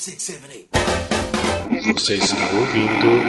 six, 0.00 0.22
seven, 0.22 0.50
eight. 0.50 0.68
Você 1.92 2.14
está 2.14 2.36
ouvindo 2.54 3.20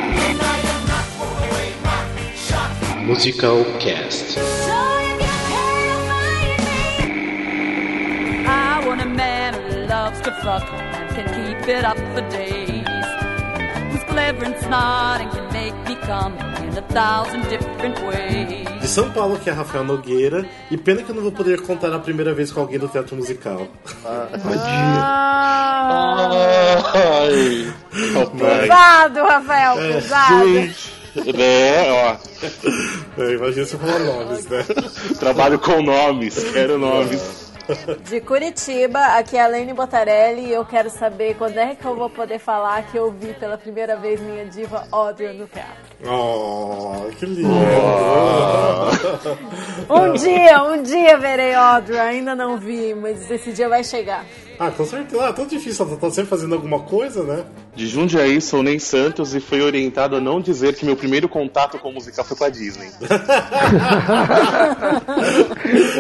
Musical 3.05 3.66
Cast. 3.82 4.38
I 8.47 8.88
want 8.88 9.02
a 9.02 9.05
man 9.05 9.54
who 9.54 9.86
loves 9.86 10.21
to 10.21 10.31
fuck 10.42 10.63
and 10.71 11.13
can 11.13 11.26
keep 11.36 11.68
it 11.68 11.84
up 11.84 11.97
for 12.13 12.21
days. 12.29 12.88
Who's 13.92 14.03
clever 14.06 14.46
and 14.46 14.58
smart 14.63 15.19
and 15.19 15.29
can 15.29 15.51
make 15.51 15.76
me 15.90 15.97
come 16.05 16.38
in 16.72 16.77
a 16.77 16.81
thousand 16.84 17.41
different 17.49 17.99
ways. 18.02 18.81
De 18.81 18.88
São 18.88 19.12
Paulo, 19.12 19.38
que 19.38 19.49
é 19.49 19.53
Rafael 19.53 19.84
Nogueira. 19.84 20.45
E 20.70 20.77
pena 20.77 21.03
que 21.03 21.12
eu 21.12 21.16
não 21.16 21.21
vou 21.21 21.31
poder 21.31 21.62
contar 21.62 21.94
a 21.94 21.99
primeira 21.99 22.34
vez 22.34 22.52
com 22.52 22.62
alguém 22.62 22.80
do 22.80 22.88
teatro 22.88 23.16
musical. 23.16 23.67
Ai, 26.94 27.73
papai. 28.13 28.61
Pesado, 28.61 29.20
Rafael, 29.23 29.80
É, 29.80 29.94
pesado. 29.94 30.45
É, 31.38 31.91
ó. 31.91 33.22
É, 33.22 33.33
imagina 33.33 33.66
se 33.66 33.73
eu 33.73 33.80
falar 33.80 33.99
nomes, 33.99 34.45
né? 34.47 34.63
Trabalho 35.19 35.59
com 35.59 35.81
nomes, 35.81 36.41
quero 36.53 36.77
nomes. 36.77 37.41
De 38.07 38.21
Curitiba, 38.21 38.99
aqui 39.17 39.38
é 39.38 39.41
a 39.41 39.47
Lene 39.47 39.73
Botarelli 39.73 40.47
e 40.47 40.52
eu 40.52 40.65
quero 40.65 40.89
saber 40.89 41.35
quando 41.35 41.57
é 41.57 41.75
que 41.75 41.85
eu 41.85 41.95
vou 41.95 42.09
poder 42.09 42.39
falar 42.39 42.83
que 42.83 42.97
eu 42.97 43.11
vi 43.11 43.33
pela 43.33 43.57
primeira 43.57 43.95
vez 43.95 44.19
minha 44.19 44.45
diva 44.45 44.88
Audrey 44.91 45.38
no 45.38 45.47
teatro. 45.47 45.73
Oh, 46.05 47.09
que 47.17 47.25
lindo! 47.25 47.49
Um 49.89 50.13
dia, 50.13 50.63
um 50.63 50.81
dia 50.83 51.17
verei 51.17 51.53
Audrey, 51.53 51.99
ainda 51.99 52.35
não 52.35 52.57
vi, 52.57 52.93
mas 52.93 53.29
esse 53.29 53.52
dia 53.52 53.69
vai 53.69 53.83
chegar. 53.83 54.25
Ah, 54.63 54.70
com 54.70 54.85
certeza. 54.85 55.25
Ah, 55.25 55.33
tão 55.33 55.47
difícil, 55.47 55.88
ela 55.88 55.97
tá 55.97 56.11
sempre 56.11 56.29
fazendo 56.29 56.53
alguma 56.53 56.79
coisa, 56.81 57.23
né? 57.23 57.43
De 57.75 57.88
Jundiaí, 57.88 58.39
sou 58.39 58.61
nem 58.61 58.77
Santos 58.77 59.33
e 59.33 59.39
fui 59.39 59.59
orientado 59.59 60.15
a 60.15 60.19
não 60.22 60.39
dizer 60.39 60.75
que 60.75 60.86
meu 60.86 60.95
primeiro 60.95 61.27
contato 61.27 61.80
com 61.80 61.91
musical 61.91 62.23
foi 62.23 62.38
com 62.38 62.44
a 62.44 62.49
Disney. 62.49 62.89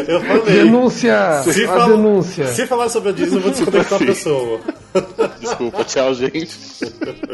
Eu 0.07 0.21
falei. 0.21 0.43
Denúncia! 0.63 1.41
Se, 1.43 1.63
a 1.65 1.67
fala- 1.67 1.87
denúncia. 1.95 2.47
se 2.47 2.67
falar 2.67 2.89
sobre 2.89 3.09
a 3.09 3.11
Disney, 3.13 3.37
eu 3.37 3.41
vou 3.41 3.51
desconectar 3.51 3.93
a 3.95 3.97
Sim. 3.99 4.05
pessoa. 4.05 4.59
Desculpa, 5.39 5.83
tchau, 5.83 6.13
gente. 6.13 6.55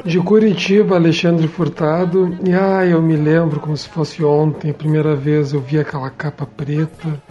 De 0.06 0.20
Curitiba, 0.20 0.96
Alexandre 0.96 1.48
Furtado. 1.48 2.38
E 2.46 2.54
ah, 2.54 2.86
eu 2.86 3.02
me 3.02 3.16
lembro 3.16 3.60
como 3.60 3.76
se 3.76 3.90
fosse 3.90 4.24
ontem, 4.24 4.72
a 4.72 4.74
primeira 4.74 5.16
vez 5.16 5.54
eu 5.54 5.60
vi 5.62 5.80
aquela 5.80 6.10
capa 6.10 6.46
preta. 6.46 7.22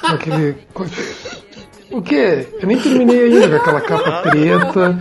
Com 0.00 0.06
aquele. 0.08 0.56
com 0.72 0.82
aquele- 0.82 1.40
O 1.90 2.00
quê? 2.00 2.46
Eu 2.60 2.68
nem 2.68 2.78
terminei 2.78 3.24
ainda 3.24 3.48
com 3.48 3.56
aquela 3.56 3.80
capa 3.80 4.22
preta. 4.22 4.98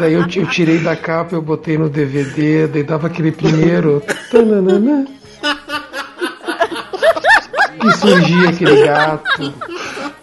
Daí 0.00 0.14
eu, 0.14 0.22
eu 0.22 0.46
tirei 0.48 0.78
da 0.78 0.96
capa, 0.96 1.34
eu 1.36 1.42
botei 1.42 1.78
no 1.78 1.88
DVD, 1.88 2.66
daí 2.66 2.82
dava 2.82 3.06
aquele 3.06 3.30
primeiro. 3.30 4.02
tananana. 4.30 5.06
E 7.84 7.92
surgia 7.92 8.48
aquele 8.48 8.84
gato. 8.84 9.54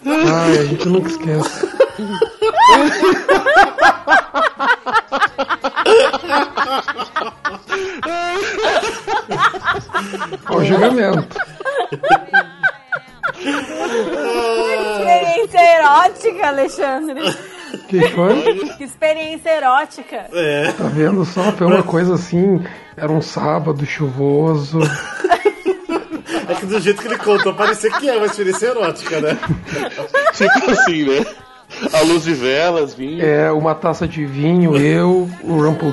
Ai, 0.04 0.58
a 0.58 0.64
gente 0.64 0.88
nunca 0.88 1.08
esquece. 1.08 1.68
Olha 10.48 10.58
o 10.58 10.64
julgamento. 10.64 11.36
Experiência 14.98 15.60
erótica, 15.76 16.46
Alexandre. 16.48 17.20
Que 17.88 18.08
foi? 18.08 18.68
Que 18.76 18.84
experiência 18.84 19.50
erótica. 19.50 20.26
Tá 20.76 20.84
vendo 20.84 21.24
só? 21.24 21.52
Foi 21.52 21.66
uma 21.66 21.82
coisa 21.82 22.14
assim. 22.14 22.62
Era 22.96 23.10
um 23.10 23.20
sábado 23.22 23.86
chuvoso. 23.86 24.80
É 26.48 26.54
que 26.54 26.66
do 26.66 26.80
jeito 26.80 27.00
que 27.00 27.08
ele 27.08 27.18
contou, 27.18 27.54
parecia 27.54 27.90
que 27.92 28.08
é 28.08 28.16
uma 28.16 28.26
experiência 28.26 28.66
erótica, 28.66 29.20
né? 29.20 29.38
Tipo 30.32 30.70
assim, 30.70 31.04
né? 31.04 31.24
A 31.92 32.00
luz 32.00 32.24
de 32.24 32.34
velas, 32.34 32.94
vinho. 32.94 33.24
É, 33.24 33.52
uma 33.52 33.74
taça 33.74 34.06
de 34.06 34.24
vinho, 34.26 34.76
eu, 34.76 35.30
o 35.42 35.62
Rumple 35.62 35.92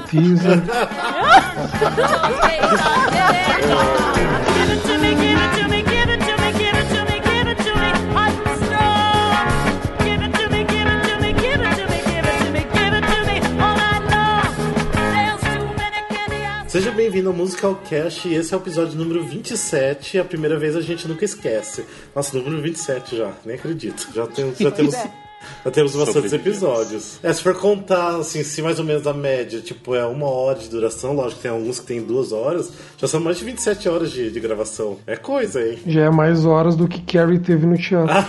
bem-vindo 16.98 17.30
ao 17.30 17.36
Musical 17.36 17.76
Cast 17.88 18.28
e 18.28 18.34
esse 18.34 18.52
é 18.52 18.58
o 18.58 18.60
episódio 18.60 18.98
número 18.98 19.24
27. 19.24 20.18
A 20.18 20.26
primeira 20.26 20.58
vez 20.58 20.76
a 20.76 20.82
gente 20.82 21.08
nunca 21.08 21.24
esquece. 21.24 21.86
Nossa, 22.16 22.36
número 22.36 22.60
27 22.60 23.16
já, 23.18 23.32
nem 23.46 23.56
acredito. 23.56 24.10
Já 24.16 24.26
temos, 24.26 24.58
já 24.58 24.72
temos, 24.72 24.96
já 25.64 25.72
temos 25.72 25.96
bastantes 25.96 26.32
Sobrevivemos. 26.32 26.48
episódios. 26.48 27.20
É, 27.22 27.32
se 27.32 27.44
for 27.44 27.54
contar, 27.54 28.16
assim, 28.16 28.44
se 28.44 28.64
mais 28.64 28.80
ou 28.80 28.86
menos 28.86 29.06
a 29.06 29.14
média, 29.14 29.62
tipo, 29.62 29.94
é 29.94 30.04
uma 30.08 30.28
hora 30.28 30.58
de 30.58 30.70
duração, 30.70 31.14
lógico 31.14 31.36
que 31.36 31.44
tem 31.44 31.52
alguns 31.52 31.80
que 31.80 31.86
tem 31.86 32.02
duas 32.02 32.32
horas, 32.32 32.74
já 32.98 33.08
são 33.08 33.20
mais 33.20 33.38
de 33.38 33.46
27 33.46 33.88
horas 33.88 34.12
de, 34.12 34.32
de 34.32 34.40
gravação. 34.40 34.98
É 35.06 35.16
coisa, 35.16 35.62
hein? 35.62 35.78
Já 35.86 36.06
é 36.06 36.10
mais 36.10 36.46
horas 36.46 36.76
do 36.76 36.88
que 36.88 37.00
Carrie 37.02 37.38
teve 37.38 37.68
no 37.68 37.78
teatro. 37.78 38.08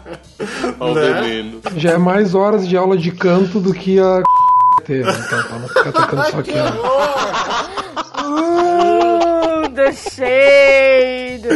Ao 0.80 0.94
Né? 0.94 1.12
veneno. 1.12 1.60
Já 1.76 1.90
é 1.92 1.98
mais 1.98 2.34
horas 2.34 2.66
de 2.66 2.76
aula 2.76 2.96
de 2.96 3.12
canto 3.12 3.60
do 3.60 3.72
que 3.72 4.00
a 4.00 4.22
teve. 4.84 5.08
Então, 5.10 5.42
pra 5.44 5.58
não 5.58 5.68
ficar 5.68 5.92
tocando 5.92 6.24
só 6.30 6.38
aqui. 6.40 6.52
ó. 6.56 8.20
Uh, 8.22 9.68
the 9.74 9.92
shade. 9.92 11.48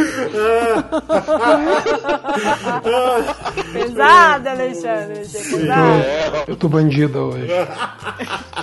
Pesado, 3.73 4.49
Alexandre. 4.49 5.19
achei 5.21 5.41
Pesado. 5.59 6.03
Eu 6.47 6.55
tô 6.55 6.67
bandida 6.69 7.19
hoje. 7.19 7.47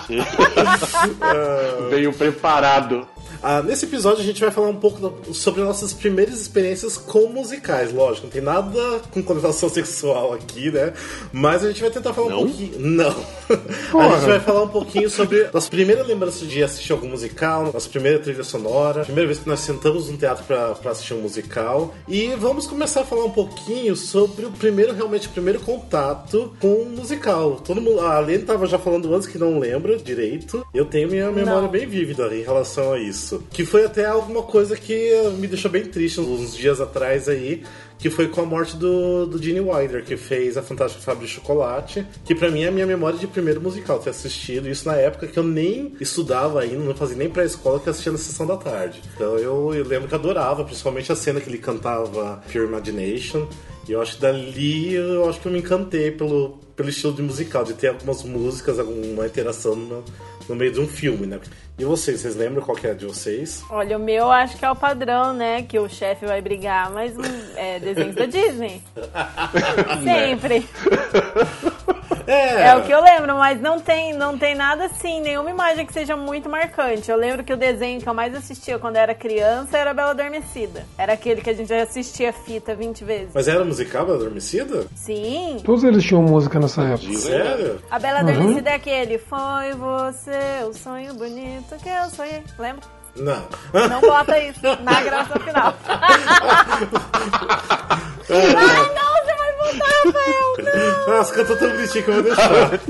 Veio 1.91 2.13
preparado. 2.13 3.07
Ah, 3.43 3.61
nesse 3.63 3.87
episódio 3.87 4.21
a 4.23 4.25
gente 4.25 4.41
vai 4.41 4.51
falar 4.51 4.69
um 4.69 4.77
pouco 4.77 5.35
sobre 5.35 5.63
nossas 5.63 5.93
primeiras 5.93 6.41
experiências 6.41 6.97
com 6.97 7.27
musicais, 7.29 7.93
lógico, 7.93 8.27
não 8.27 8.33
tem 8.33 8.41
nada 8.43 9.01
com 9.11 9.23
conotação 9.23 9.69
sexual 9.71 10.33
aqui, 10.33 10.71
né? 10.71 10.93
Mas 11.33 11.65
a 11.65 11.69
gente 11.69 11.81
vai 11.81 11.91
tentar 11.91 12.13
falar 12.15 12.37
um 12.37 12.47
pouquinho. 12.47 12.79
Não! 12.79 13.11
A 13.53 13.91
Porra. 13.91 14.17
gente 14.17 14.27
vai 14.29 14.41
falar 14.41 14.63
um 14.63 14.69
pouquinho 14.69 15.11
sobre 15.11 15.49
nossa 15.53 15.69
primeira 15.69 16.03
lembrança 16.03 16.47
de 16.47 16.63
assistir 16.63 16.93
algum 16.93 17.09
musical, 17.09 17.71
nossa 17.73 17.89
primeira 17.89 18.19
trilha 18.19 18.45
sonora, 18.45 19.05
primeira 19.05 19.27
vez 19.27 19.41
que 19.41 19.49
nós 19.49 19.61
sentamos 19.61 20.09
num 20.09 20.17
teatro 20.17 20.45
pra, 20.45 20.75
pra 20.75 20.93
assistir 20.93 21.13
um 21.15 21.21
musical. 21.21 21.93
E 22.09 22.29
vamos 22.39 22.67
começar 22.67 23.03
a 23.03 23.05
falar 23.05 23.25
um 23.25 23.31
pouquinho 23.31 23.95
sobre 23.97 24.47
o 24.47 24.51
primeiro, 24.53 24.95
realmente, 24.95 25.27
o 25.29 25.31
primeiro 25.31 25.61
contato 25.61 26.53
com 26.61 26.69
um 26.83 26.89
musical. 26.97 27.57
Todo 27.65 27.81
mundo, 27.81 28.01
a 28.01 28.19
Lene 28.21 28.45
tava 28.45 28.67
já 28.67 28.79
falando 28.79 29.15
antes 29.15 29.27
que 29.29 29.37
não 29.39 29.59
lembra 29.59 29.99
direito. 29.99 30.67
Eu 30.73 30.87
tenho 30.87 31.09
minha 31.09 31.31
memória 31.31 31.63
Não. 31.63 31.69
bem 31.69 31.87
vívida 31.87 32.35
em 32.35 32.43
relação 32.43 32.93
a 32.93 32.99
isso. 32.99 33.32
Que 33.51 33.65
foi 33.65 33.85
até 33.85 34.07
alguma 34.07 34.43
coisa 34.43 34.77
que 34.77 35.13
me 35.39 35.47
deixou 35.47 35.71
bem 35.71 35.85
triste 35.85 36.21
uns 36.21 36.57
dias 36.57 36.81
atrás 36.81 37.29
aí. 37.29 37.63
Que 37.99 38.11
foi 38.11 38.27
com 38.27 38.41
a 38.41 38.45
morte 38.45 38.77
do, 38.77 39.27
do 39.27 39.41
Gene 39.41 39.61
Wilder, 39.61 40.05
que 40.05 40.17
fez 40.17 40.57
A 40.57 40.63
Fantástica 40.63 41.05
Fábrica 41.05 41.27
de 41.27 41.33
Chocolate. 41.35 42.07
Que 42.25 42.35
pra 42.35 42.51
mim 42.51 42.63
é 42.63 42.69
a 42.69 42.73
minha 42.73 42.87
memória 42.87 43.19
de 43.19 43.29
primeiro 43.29 43.61
musical, 43.61 44.01
ter 44.01 44.11
assistido. 44.11 44.69
Isso 44.69 44.89
na 44.89 44.97
época 44.97 45.29
que 45.29 45.39
eu 45.39 45.45
nem 45.45 45.95
estudava 46.01 46.61
ainda, 46.61 46.83
não 46.83 46.95
fazia 46.95 47.17
nem 47.17 47.31
pré-escola, 47.31 47.79
que 47.79 47.89
eu 47.89 47.93
assistia 47.93 48.11
na 48.11 48.19
sessão 48.19 48.45
da 48.45 48.57
tarde. 48.57 49.01
Então 49.15 49.39
eu, 49.39 49.73
eu 49.73 49.85
lembro 49.85 50.09
que 50.09 50.15
adorava, 50.15 50.65
principalmente 50.65 51.13
a 51.13 51.17
cena 51.17 51.41
que 51.41 51.49
ele 51.49 51.59
cantava 51.59 52.43
Pure 52.51 52.65
Imagination. 52.65 53.47
E 53.89 53.93
eu 53.93 54.01
acho 54.01 54.17
que 54.17 54.23
dali 54.23 54.95
eu 54.95 55.29
acho 55.29 55.41
que 55.41 55.47
eu 55.47 55.53
me 55.53 55.59
encantei 55.59 56.11
pelo, 56.11 56.61
pelo 56.77 56.89
estilo 56.89 57.13
de 57.13 57.23
musical, 57.23 57.65
de 57.65 57.75
ter 57.75 57.89
algumas 57.89 58.23
músicas, 58.23 58.79
alguma 58.79 59.27
interação 59.27 59.75
no, 59.75 60.05
no 60.49 60.57
meio 60.57 60.73
de 60.73 60.81
um 60.81 60.89
filme, 60.89 61.27
né? 61.27 61.41
E 61.79 61.85
vocês, 61.85 62.21
vocês 62.21 62.37
lembram 62.37 62.63
qual 62.63 62.77
que 62.77 62.87
é 62.87 62.91
a 62.91 62.95
de 62.95 63.07
vocês? 63.07 63.65
Olha, 63.71 63.97
o 63.97 64.01
meu 64.01 64.31
acho 64.31 64.57
que 64.57 64.65
é 64.65 64.71
o 64.71 64.77
padrão, 64.77 65.33
né? 65.33 65.63
Que 65.63 65.79
o 65.79 65.89
chefe 65.89 66.27
vai 66.27 66.41
brigar, 66.41 66.91
mas 66.91 67.17
hum, 67.17 67.23
é 67.57 67.79
desenho 67.79 68.15
da 68.15 68.27
Disney. 68.27 68.83
Sempre. 70.05 70.67
É, 72.27 72.69
É 72.69 72.77
o 72.77 72.83
que 72.83 72.93
eu 72.93 73.03
lembro, 73.03 73.35
mas 73.37 73.61
não 73.61 73.81
tem, 73.81 74.13
não 74.13 74.37
tem 74.39 74.55
nada 74.55 74.85
assim, 74.87 75.21
nenhuma 75.21 75.51
imagem 75.51 75.87
que 75.87 75.93
seja 75.93 76.17
muito 76.17 76.49
marcante. 76.49 77.11
Eu 77.11 77.17
lembro 77.17 77.45
que 77.45 77.53
o 77.53 77.57
desenho 77.57 78.01
que 78.01 78.09
eu 78.09 78.15
mais 78.15 78.35
assistia 78.35 78.79
quando 78.79 78.97
era 78.97 79.15
criança 79.15 79.77
era 79.79 79.93
Bela 79.95 80.11
Adormecida. 80.11 80.85
Era 80.97 81.13
aquele 81.15 81.41
que 81.41 81.51
a 81.51 81.55
gente 81.55 81.69
já 81.69 81.83
assistia 81.83 82.33
fita 82.33 82.75
20 82.75 83.05
vezes. 83.05 83.29
Mas 83.35 83.49
era 83.49 83.65
musical 83.65 84.07
da 84.07 84.15
Adormecida? 84.15 84.87
Sim. 84.95 85.61
Todos 85.65 85.85
eles 85.85 86.05
tinham 86.05 86.23
música 86.23 86.59
nessa 86.59 86.83
época. 86.83 87.13
Sério? 87.19 87.83
A 87.91 87.99
Bela 87.99 88.21
Adormecida 88.21 88.71
é 88.71 88.75
aquele. 88.75 89.19
Foi 89.19 89.73
você 89.77 90.65
o 90.69 90.73
sonho 90.73 91.15
bonito 91.15 91.77
que 91.83 91.89
eu 91.89 92.11
sonhei. 92.11 92.43
Lembra? 92.59 92.83
Não. 93.17 93.43
Não 93.89 94.01
bota 94.01 94.39
isso 94.39 94.61
na 94.83 95.03
gravação 95.03 95.41
final. 95.43 95.75
Ai, 98.31 98.95
não, 98.95 99.27
Rafael, 99.81 101.07
não! 101.07 101.17
Nossa, 101.17 101.35
cantou 101.35 101.57
tão 101.57 101.71
bonitinhas 101.71 102.05
que 102.05 102.11
eu 102.11 102.15
vou 102.15 102.23
deixar. 102.23 102.81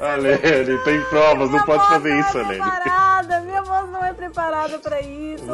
Alene, 0.00 0.78
tem 0.84 1.00
provas, 1.10 1.50
não 1.50 1.62
pode 1.64 1.88
fazer 1.88 2.18
isso, 2.18 2.38
Alene 2.38 2.64
preparada, 3.22 3.40
minha 3.44 3.62
voz 3.62 3.90
não 3.90 4.04
é 4.04 4.12
preparada 4.12 4.78
pra 4.78 5.00
isso. 5.00 5.44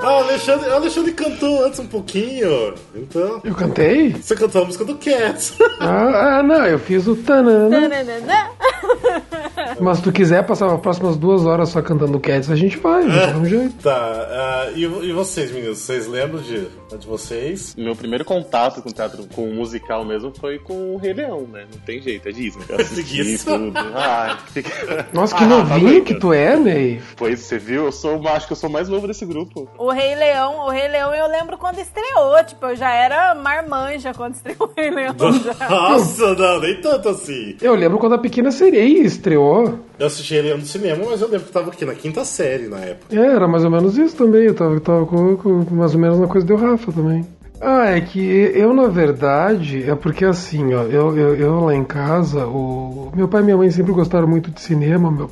Ah, 0.00 0.04
o 0.04 0.24
Alexandre, 0.24 0.68
o 0.70 0.74
Alexandre 0.74 1.12
cantou 1.12 1.64
antes 1.64 1.78
um 1.80 1.86
pouquinho. 1.86 2.74
Então. 2.94 3.40
Eu 3.44 3.54
cantei? 3.54 4.12
Você 4.12 4.34
cantou 4.36 4.62
a 4.62 4.64
música 4.64 4.84
do 4.84 4.96
Cats. 4.96 5.56
Ah, 5.80 6.38
ah, 6.38 6.42
não, 6.42 6.66
eu 6.66 6.78
fiz 6.78 7.06
o 7.06 7.16
tanana. 7.16 7.70
Tananana. 7.80 8.50
Mas 9.80 9.98
se 9.98 10.04
tu 10.04 10.12
quiser 10.12 10.44
passar 10.46 10.72
as 10.72 10.80
próximas 10.80 11.16
duas 11.16 11.44
horas 11.44 11.68
só 11.70 11.82
cantando 11.82 12.18
Cats, 12.20 12.50
a 12.50 12.56
gente 12.56 12.76
vai, 12.78 13.06
vai 13.06 13.26
dar 13.32 13.36
um 13.36 13.44
jeito. 13.44 13.74
tá, 13.82 13.92
ah, 13.96 14.70
e, 14.74 14.82
e 14.82 15.12
vocês, 15.12 15.50
meninos? 15.50 15.78
Vocês 15.78 16.06
lembram 16.06 16.40
de, 16.40 16.66
de 16.98 17.06
vocês? 17.06 17.74
Meu 17.76 17.94
primeiro 17.94 18.24
contato 18.24 18.82
com 18.82 18.90
teatro, 18.90 19.26
com 19.34 19.46
musical 19.52 20.04
mesmo, 20.04 20.32
foi 20.38 20.58
com 20.58 20.94
o 20.94 20.96
Rei 20.96 21.12
Leão, 21.12 21.42
né? 21.42 21.66
Não 21.72 21.80
tem 21.80 22.00
jeito, 22.00 22.28
é 22.28 22.32
Disney. 22.32 22.64
Eu 22.68 22.76
assisti 22.80 23.34
Isso. 23.34 23.46
tudo. 23.46 23.78
Ai, 23.94 24.36
fica... 24.52 25.06
Nossa, 25.12 25.34
que 25.36 25.44
Ah, 25.44 25.46
novinho 25.46 26.00
tá 26.00 26.06
que 26.06 26.14
tu 26.14 26.32
é, 26.32 26.56
Ney. 26.56 27.00
Pois, 27.16 27.40
você 27.40 27.58
viu? 27.58 27.86
Eu 27.86 27.92
sou, 27.92 28.20
acho 28.28 28.46
que 28.46 28.52
eu 28.52 28.56
sou 28.56 28.68
o 28.68 28.72
mais 28.72 28.88
novo 28.88 29.06
desse 29.06 29.24
grupo. 29.24 29.68
O 29.78 29.90
Rei 29.90 30.14
Leão, 30.14 30.66
o 30.66 30.70
Rei 30.70 30.88
Leão 30.88 31.14
eu 31.14 31.28
lembro 31.28 31.58
quando 31.58 31.78
estreou, 31.78 32.42
tipo, 32.44 32.66
eu 32.66 32.76
já 32.76 32.92
era 32.92 33.34
marmanja 33.34 34.12
quando 34.14 34.34
estreou 34.34 34.68
o 34.68 34.70
Rei 34.76 34.90
Leão. 34.90 35.14
Nossa, 35.70 36.34
não, 36.34 36.60
nem 36.60 36.80
tanto 36.80 37.08
assim. 37.08 37.56
Eu 37.60 37.74
lembro 37.74 37.98
quando 37.98 38.14
a 38.14 38.18
Pequena 38.18 38.50
Sereia 38.50 39.02
estreou. 39.02 39.78
Eu 39.98 40.06
assisti 40.06 40.34
ele 40.34 40.54
no 40.54 40.64
cinema, 40.64 41.04
mas 41.08 41.20
eu 41.20 41.28
lembro 41.28 41.46
que 41.46 41.52
tava 41.52 41.70
aqui 41.70 41.84
na 41.84 41.94
quinta 41.94 42.24
série 42.24 42.68
na 42.68 42.78
época. 42.80 43.14
É, 43.14 43.26
era 43.26 43.48
mais 43.48 43.64
ou 43.64 43.70
menos 43.70 43.96
isso 43.96 44.16
também. 44.16 44.44
Eu 44.44 44.54
tava, 44.54 44.74
eu 44.74 44.80
tava 44.80 45.06
com, 45.06 45.36
com 45.36 45.74
mais 45.74 45.94
ou 45.94 46.00
menos 46.00 46.18
na 46.18 46.26
coisa 46.26 46.46
do 46.46 46.56
Rafa 46.56 46.92
também. 46.92 47.26
Ah, 47.60 47.86
é 47.86 48.00
que 48.00 48.20
eu, 48.20 48.74
na 48.74 48.86
verdade, 48.86 49.88
é 49.88 49.94
porque 49.94 50.24
assim, 50.24 50.74
ó, 50.74 50.82
eu, 50.82 51.16
eu, 51.16 51.34
eu 51.36 51.60
lá 51.60 51.74
em 51.74 51.84
casa, 51.84 52.46
o 52.46 53.10
meu 53.14 53.26
pai 53.28 53.40
e 53.40 53.44
minha 53.44 53.56
mãe 53.56 53.70
sempre 53.70 53.92
gostaram 53.92 54.28
muito 54.28 54.50
de 54.50 54.60
cinema, 54.60 55.10
meu, 55.10 55.30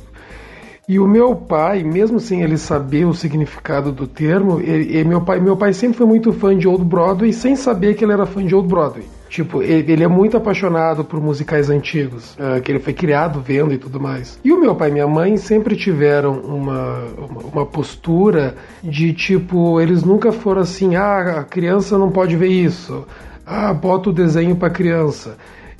e 0.87 0.99
o 0.99 1.07
meu 1.07 1.35
pai, 1.35 1.83
mesmo 1.83 2.19
sem 2.19 2.43
ele 2.43 2.57
saber 2.57 3.05
o 3.05 3.13
significado 3.13 3.91
do 3.91 4.05
termo, 4.05 4.59
ele, 4.59 5.03
meu, 5.03 5.19
pai, 5.19 5.39
meu 5.39 5.57
pai 5.57 5.73
sempre 5.73 5.97
foi 5.97 6.05
muito 6.05 6.31
fã 6.31 6.55
de 6.55 6.67
Old 6.67 6.85
Broadway, 6.85 7.33
sem 7.33 7.55
saber 7.55 7.95
que 7.95 8.05
ele 8.05 8.13
era 8.13 8.25
fã 8.27 8.45
de 8.45 8.53
Old 8.53 8.67
Broadway. 8.67 9.05
Tipo, 9.27 9.63
ele, 9.63 10.03
é 10.03 10.07
muito 10.07 10.37
apaixonado 10.37 11.03
por 11.03 11.19
musicais 11.19 11.71
antigos, 11.71 12.37
ah, 12.39 12.59
que 12.59 12.71
ele 12.71 12.79
foi 12.79 12.93
criado 12.93 13.41
vendo 13.41 13.73
e 13.73 13.77
tudo 13.79 13.99
mais. 13.99 14.39
E 14.43 14.51
o 14.53 14.59
meu 14.59 14.75
pai 14.75 14.89
e 14.89 14.93
minha 14.93 15.07
mãe 15.07 15.35
sempre 15.37 15.75
tiveram 15.75 16.33
uma, 16.33 16.99
uma, 17.17 17.41
uma 17.51 17.65
postura 17.65 18.55
de 18.83 19.11
tipo, 19.11 19.81
eles 19.81 20.03
nunca 20.03 20.31
foram 20.31 20.61
assim, 20.61 20.95
ah, 20.95 21.39
a 21.39 21.43
criança 21.43 21.97
não 21.97 22.11
pode 22.11 22.35
ver 22.37 22.49
isso, 22.49 23.05
ah, 23.43 23.73
bota 23.73 24.11
o 24.11 24.13
desenho 24.13 24.55
pra 24.55 24.69
criança 24.69 25.35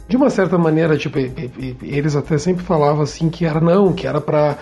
de 0.07 0.17
uma 0.17 0.29
certa 0.29 0.57
maneira, 0.57 0.97
tipo, 0.97 1.17
eles 1.17 2.15
até 2.15 2.37
sempre 2.37 2.63
falavam 2.63 3.01
assim 3.01 3.29
que 3.29 3.45
era 3.45 3.59
não, 3.59 3.91
que 3.91 4.05
era 4.05 4.21
pra 4.21 4.55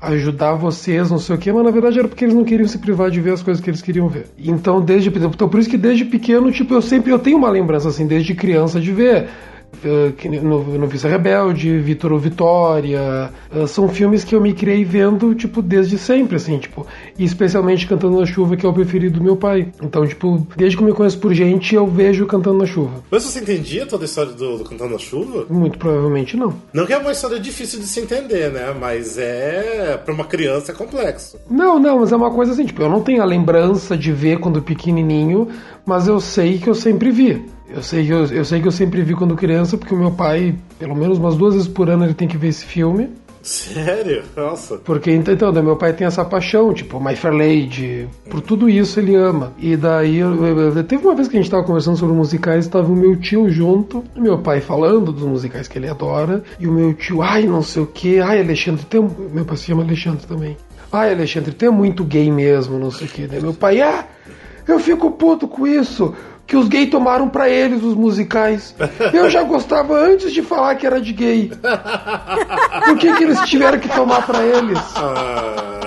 ajudar 0.00 0.54
vocês, 0.54 1.10
não 1.10 1.18
sei 1.18 1.36
o 1.36 1.38
quê, 1.38 1.52
mas 1.52 1.64
na 1.64 1.70
verdade 1.70 1.98
era 1.98 2.06
porque 2.06 2.24
eles 2.24 2.34
não 2.34 2.44
queriam 2.44 2.68
se 2.68 2.78
privar 2.78 3.10
de 3.10 3.20
ver 3.20 3.32
as 3.32 3.42
coisas 3.42 3.62
que 3.62 3.70
eles 3.70 3.80
queriam 3.80 4.08
ver. 4.08 4.26
Então, 4.38 4.80
desde 4.80 5.08
então 5.08 5.48
por 5.48 5.58
isso 5.58 5.70
que 5.70 5.78
desde 5.78 6.04
pequeno, 6.04 6.52
tipo, 6.52 6.74
eu 6.74 6.82
sempre 6.82 7.12
eu 7.12 7.18
tenho 7.18 7.38
uma 7.38 7.50
lembrança 7.50 7.88
assim, 7.88 8.06
desde 8.06 8.34
criança 8.34 8.78
de 8.78 8.92
ver 8.92 9.28
no, 10.42 10.78
no 10.78 10.86
Vista 10.86 11.08
Rebelde, 11.08 11.78
Vitor 11.78 12.12
ou 12.12 12.18
Vitória, 12.18 13.30
eh, 13.54 13.66
são 13.66 13.88
filmes 13.88 14.24
que 14.24 14.34
eu 14.34 14.40
me 14.40 14.52
criei 14.52 14.84
vendo, 14.84 15.34
tipo, 15.34 15.62
desde 15.62 15.98
sempre, 15.98 16.36
assim, 16.36 16.58
tipo, 16.58 16.86
e 17.18 17.24
especialmente 17.24 17.86
Cantando 17.86 18.18
na 18.20 18.26
Chuva, 18.26 18.56
que 18.56 18.64
é 18.64 18.68
o 18.68 18.72
preferido 18.72 19.18
do 19.18 19.24
meu 19.24 19.36
pai. 19.36 19.68
Então, 19.82 20.06
tipo, 20.06 20.46
desde 20.56 20.76
que 20.76 20.82
eu 20.82 20.86
me 20.86 20.92
conheço 20.92 21.18
por 21.18 21.32
gente, 21.32 21.74
eu 21.74 21.86
vejo 21.86 22.26
Cantando 22.26 22.58
na 22.58 22.66
Chuva. 22.66 23.02
Mas 23.10 23.24
você 23.24 23.40
entendia 23.40 23.86
toda 23.86 24.04
a 24.04 24.06
história 24.06 24.32
do, 24.32 24.58
do 24.58 24.64
Cantando 24.64 24.92
na 24.92 24.98
Chuva? 24.98 25.46
Muito 25.48 25.78
provavelmente 25.78 26.36
não. 26.36 26.54
Não 26.72 26.86
que 26.86 26.92
é 26.92 26.98
uma 26.98 27.12
história 27.12 27.38
difícil 27.38 27.80
de 27.80 27.86
se 27.86 28.00
entender, 28.00 28.50
né? 28.50 28.74
Mas 28.78 29.18
é. 29.18 30.00
Pra 30.04 30.14
uma 30.14 30.24
criança 30.24 30.72
é 30.72 30.74
complexo. 30.74 31.38
Não, 31.50 31.78
não, 31.78 32.00
mas 32.00 32.12
é 32.12 32.16
uma 32.16 32.30
coisa 32.30 32.52
assim, 32.52 32.64
tipo, 32.64 32.82
eu 32.82 32.88
não 32.88 33.02
tenho 33.02 33.22
a 33.22 33.24
lembrança 33.24 33.96
de 33.96 34.12
ver 34.12 34.38
quando 34.38 34.62
pequenininho, 34.62 35.48
mas 35.84 36.08
eu 36.08 36.20
sei 36.20 36.58
que 36.58 36.68
eu 36.68 36.74
sempre 36.74 37.10
vi. 37.10 37.55
Eu 37.68 37.82
sei, 37.82 38.06
que 38.06 38.12
eu, 38.12 38.24
eu 38.26 38.44
sei 38.44 38.60
que 38.60 38.68
eu 38.68 38.72
sempre 38.72 39.02
vi 39.02 39.14
quando 39.14 39.34
criança, 39.34 39.76
porque 39.76 39.94
o 39.94 39.98
meu 39.98 40.12
pai, 40.12 40.54
pelo 40.78 40.94
menos 40.94 41.18
umas 41.18 41.36
duas 41.36 41.54
vezes 41.54 41.68
por 41.68 41.90
ano, 41.90 42.04
ele 42.04 42.14
tem 42.14 42.28
que 42.28 42.36
ver 42.36 42.48
esse 42.48 42.64
filme. 42.64 43.10
Sério? 43.42 44.24
Nossa. 44.36 44.76
Porque, 44.78 45.10
então, 45.12 45.32
então, 45.32 45.52
meu 45.62 45.76
pai 45.76 45.92
tem 45.92 46.04
essa 46.06 46.24
paixão, 46.24 46.72
tipo, 46.74 46.98
My 47.00 47.14
Fair 47.14 47.32
Lady, 47.32 48.08
por 48.28 48.40
tudo 48.40 48.68
isso 48.68 48.98
ele 48.98 49.14
ama. 49.14 49.52
E 49.58 49.76
daí, 49.76 50.16
eu- 50.18 50.44
eu- 50.44 50.58
eu- 50.74 50.84
teve 50.84 51.06
uma 51.06 51.14
vez 51.14 51.28
que 51.28 51.36
a 51.36 51.40
gente 51.40 51.50
tava 51.50 51.62
conversando 51.62 51.96
sobre 51.96 52.14
musicais, 52.16 52.66
tava 52.66 52.90
o 52.92 52.96
meu 52.96 53.14
tio 53.14 53.48
junto, 53.48 54.02
meu 54.16 54.38
pai 54.38 54.60
falando 54.60 55.12
dos 55.12 55.22
musicais 55.22 55.68
que 55.68 55.78
ele 55.78 55.88
adora, 55.88 56.42
e 56.58 56.66
o 56.66 56.72
meu 56.72 56.92
tio, 56.94 57.22
ai, 57.22 57.44
não 57.46 57.62
sei 57.62 57.82
o 57.82 57.86
que, 57.86 58.18
ai, 58.18 58.40
Alexandre, 58.40 58.84
tem... 58.84 59.00
um-" 59.00 59.10
meu 59.32 59.44
pai 59.44 59.56
se 59.56 59.64
chama 59.66 59.84
Alexandre 59.84 60.26
também. 60.26 60.56
Ai, 60.92 61.12
Alexandre, 61.12 61.54
é 61.60 61.70
muito 61.70 62.02
gay 62.04 62.30
mesmo, 62.32 62.78
não 62.80 62.90
sei 62.90 63.06
o 63.06 63.10
que. 63.10 63.26
Daí 63.28 63.40
meu 63.40 63.54
pai, 63.54 63.80
ah, 63.80 64.06
eu 64.66 64.80
fico 64.80 65.08
puto 65.12 65.46
com 65.46 65.66
isso. 65.68 66.12
Que 66.46 66.56
os 66.56 66.68
gays 66.68 66.88
tomaram 66.90 67.28
pra 67.28 67.48
eles 67.50 67.82
os 67.82 67.94
musicais. 67.94 68.74
Eu 69.12 69.28
já 69.28 69.42
gostava 69.42 69.94
antes 69.98 70.32
de 70.32 70.42
falar 70.42 70.76
que 70.76 70.86
era 70.86 71.00
de 71.00 71.12
gay. 71.12 71.50
Por 72.86 72.98
que, 72.98 73.12
que 73.16 73.24
eles 73.24 73.40
tiveram 73.42 73.78
que 73.80 73.88
tomar 73.88 74.24
pra 74.24 74.44
eles? 74.44 74.78
Ah, 74.94 75.80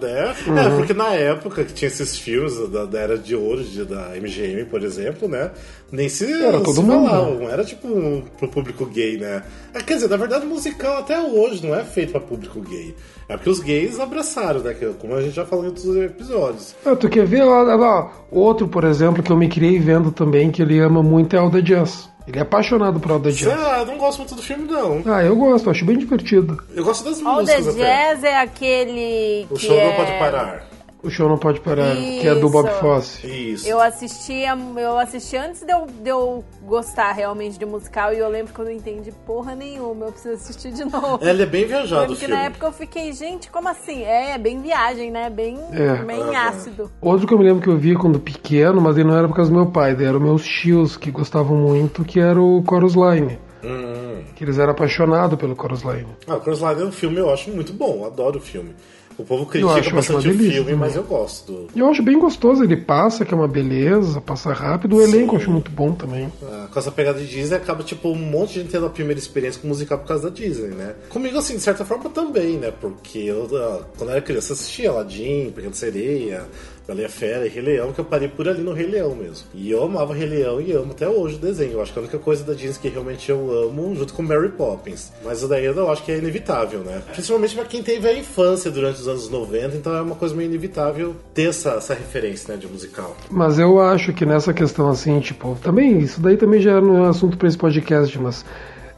né? 0.00 0.34
Uhum. 0.46 0.58
É, 0.58 0.70
porque 0.76 0.94
na 0.94 1.08
época 1.14 1.64
que 1.64 1.72
tinha 1.72 1.86
esses 1.88 2.18
filmes 2.18 2.68
da, 2.70 2.84
da 2.84 2.98
Era 2.98 3.18
de 3.18 3.34
Ouro 3.36 3.62
de- 3.62 3.84
da 3.84 4.10
MGM, 4.16 4.64
por 4.64 4.82
exemplo, 4.82 5.28
né? 5.28 5.50
Nem 5.90 6.08
se, 6.08 6.30
Era 6.30 6.60
todo 6.60 6.74
se 6.74 6.80
mundo. 6.82 7.08
falavam, 7.08 7.34
não 7.36 7.48
era 7.48 7.64
tipo 7.64 7.88
um, 7.88 8.22
pro 8.38 8.48
público 8.48 8.84
gay, 8.86 9.16
né? 9.18 9.42
É, 9.72 9.80
quer 9.80 9.94
dizer, 9.94 10.08
na 10.08 10.16
verdade 10.16 10.44
o 10.46 10.48
musical 10.48 10.98
até 10.98 11.18
hoje 11.20 11.66
não 11.66 11.74
é 11.74 11.82
feito 11.84 12.12
pra 12.12 12.20
público 12.20 12.60
gay. 12.60 12.94
É 13.28 13.36
porque 13.36 13.50
os 13.50 13.60
gays 13.60 13.98
abraçaram, 14.00 14.60
né? 14.60 14.74
Como 14.98 15.14
a 15.14 15.20
gente 15.22 15.34
já 15.36 15.44
falou 15.46 15.64
em 15.64 15.68
outros 15.68 15.94
episódios. 15.96 16.74
Ah, 16.84 16.96
tu 16.96 17.08
quer 17.08 17.26
ver? 17.26 17.42
Ó, 17.42 17.76
ó, 17.78 18.08
outro, 18.30 18.66
por 18.68 18.84
exemplo, 18.84 19.22
que 19.28 19.32
eu 19.32 19.36
me 19.36 19.48
criei 19.48 19.78
vendo 19.78 20.10
também, 20.10 20.50
que 20.50 20.62
ele 20.62 20.78
ama 20.78 21.02
muito 21.02 21.36
é 21.36 21.38
Alda 21.38 21.60
Jazz. 21.62 22.08
Ele 22.26 22.38
é 22.38 22.42
apaixonado 22.42 22.98
por 22.98 23.12
Alda 23.12 23.30
Jazz. 23.30 23.52
Ah, 23.52 23.80
eu 23.80 23.86
não 23.86 23.98
gosto 23.98 24.18
muito 24.18 24.34
do 24.34 24.42
filme, 24.42 24.64
não. 24.64 25.02
Ah, 25.04 25.22
eu 25.22 25.36
gosto, 25.36 25.68
acho 25.68 25.84
bem 25.84 25.98
divertido. 25.98 26.58
Eu 26.74 26.82
gosto 26.82 27.04
das 27.04 27.22
All 27.22 27.40
músicas 27.40 27.68
até. 27.68 27.78
Jazz 27.78 28.24
é 28.24 28.40
aquele 28.40 29.46
O 29.50 29.54
que 29.54 29.66
show 29.66 29.78
é... 29.78 29.84
não 29.84 29.96
pode 29.96 30.18
parar. 30.18 30.66
O 31.00 31.08
show 31.10 31.28
não 31.28 31.38
pode 31.38 31.60
parar, 31.60 31.94
que 31.94 32.26
é 32.26 32.34
do 32.34 32.50
Bob 32.50 32.68
Isso. 32.68 32.80
Fosse. 32.80 33.26
Isso. 33.28 33.68
Eu 33.68 33.80
assistia, 33.80 34.58
eu 34.76 34.98
assisti 34.98 35.36
antes 35.36 35.62
de 35.62 35.72
eu, 35.72 35.86
de 35.86 36.08
eu 36.10 36.44
gostar 36.64 37.12
realmente 37.12 37.56
de 37.56 37.64
musical 37.64 38.12
e 38.12 38.18
eu 38.18 38.28
lembro 38.28 38.52
que 38.52 38.58
eu 38.58 38.64
não 38.64 38.72
entendi 38.72 39.12
porra 39.24 39.54
nenhuma, 39.54 40.06
eu 40.06 40.12
preciso 40.12 40.34
assistir 40.34 40.72
de 40.72 40.84
novo. 40.84 41.20
Ele 41.22 41.42
é 41.42 41.46
bem 41.46 41.62
Eu 41.62 41.68
viajado 41.68 41.94
o 41.94 42.00
lembro 42.00 42.14
que 42.16 42.20
filme. 42.26 42.34
na 42.34 42.42
época 42.42 42.66
eu 42.66 42.72
fiquei, 42.72 43.12
gente, 43.12 43.48
como 43.48 43.68
assim? 43.68 44.02
É, 44.02 44.32
é 44.32 44.38
bem 44.38 44.60
viagem, 44.60 45.10
né? 45.12 45.30
Bem, 45.30 45.56
É. 45.72 46.02
bem 46.02 46.34
ácido. 46.34 46.90
Outro 47.00 47.28
que 47.28 47.32
eu 47.34 47.38
me 47.38 47.44
lembro 47.44 47.62
que 47.62 47.68
eu 47.68 47.78
via 47.78 47.96
quando 47.96 48.18
pequeno, 48.18 48.80
mas 48.80 48.96
ele 48.98 49.08
não 49.08 49.16
era 49.16 49.28
por 49.28 49.36
causa 49.36 49.50
do 49.52 49.56
meu 49.56 49.66
pai, 49.70 49.92
eram 50.04 50.18
meus 50.18 50.44
tios 50.44 50.96
que 50.96 51.12
gostavam 51.12 51.56
muito, 51.56 52.04
que 52.04 52.18
era 52.18 52.42
o 52.42 52.60
Chorus 52.68 52.94
Line. 52.94 53.38
Hum. 53.62 54.22
Que 54.34 54.44
eles 54.44 54.58
eram 54.58 54.72
apaixonados 54.72 55.38
pelo 55.38 55.54
Chorus 55.54 55.82
Line. 55.82 56.08
Ah, 56.26 56.36
o 56.36 56.40
Cross 56.40 56.60
Line 56.60 56.82
é 56.82 56.84
um 56.84 56.92
filme 56.92 57.18
eu 57.18 57.32
acho 57.32 57.50
muito 57.50 57.72
bom, 57.72 57.98
eu 58.00 58.06
adoro 58.06 58.38
o 58.38 58.40
filme. 58.42 58.74
O 59.18 59.24
povo 59.24 59.46
critica 59.46 59.90
bastante 59.96 60.28
o 60.28 60.30
delícia 60.30 60.52
filme, 60.52 60.64
também. 60.70 60.76
mas 60.76 60.94
eu 60.94 61.02
gosto. 61.02 61.52
do- 61.52 61.66
Eu 61.74 61.88
acho 61.88 62.02
bem 62.04 62.18
gostoso, 62.18 62.62
ele 62.62 62.76
passa, 62.76 63.24
que 63.24 63.34
é 63.34 63.36
uma 63.36 63.48
beleza, 63.48 64.20
passa 64.20 64.52
rápido. 64.52 64.94
O 64.96 65.02
elenco 65.02 65.34
eu 65.34 65.40
acho 65.40 65.50
muito 65.50 65.70
bom 65.72 65.92
também. 65.92 66.32
Ah, 66.42 66.68
com 66.72 66.78
essa 66.78 66.92
pegada 66.92 67.18
de 67.18 67.26
Disney, 67.26 67.56
acaba, 67.56 67.82
tipo, 67.82 68.08
um 68.10 68.14
monte 68.14 68.50
de 68.54 68.60
gente 68.60 68.70
tendo 68.70 68.86
a 68.86 68.90
primeira 68.90 69.18
experiência 69.18 69.60
com 69.60 69.66
musical 69.66 69.98
por 69.98 70.06
causa 70.06 70.30
da 70.30 70.34
Disney, 70.36 70.68
né? 70.68 70.94
Comigo, 71.08 71.36
assim, 71.36 71.56
de 71.56 71.62
certa 71.62 71.84
forma 71.84 72.08
também, 72.10 72.58
né? 72.58 72.72
Porque 72.80 73.18
eu, 73.18 73.48
ah, 73.56 73.82
quando 73.96 74.10
eu 74.10 74.16
era 74.16 74.22
criança, 74.22 74.52
assistia 74.52 74.90
Aladdin, 74.90 75.50
Pequena 75.52 75.74
Sereia, 75.74 76.44
Bela 76.88 77.02
e 77.02 77.04
a 77.04 77.08
Fera 77.10 77.44
e 77.46 77.50
Rei 77.50 77.62
Leão, 77.62 77.92
que 77.92 77.98
eu 78.00 78.04
parei 78.06 78.28
por 78.28 78.48
ali 78.48 78.62
no 78.62 78.72
Rei 78.72 78.86
Leão 78.86 79.14
mesmo. 79.14 79.46
E 79.52 79.70
eu 79.70 79.82
amava 79.84 80.14
Rei 80.14 80.26
Leão 80.26 80.58
e 80.58 80.72
amo 80.72 80.92
até 80.92 81.06
hoje 81.06 81.34
o 81.34 81.38
desenho. 81.38 81.72
Eu 81.72 81.82
acho 81.82 81.92
que 81.92 81.98
a 81.98 82.02
única 82.02 82.18
coisa 82.18 82.42
da 82.44 82.54
Disney 82.54 82.78
que 82.80 82.88
realmente 82.88 83.28
eu 83.28 83.38
amo, 83.68 83.94
junto 83.94 84.14
com 84.14 84.22
Mary 84.22 84.48
Poppins. 84.48 85.12
Mas 85.22 85.46
daí 85.46 85.66
eu 85.66 85.90
acho 85.90 86.02
que 86.02 86.10
é 86.12 86.16
inevitável, 86.16 86.80
né? 86.80 87.02
Principalmente 87.12 87.54
pra 87.54 87.66
quem 87.66 87.82
teve 87.82 88.08
a 88.08 88.14
infância 88.18 88.70
durante 88.70 89.00
os 89.02 89.06
anos 89.06 89.28
90, 89.28 89.76
então 89.76 89.94
é 89.94 90.00
uma 90.00 90.14
coisa 90.14 90.34
meio 90.34 90.48
inevitável 90.48 91.14
ter 91.34 91.50
essa, 91.50 91.72
essa 91.72 91.92
referência, 91.92 92.54
né, 92.54 92.58
de 92.58 92.66
musical. 92.66 93.14
Mas 93.30 93.58
eu 93.58 93.78
acho 93.82 94.14
que 94.14 94.24
nessa 94.24 94.54
questão 94.54 94.88
assim, 94.88 95.20
tipo, 95.20 95.58
também, 95.62 95.98
isso 95.98 96.22
daí 96.22 96.38
também 96.38 96.58
já 96.62 96.80
não 96.80 97.04
é 97.04 97.08
assunto 97.10 97.36
para 97.36 97.48
esse 97.48 97.58
podcast, 97.58 98.18
mas 98.18 98.46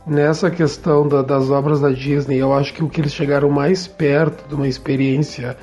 nessa 0.06 0.48
questão 0.48 1.08
da- 1.08 1.22
das 1.22 1.50
obras 1.50 1.80
da 1.80 1.90
Disney, 1.90 2.36
eu 2.38 2.52
acho 2.52 2.72
que 2.72 2.84
o 2.84 2.88
que 2.88 3.00
eles 3.00 3.12
chegaram 3.12 3.50
mais 3.50 3.88
perto 3.88 4.48
de 4.48 4.54
uma 4.54 4.68
experiência 4.68 5.56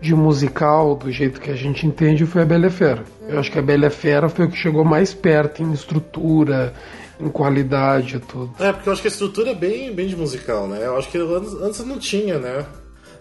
de 0.00 0.14
musical, 0.14 0.94
do 0.94 1.10
jeito 1.10 1.40
que 1.40 1.50
a 1.50 1.56
gente 1.56 1.86
entende, 1.86 2.24
foi 2.24 2.42
a 2.42 2.44
Bela 2.44 2.64
e 2.64 2.68
a 2.68 2.70
Fera. 2.70 3.04
Eu 3.28 3.38
acho 3.38 3.50
que 3.50 3.58
a 3.58 3.62
Bela 3.62 3.84
e 3.84 3.86
a 3.86 3.90
Fera 3.90 4.28
foi 4.28 4.46
o 4.46 4.50
que 4.50 4.56
chegou 4.56 4.84
mais 4.84 5.12
perto 5.12 5.62
em 5.62 5.72
estrutura, 5.72 6.72
em 7.20 7.28
qualidade 7.28 8.16
e 8.16 8.20
tudo. 8.20 8.50
É, 8.58 8.72
porque 8.72 8.88
eu 8.88 8.92
acho 8.92 9.02
que 9.02 9.08
a 9.08 9.10
estrutura 9.10 9.50
é 9.50 9.54
bem, 9.54 9.94
bem 9.94 10.06
de 10.06 10.16
musical, 10.16 10.66
né? 10.66 10.84
Eu 10.84 10.96
acho 10.96 11.10
que 11.10 11.18
antes, 11.18 11.52
antes 11.54 11.84
não 11.84 11.98
tinha, 11.98 12.38
né? 12.38 12.64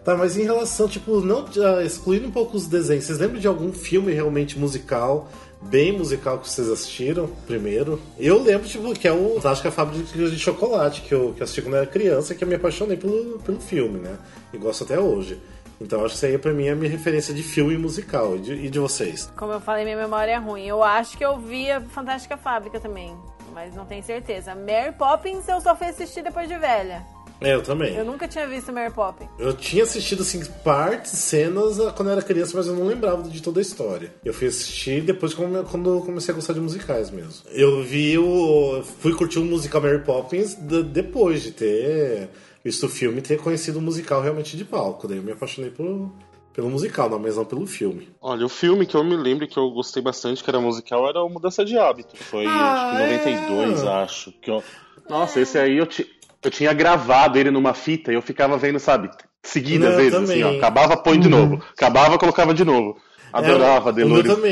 Tá, 0.04 0.16
mas 0.16 0.38
em 0.38 0.44
relação, 0.44 0.88
tipo, 0.88 1.20
não 1.20 1.46
ah, 1.58 1.84
excluindo 1.84 2.28
um 2.28 2.32
pouco 2.32 2.56
os 2.56 2.68
desenhos, 2.68 3.04
vocês 3.04 3.20
lembram 3.20 3.40
de 3.40 3.48
algum 3.48 3.74
filme 3.74 4.14
realmente 4.14 4.58
musical 4.58 5.30
bem 5.62 5.92
musical 5.92 6.40
que 6.40 6.50
vocês 6.50 6.70
assistiram 6.70 7.28
primeiro. 7.46 8.00
Eu 8.18 8.42
lembro, 8.42 8.68
tipo, 8.68 8.94
que 8.94 9.08
é 9.08 9.12
o 9.12 9.36
Fantástica 9.36 9.72
Fábrica 9.72 10.04
de 10.04 10.40
Chocolate, 10.40 11.02
que 11.02 11.14
eu, 11.14 11.34
que 11.34 11.42
eu 11.42 11.44
assisti 11.44 11.62
quando 11.62 11.76
era 11.76 11.86
criança 11.86 12.34
que 12.34 12.44
eu 12.44 12.48
me 12.48 12.56
apaixonei 12.56 12.96
pelo, 12.96 13.40
pelo 13.40 13.60
filme, 13.60 14.00
né? 14.00 14.18
E 14.54 14.58
gosto 14.58 14.84
até 14.84 15.00
hoje. 15.00 15.38
Então 15.82 16.00
acho 16.00 16.10
que 16.10 16.16
isso 16.18 16.26
aí 16.26 16.38
pra 16.38 16.52
mim 16.54 16.68
é 16.68 16.72
a 16.72 16.76
minha 16.76 16.92
referência 16.92 17.34
de 17.34 17.42
filme 17.44 17.78
musical. 17.78 18.36
E 18.36 18.40
de, 18.40 18.54
e 18.54 18.70
de 18.70 18.80
vocês? 18.80 19.32
Como 19.36 19.54
eu 19.54 19.60
falei, 19.62 19.84
minha 19.86 19.98
memória 19.98 20.32
é 20.34 20.38
ruim. 20.38 20.66
Eu 20.68 20.84
acho 20.84 21.18
que 21.18 21.24
eu 21.26 21.38
vi 21.40 21.72
a 21.72 21.80
Fantástica 21.82 22.36
Fábrica 22.38 22.80
também, 22.80 23.16
mas 23.54 23.74
não 23.76 23.86
tenho 23.86 24.04
certeza. 24.04 24.54
Mary 24.56 24.94
Poppins 24.98 25.48
eu 25.48 25.62
só 25.62 25.76
fui 25.76 25.88
assistir 25.88 26.22
depois 26.24 26.48
de 26.48 26.58
velha. 26.58 27.06
É, 27.42 27.54
eu 27.56 27.64
também. 27.64 27.96
Eu 27.96 28.04
nunca 28.04 28.28
tinha 28.28 28.46
visto 28.46 28.74
Mary 28.74 28.92
Poppins. 28.92 29.30
Eu 29.40 29.54
tinha 29.54 29.84
assistido 29.84 30.24
assim 30.24 30.44
partes, 30.62 31.12
cenas 31.14 31.80
ah, 31.80 31.94
quando 31.96 32.10
eu 32.10 32.12
era 32.12 32.22
criança, 32.22 32.52
mas 32.58 32.68
eu 32.68 32.76
não 32.76 32.86
lembrava 32.86 33.24
de 33.30 33.42
toda 33.42 33.60
a 33.60 33.62
história. 33.62 34.14
Eu 34.26 34.34
fui 34.34 34.48
assistir 34.50 35.00
depois 35.04 35.34
quando 35.34 36.02
comecei 36.02 36.34
a 36.34 36.36
gostar 36.36 36.52
de 36.52 36.60
musicais 36.60 37.10
mesmo. 37.10 37.44
Eu 37.54 37.82
vi 37.82 38.18
o. 38.18 38.84
fui 39.00 39.14
curtir 39.16 39.40
o 39.40 39.46
musical 39.46 39.80
Mary 39.80 40.00
Poppins 40.00 40.54
de- 40.56 40.84
depois 40.84 41.42
de 41.42 41.52
ter 41.52 42.30
visto 42.63 42.86
o 42.86 42.89
filme 42.89 43.20
e 43.20 43.22
ter 43.22 43.38
conhecido 43.39 43.80
o 43.80 43.82
musical 43.82 44.22
realmente 44.22 44.56
de 44.58 44.66
palco. 44.66 45.08
Daí 45.08 45.18
eu 45.18 45.24
me 45.24 45.32
apaixonei 45.32 45.72
por, 45.72 46.12
pelo 46.54 46.70
musical, 46.70 47.10
não, 47.10 47.20
mas 47.20 47.38
não 47.38 47.46
pelo 47.46 47.66
filme. 47.66 48.10
Olha, 48.22 48.46
o 48.46 48.50
filme 48.50 48.86
que 48.86 48.96
eu 48.96 49.04
me 49.04 49.16
lembro 49.16 49.48
que 49.48 49.58
eu 49.58 49.70
gostei 49.72 50.01
bastante, 50.01 50.44
que 50.44 50.50
era 50.50 50.60
musical, 50.60 51.08
era 51.08 51.24
o 51.24 51.30
Mudança 51.30 51.63
de 51.63 51.78
Hábito. 51.78 52.16
Foi 52.18 52.46
Ah, 52.46 52.74
acho 52.74 52.89
que 52.89 52.96
em 52.96 53.00
92, 53.48 53.84
é. 53.84 53.88
acho. 53.88 54.32
Que 54.42 54.51
eu... 54.51 54.63
Nossa, 55.10 55.39
esse 55.39 55.58
aí 55.58 55.78
eu, 55.78 55.86
ti- 55.88 56.08
eu 56.44 56.51
tinha 56.51 56.74
gravado 56.74 57.38
ele 57.38 57.50
numa 57.51 57.74
fita 57.74 58.12
e 58.12 58.16
eu 58.16 58.22
ficava 58.22 58.58
vendo, 58.58 58.80
sabe, 58.80 59.10
seguidas 59.42 59.96
vezes, 59.96 60.12
também. 60.20 60.44
Uhum. 60.44 60.50
assim, 60.50 60.56
ó. 60.56 60.60
Acabava, 60.60 60.98
põe 60.98 61.20
de 61.20 61.30
novo. 61.30 61.63
Acabava, 61.72 62.18
colocava 62.18 62.54
de 62.54 62.63
novo. 62.66 62.98
Adorava 63.32 63.90
É, 63.90 63.94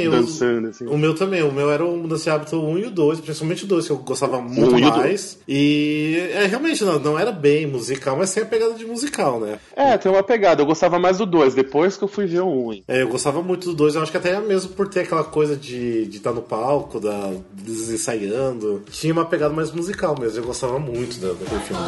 dançando, 0.10 0.68
assim. 0.70 0.86
O 0.86 0.98
meu 0.98 1.16
também, 1.16 1.44
o 1.44 1.52
meu 1.52 1.72
era 1.72 1.84
o 1.86 1.98
Mudança 1.98 2.24
de 2.24 2.30
Hábito 2.30 2.58
1 2.58 2.78
e 2.78 2.86
o 2.86 2.92
2, 2.92 3.20
principalmente 3.20 3.64
o 3.64 3.68
2, 3.68 3.86
que 3.86 3.92
eu 3.92 3.98
gostava 3.98 4.42
muito 4.42 4.76
Um 4.76 4.80
e 4.80 4.82
mais. 4.82 5.40
E 5.48 6.30
é, 6.34 6.46
realmente 6.46 6.84
não, 6.84 7.00
não 7.00 7.20
era 7.20 7.32
bem 7.32 7.66
musical, 7.66 8.16
mas 8.18 8.30
sem 8.30 8.44
a 8.44 8.46
pegada 8.46 8.74
de 8.74 8.86
musical, 8.86 9.40
né? 9.40 9.60
É, 9.76 9.98
tem 9.98 10.12
uma 10.12 10.24
pegada. 10.24 10.62
Eu 10.62 10.66
gostava 10.66 11.00
mais 11.00 11.18
do 11.18 11.26
2, 11.26 11.56
depois 11.56 11.98
que 11.98 12.04
eu 12.04 12.08
fui 12.08 12.26
ver 12.26 12.42
o 12.42 12.68
1. 12.68 12.74
hein. 12.74 12.84
É, 12.88 13.02
eu 13.02 13.08
gostava 13.08 13.42
muito 13.42 13.70
do 13.70 13.76
2, 13.76 13.96
eu 13.96 14.02
acho 14.02 14.12
que 14.12 14.18
até 14.18 14.40
mesmo 14.40 14.72
por 14.72 14.88
ter 14.88 15.02
aquela 15.02 15.24
coisa 15.24 15.56
de 15.56 16.02
estar 16.04 16.10
de 16.12 16.20
tá 16.20 16.32
no 16.32 16.42
palco, 16.42 17.00
da, 17.00 17.34
deles 17.52 17.90
ensaiando. 17.90 18.84
Tinha 18.92 19.14
uma 19.14 19.26
pegada 19.26 19.54
mais 19.54 19.72
musical 19.72 20.16
mesmo, 20.20 20.40
eu 20.40 20.46
gostava 20.46 20.80
muito 20.80 21.20
da, 21.20 21.30
daquele 21.30 21.62
filme. 21.62 21.84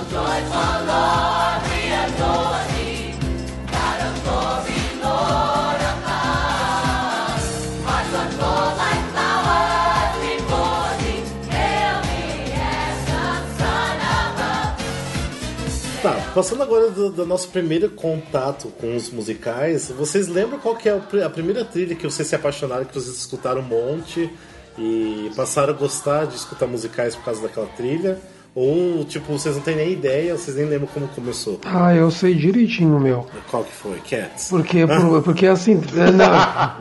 Passando 16.33 16.63
agora 16.63 16.89
do, 16.89 17.09
do 17.11 17.25
nosso 17.25 17.49
primeiro 17.49 17.89
contato 17.89 18.67
com 18.79 18.95
os 18.95 19.09
musicais, 19.09 19.89
vocês 19.97 20.27
lembram 20.27 20.59
qual 20.59 20.75
que 20.75 20.87
é 20.89 21.01
a 21.23 21.29
primeira 21.29 21.65
trilha 21.65 21.95
que 21.95 22.03
vocês 22.05 22.27
se 22.27 22.35
apaixonaram, 22.35 22.85
que 22.85 22.93
vocês 22.93 23.15
escutaram 23.17 23.61
um 23.61 23.65
monte 23.65 24.29
e 24.77 25.31
passaram 25.35 25.73
a 25.73 25.75
gostar 25.77 26.25
de 26.25 26.35
escutar 26.35 26.67
musicais 26.67 27.15
por 27.15 27.25
causa 27.25 27.41
daquela 27.41 27.67
trilha? 27.67 28.17
Ou, 28.55 29.05
tipo, 29.05 29.31
vocês 29.31 29.55
não 29.55 29.61
têm 29.61 29.75
nem 29.75 29.91
ideia, 29.93 30.35
vocês 30.35 30.57
nem 30.57 30.65
lembram 30.65 30.87
como 30.93 31.07
começou? 31.09 31.59
Ah, 31.65 31.93
eu 31.93 32.09
sei 32.09 32.33
direitinho, 32.33 32.99
meu. 32.99 33.27
Qual 33.49 33.63
que 33.63 33.71
foi? 33.71 33.99
Cats? 34.09 34.47
Porque, 34.49 34.85
por- 34.87 35.21
porque 35.21 35.45
assim. 35.45 35.75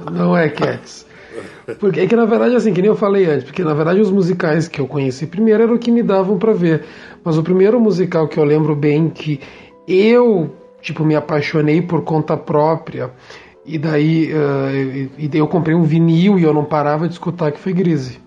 Não, 0.07 0.12
não 0.12 0.37
é 0.37 0.49
Cats. 0.49 1.05
Porque 1.78 2.00
é 2.00 2.07
que 2.07 2.16
na 2.16 2.25
verdade, 2.25 2.57
assim, 2.57 2.73
que 2.73 2.80
nem 2.80 2.88
eu 2.88 2.97
falei 2.97 3.26
antes, 3.26 3.45
porque 3.45 3.64
na 3.64 3.75
verdade 3.75 4.00
os 4.00 4.11
musicais 4.11 4.68
que 4.68 4.80
eu 4.80 4.87
conheci 4.87 5.26
primeiro 5.26 5.62
eram 5.62 5.75
o 5.75 5.78
que 5.78 5.90
me 5.90 6.02
davam 6.02 6.38
pra 6.38 6.52
ver. 6.52 6.85
Mas 7.25 7.37
o 7.37 7.42
primeiro 7.42 7.80
musical 7.80 8.28
que 8.28 8.38
eu 8.38 8.45
lembro 8.45 8.75
bem 8.75 9.09
que 9.09 9.40
eu, 9.87 10.50
tipo, 10.80 11.04
me 11.04 11.14
apaixonei 11.14 11.80
por 11.83 12.02
conta 12.02 12.37
própria, 12.37 13.11
e 13.64 13.76
daí, 13.76 14.33
eh, 14.33 15.09
e 15.18 15.28
daí 15.28 15.40
eu 15.40 15.47
comprei 15.47 15.75
um 15.75 15.83
vinil 15.83 16.38
e 16.38 16.42
eu 16.42 16.54
não 16.54 16.64
parava 16.64 17.07
de 17.07 17.12
escutar, 17.12 17.52
que 17.52 17.59
foi 17.59 17.73
Grise. 17.73 18.18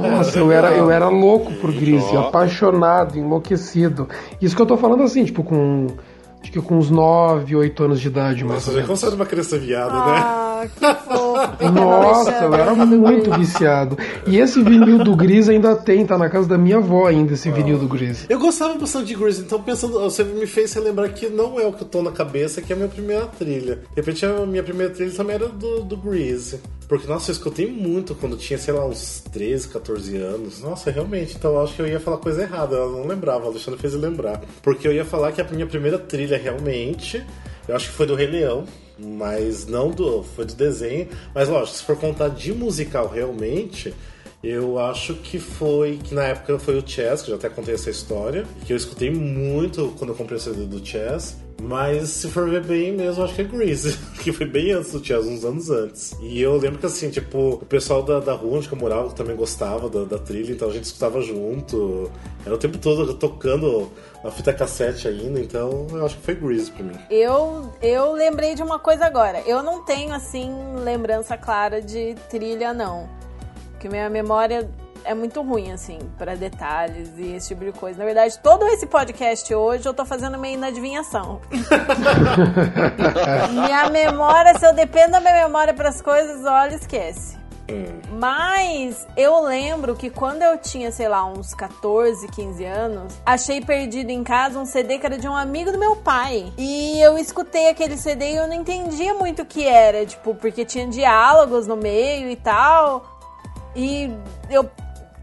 Nossa, 0.00 0.38
eu 0.38 0.50
era, 0.50 0.72
eu 0.72 0.90
era 0.90 1.08
louco 1.08 1.52
por 1.54 1.72
Grise, 1.72 2.16
apaixonado, 2.16 3.18
enlouquecido. 3.18 4.08
Isso 4.40 4.54
que 4.54 4.62
eu 4.62 4.66
tô 4.66 4.76
falando 4.76 5.02
assim, 5.02 5.24
tipo, 5.24 5.42
com. 5.42 5.86
Acho 6.40 6.52
que 6.52 6.60
com 6.60 6.76
uns 6.76 6.90
9, 6.90 7.56
8 7.56 7.84
anos 7.84 8.00
de 8.00 8.08
idade, 8.08 8.44
mais 8.44 8.66
Nossa, 8.66 8.70
ou 8.72 8.80
já 8.80 8.86
considera 8.86 9.16
uma 9.16 9.24
criança 9.24 9.58
viada, 9.58 9.94
né? 9.94 10.00
Ah, 10.14 10.66
que 10.66 10.80
fofo. 10.80 11.14
Nossa, 11.72 12.30
eu 12.30 12.54
era 12.54 12.74
muito 12.74 13.30
viciado. 13.32 13.96
E 14.26 14.38
esse 14.38 14.62
vinil 14.62 14.98
do 14.98 15.16
Gris 15.16 15.48
ainda 15.48 15.76
tem, 15.76 16.06
tá 16.06 16.16
na 16.16 16.28
casa 16.28 16.48
da 16.48 16.58
minha 16.58 16.76
avó 16.76 17.06
ainda, 17.06 17.34
esse 17.34 17.50
vinil 17.50 17.78
do 17.78 17.88
Gris. 17.88 18.26
Eu 18.28 18.38
gostava 18.38 18.74
bastante 18.74 19.06
de 19.06 19.14
Grease, 19.14 19.42
então 19.42 19.62
pensando, 19.62 20.00
você 20.00 20.24
me 20.24 20.46
fez 20.46 20.72
relembrar 20.72 21.12
que 21.12 21.28
não 21.28 21.58
é 21.60 21.66
o 21.66 21.72
que 21.72 21.82
eu 21.82 21.88
tô 21.88 22.02
na 22.02 22.10
cabeça, 22.10 22.60
que 22.60 22.72
é 22.72 22.74
a 22.74 22.76
minha 22.76 22.88
primeira 22.88 23.26
trilha. 23.26 23.76
De 23.76 23.96
repente 23.96 24.24
a 24.24 24.46
minha 24.46 24.62
primeira 24.62 24.92
trilha 24.92 25.12
também 25.12 25.36
era 25.36 25.48
do, 25.48 25.82
do 25.82 25.96
Grease. 25.96 26.60
Porque, 26.88 27.06
nossa, 27.06 27.30
eu 27.30 27.32
escutei 27.32 27.66
muito 27.70 28.14
quando 28.14 28.36
tinha, 28.36 28.58
sei 28.58 28.74
lá, 28.74 28.86
uns 28.86 29.22
13, 29.32 29.68
14 29.68 30.16
anos. 30.16 30.60
Nossa, 30.60 30.90
realmente, 30.90 31.34
então 31.36 31.54
eu 31.54 31.62
acho 31.62 31.74
que 31.74 31.82
eu 31.82 31.88
ia 31.88 31.98
falar 31.98 32.18
coisa 32.18 32.42
errada, 32.42 32.76
eu 32.76 32.92
não 32.92 33.06
lembrava, 33.06 33.44
o 33.44 33.48
Alexandre 33.48 33.80
fez 33.80 33.94
eu 33.94 34.00
lembrar. 34.00 34.40
Porque 34.62 34.86
eu 34.86 34.92
ia 34.92 35.04
falar 35.04 35.32
que 35.32 35.40
a 35.40 35.44
minha 35.44 35.66
primeira 35.66 35.98
trilha 35.98 36.36
realmente, 36.36 37.24
eu 37.66 37.74
acho 37.74 37.90
que 37.90 37.96
foi 37.96 38.06
do 38.06 38.14
Rei 38.14 38.26
Leão. 38.26 38.64
Mas 38.98 39.66
não 39.66 39.90
do. 39.90 40.22
Foi 40.22 40.44
do 40.44 40.54
desenho. 40.54 41.08
Mas 41.34 41.48
lógico, 41.48 41.76
se 41.78 41.84
for 41.84 41.96
contar 41.96 42.28
de 42.28 42.52
musical 42.52 43.08
realmente, 43.08 43.94
eu 44.44 44.78
acho 44.78 45.14
que 45.14 45.38
foi. 45.38 45.98
Que 46.02 46.14
na 46.14 46.24
época 46.24 46.58
foi 46.58 46.78
o 46.78 46.86
Chess, 46.86 47.22
que 47.22 47.30
já 47.30 47.36
até 47.36 47.48
contei 47.48 47.74
essa 47.74 47.90
história. 47.90 48.44
Que 48.66 48.72
eu 48.72 48.76
escutei 48.76 49.10
muito 49.10 49.94
quando 49.98 50.10
eu 50.10 50.16
comprei 50.16 50.36
o 50.36 50.40
CD 50.40 50.66
do 50.66 50.84
Chess. 50.84 51.36
Mas 51.62 52.10
se 52.10 52.28
for 52.28 52.50
ver 52.50 52.62
bem 52.62 52.92
mesmo, 52.92 53.24
acho 53.24 53.34
que 53.34 53.40
é 53.40 53.44
Grease. 53.44 53.98
Que 54.24 54.32
foi 54.32 54.46
bem 54.46 54.72
antes 54.72 54.90
do 54.92 55.04
Chess, 55.04 55.26
uns 55.26 55.44
anos 55.44 55.70
antes. 55.70 56.16
E 56.20 56.40
eu 56.40 56.56
lembro 56.56 56.78
que 56.78 56.86
assim, 56.86 57.10
tipo, 57.10 57.54
o 57.54 57.66
pessoal 57.66 58.02
da, 58.02 58.20
da 58.20 58.32
rua 58.32 58.56
onde 58.56 58.72
eu 58.72 58.78
morava 58.78 59.10
também 59.10 59.36
gostava 59.36 59.88
da, 59.88 60.04
da 60.04 60.18
trilha, 60.18 60.52
então 60.52 60.68
a 60.68 60.72
gente 60.72 60.84
escutava 60.84 61.20
junto. 61.20 62.10
Era 62.44 62.54
o 62.54 62.58
tempo 62.58 62.78
todo 62.78 63.12
tocando 63.14 63.90
a 64.24 64.30
fita 64.30 64.52
cassete 64.52 65.08
ainda, 65.08 65.38
então 65.38 65.86
eu 65.90 66.06
acho 66.06 66.16
que 66.16 66.22
foi 66.22 66.34
Grease 66.34 66.70
pra 66.70 66.84
mim. 66.84 66.96
Eu, 67.10 67.70
eu 67.82 68.12
lembrei 68.12 68.54
de 68.54 68.62
uma 68.62 68.78
coisa 68.78 69.04
agora. 69.04 69.42
Eu 69.46 69.62
não 69.62 69.84
tenho, 69.84 70.14
assim, 70.14 70.50
lembrança 70.82 71.36
clara 71.36 71.82
de 71.82 72.14
trilha, 72.30 72.72
não. 72.72 73.23
Porque 73.84 73.94
minha 73.94 74.08
memória 74.08 74.66
é 75.04 75.12
muito 75.12 75.42
ruim, 75.42 75.70
assim, 75.70 75.98
pra 76.16 76.34
detalhes 76.34 77.10
e 77.18 77.34
esse 77.34 77.48
tipo 77.48 77.66
de 77.66 77.72
coisa. 77.72 77.98
Na 77.98 78.06
verdade, 78.06 78.38
todo 78.38 78.66
esse 78.68 78.86
podcast 78.86 79.54
hoje 79.54 79.86
eu 79.86 79.92
tô 79.92 80.06
fazendo 80.06 80.38
meio 80.38 80.58
na 80.58 80.68
adivinhação. 80.68 81.42
minha 83.52 83.90
memória, 83.90 84.58
se 84.58 84.66
eu 84.66 84.72
dependo 84.72 85.12
da 85.12 85.20
minha 85.20 85.44
memória 85.44 85.74
pras 85.74 86.00
coisas, 86.00 86.46
olha, 86.46 86.76
esquece. 86.76 87.44
Mas 88.12 89.06
eu 89.16 89.42
lembro 89.42 89.96
que 89.96 90.10
quando 90.10 90.42
eu 90.42 90.58
tinha, 90.58 90.92
sei 90.92 91.08
lá, 91.08 91.24
uns 91.24 91.54
14, 91.54 92.28
15 92.28 92.64
anos, 92.64 93.14
achei 93.24 93.60
perdido 93.60 94.10
em 94.10 94.22
casa 94.22 94.58
um 94.58 94.64
CD 94.64 94.98
que 94.98 95.06
era 95.06 95.18
de 95.18 95.28
um 95.28 95.34
amigo 95.34 95.72
do 95.72 95.78
meu 95.78 95.96
pai. 95.96 96.52
E 96.56 97.00
eu 97.00 97.18
escutei 97.18 97.68
aquele 97.68 97.96
CD 97.96 98.32
e 98.32 98.36
eu 98.36 98.46
não 98.46 98.54
entendia 98.54 99.14
muito 99.14 99.42
o 99.42 99.44
que 99.44 99.66
era, 99.66 100.06
tipo, 100.06 100.34
porque 100.34 100.64
tinha 100.64 100.86
diálogos 100.86 101.66
no 101.66 101.76
meio 101.76 102.30
e 102.30 102.36
tal. 102.36 103.13
E 103.76 104.10
eu 104.50 104.68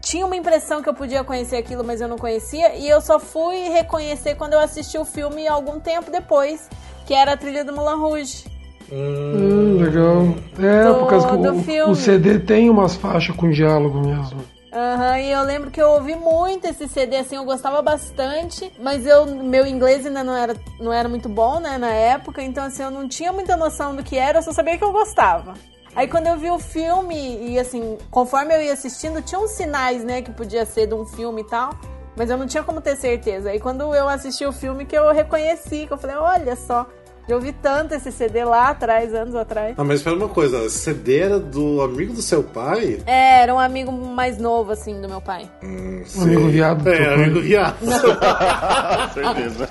tinha 0.00 0.26
uma 0.26 0.36
impressão 0.36 0.82
que 0.82 0.88
eu 0.88 0.94
podia 0.94 1.22
conhecer 1.24 1.56
aquilo, 1.56 1.84
mas 1.84 2.00
eu 2.00 2.08
não 2.08 2.18
conhecia. 2.18 2.74
E 2.74 2.88
eu 2.88 3.00
só 3.00 3.18
fui 3.18 3.68
reconhecer 3.68 4.34
quando 4.34 4.54
eu 4.54 4.60
assisti 4.60 4.98
o 4.98 5.04
filme 5.04 5.46
algum 5.46 5.78
tempo 5.80 6.10
depois, 6.10 6.68
que 7.06 7.14
era 7.14 7.32
a 7.32 7.36
trilha 7.36 7.64
do 7.64 7.72
Mulan 7.72 7.96
Rouge. 7.96 8.44
Hum, 8.90 9.78
legal. 9.80 10.34
É, 10.58 10.84
Do- 10.84 10.98
por 11.00 11.06
causa 11.08 11.28
que 11.28 11.36
do 11.38 11.52
o, 11.54 11.62
filme. 11.62 11.92
o 11.92 11.94
CD 11.94 12.38
tem 12.40 12.68
umas 12.68 12.94
faixas 12.94 13.34
com 13.36 13.48
diálogo 13.50 14.00
mesmo. 14.06 14.40
Aham, 14.74 15.18
e 15.18 15.30
eu 15.30 15.42
lembro 15.42 15.70
que 15.70 15.80
eu 15.80 15.90
ouvi 15.90 16.14
muito 16.16 16.66
esse 16.66 16.88
CD, 16.88 17.16
assim, 17.18 17.36
eu 17.36 17.44
gostava 17.44 17.82
bastante, 17.82 18.72
mas 18.80 19.04
eu, 19.06 19.26
meu 19.26 19.66
inglês 19.66 20.06
ainda 20.06 20.24
não 20.24 20.34
era, 20.34 20.56
não 20.80 20.90
era 20.90 21.10
muito 21.10 21.28
bom, 21.28 21.60
né, 21.60 21.76
na 21.76 21.90
época, 21.90 22.42
então, 22.42 22.64
assim, 22.64 22.82
eu 22.82 22.90
não 22.90 23.06
tinha 23.06 23.32
muita 23.34 23.54
noção 23.54 23.94
do 23.94 24.02
que 24.02 24.16
era, 24.16 24.38
eu 24.38 24.42
só 24.42 24.50
sabia 24.50 24.78
que 24.78 24.84
eu 24.84 24.90
gostava. 24.90 25.52
Aí 25.94 26.08
quando 26.08 26.26
eu 26.26 26.36
vi 26.38 26.50
o 26.50 26.58
filme, 26.58 27.50
e 27.50 27.58
assim, 27.58 27.98
conforme 28.10 28.54
eu 28.56 28.62
ia 28.62 28.72
assistindo, 28.72 29.20
tinha 29.20 29.40
uns 29.40 29.50
sinais, 29.50 30.02
né, 30.02 30.22
que 30.22 30.30
podia 30.32 30.64
ser 30.64 30.86
de 30.86 30.94
um 30.94 31.04
filme 31.04 31.42
e 31.42 31.44
tal, 31.44 31.70
mas 32.16 32.30
eu 32.30 32.36
não 32.38 32.46
tinha 32.46 32.62
como 32.62 32.80
ter 32.80 32.96
certeza. 32.96 33.50
Aí 33.50 33.60
quando 33.60 33.94
eu 33.94 34.08
assisti 34.08 34.44
o 34.46 34.52
filme 34.52 34.84
que 34.86 34.96
eu 34.96 35.12
reconheci, 35.12 35.86
que 35.86 35.92
eu 35.92 35.98
falei, 35.98 36.16
olha 36.16 36.56
só, 36.56 36.86
eu 37.28 37.36
ouvi 37.36 37.52
tanto 37.52 37.94
esse 37.94 38.10
CD 38.10 38.42
lá 38.44 38.70
atrás, 38.70 39.14
anos 39.14 39.34
atrás. 39.34 39.74
Ah, 39.78 39.84
mas 39.84 39.98
espera 39.98 40.16
uma 40.16 40.28
coisa, 40.28 40.64
esse 40.64 40.78
CD 40.78 41.18
era 41.20 41.38
do 41.38 41.80
amigo 41.82 42.12
do 42.14 42.22
seu 42.22 42.42
pai? 42.42 43.00
É, 43.06 43.42
era 43.42 43.54
um 43.54 43.60
amigo 43.60 43.92
mais 43.92 44.38
novo, 44.38 44.72
assim, 44.72 45.00
do 45.00 45.08
meu 45.08 45.20
pai. 45.20 45.48
Hum, 45.62 46.02
Um 46.16 46.22
amigo 46.22 46.48
viado 46.48 46.88
É, 46.88 47.14
amigo 47.14 47.40
viado. 47.40 47.76
Com 47.78 49.12
certeza. 49.14 49.70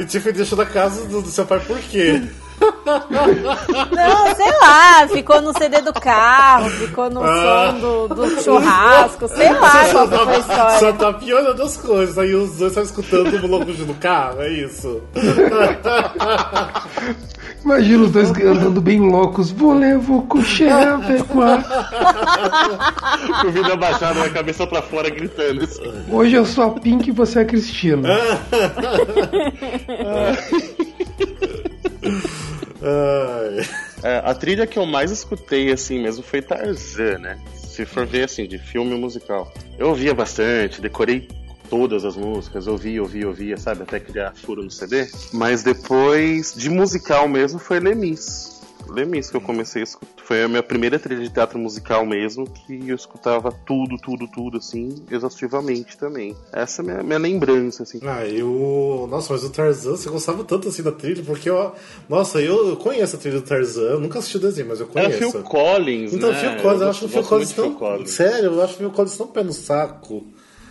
e 0.00 0.04
te 0.06 0.18
foi 0.18 0.32
deixou 0.32 0.56
da 0.58 0.66
casa 0.66 1.04
do, 1.06 1.22
do 1.22 1.28
seu 1.28 1.44
pai 1.46 1.60
por 1.60 1.78
quê? 1.78 2.22
Não, 2.60 4.34
sei 4.36 4.52
lá, 4.60 5.08
ficou 5.08 5.40
no 5.40 5.56
CD 5.56 5.80
do 5.80 5.92
carro, 5.92 6.70
ficou 6.70 7.10
no 7.10 7.20
som 7.20 7.78
do, 7.80 8.08
do 8.08 8.42
churrasco, 8.42 9.28
sei 9.28 9.52
lá 9.52 9.88
qual 9.90 10.08
que 10.08 10.16
foi 10.16 10.34
a 10.36 10.42
Só 10.42 10.54
história. 10.70 10.92
tá 10.94 11.12
piorando 11.14 11.62
as 11.62 11.76
coisas, 11.76 12.18
aí 12.18 12.34
os 12.34 12.56
dois 12.56 12.70
estão 12.70 12.82
escutando 12.82 13.34
o 13.42 13.46
louco 13.46 13.72
no 13.72 13.94
carro, 13.94 14.42
é 14.42 14.48
isso. 14.50 15.02
Imagina 17.64 18.04
os 18.04 18.10
dois 18.12 18.30
andando 18.30 18.80
bem 18.80 19.00
loucos. 19.00 19.50
Vou 19.50 19.72
levar 19.72 20.14
o 20.14 20.22
coxé, 20.22 20.68
pecuar. 21.06 21.64
Com 23.40 23.48
o 23.48 23.50
vidro 23.50 23.72
abaixado, 23.72 24.20
a 24.22 24.28
cabeça 24.28 24.66
pra 24.66 24.82
fora, 24.82 25.08
gritando. 25.08 25.64
assim. 25.64 26.04
Hoje 26.10 26.34
eu 26.34 26.44
sou 26.44 26.64
a 26.64 26.70
Pink 26.70 27.08
e 27.08 27.12
você 27.12 27.38
é 27.38 27.42
a 27.42 27.44
Cristina. 27.46 28.08
É, 34.02 34.18
a 34.24 34.34
trilha 34.34 34.66
que 34.66 34.78
eu 34.78 34.84
mais 34.84 35.10
escutei, 35.10 35.72
assim 35.72 36.02
mesmo, 36.02 36.22
foi 36.22 36.42
Tarzan, 36.42 37.18
né? 37.18 37.38
Se 37.56 37.84
for 37.84 38.06
ver, 38.06 38.24
assim, 38.24 38.46
de 38.46 38.58
filme 38.58 38.94
musical. 38.94 39.52
Eu 39.78 39.88
ouvia 39.88 40.14
bastante, 40.14 40.80
decorei 40.80 41.26
todas 41.70 42.04
as 42.04 42.16
músicas, 42.16 42.66
ouvi, 42.66 43.00
ouvi, 43.00 43.24
ouvia, 43.24 43.56
sabe? 43.56 43.82
Até 43.82 43.98
criar 43.98 44.34
furo 44.34 44.62
no 44.62 44.70
CD. 44.70 45.08
Mas 45.32 45.62
depois, 45.62 46.54
de 46.54 46.70
musical 46.70 47.26
mesmo, 47.26 47.58
foi 47.58 47.80
Lemis. 47.80 48.53
Lemis 48.88 49.30
que 49.30 49.36
eu 49.36 49.40
comecei 49.40 49.82
a 49.82 49.84
escutar. 49.84 50.22
Foi 50.24 50.42
a 50.42 50.48
minha 50.48 50.62
primeira 50.62 50.98
trilha 50.98 51.20
de 51.22 51.30
teatro 51.30 51.58
musical 51.58 52.06
mesmo, 52.06 52.46
que 52.48 52.88
eu 52.88 52.96
escutava 52.96 53.52
tudo, 53.52 53.96
tudo, 53.98 54.26
tudo, 54.26 54.58
assim, 54.58 54.94
exaustivamente 55.10 55.96
também. 55.98 56.34
Essa 56.52 56.80
é 56.80 56.82
a 56.82 56.86
minha, 56.86 57.02
minha 57.02 57.18
lembrança, 57.18 57.82
assim. 57.82 58.00
Ah, 58.02 58.24
eu. 58.26 59.06
Nossa, 59.10 59.32
mas 59.32 59.44
o 59.44 59.50
Tarzan, 59.50 59.96
você 59.96 60.08
gostava 60.08 60.42
tanto 60.44 60.68
assim 60.68 60.82
da 60.82 60.92
trilha, 60.92 61.22
porque 61.24 61.50
eu. 61.50 61.72
Nossa, 62.08 62.40
eu, 62.40 62.68
eu 62.68 62.76
conheço 62.76 63.16
a 63.16 63.18
trilha 63.18 63.40
do 63.40 63.46
Tarzan, 63.46 63.82
eu 63.82 64.00
nunca 64.00 64.18
assisti 64.18 64.36
o 64.36 64.40
desenho, 64.40 64.68
mas 64.68 64.80
eu 64.80 64.88
Era 64.94 65.08
conheço. 65.10 65.32
Phil 65.32 65.42
Collins, 65.42 66.12
Então, 66.12 66.30
né? 66.30 66.40
Phil 66.40 66.62
Collins, 66.62 66.80
eu 66.80 66.88
acho 66.88 66.98
que 67.00 67.04
o 67.04 67.08
Phil 67.08 67.22
Collins 67.24 67.52
tão. 67.52 67.64
Phil 67.68 67.74
Collins. 67.78 68.10
Sério, 68.10 68.44
eu 68.52 68.62
acho 68.62 68.76
que 68.76 68.82
o 68.84 68.86
Phil 68.88 68.96
Collins 68.96 69.16
tão 69.16 69.26
pé 69.26 69.42
no 69.42 69.52
saco. 69.52 70.24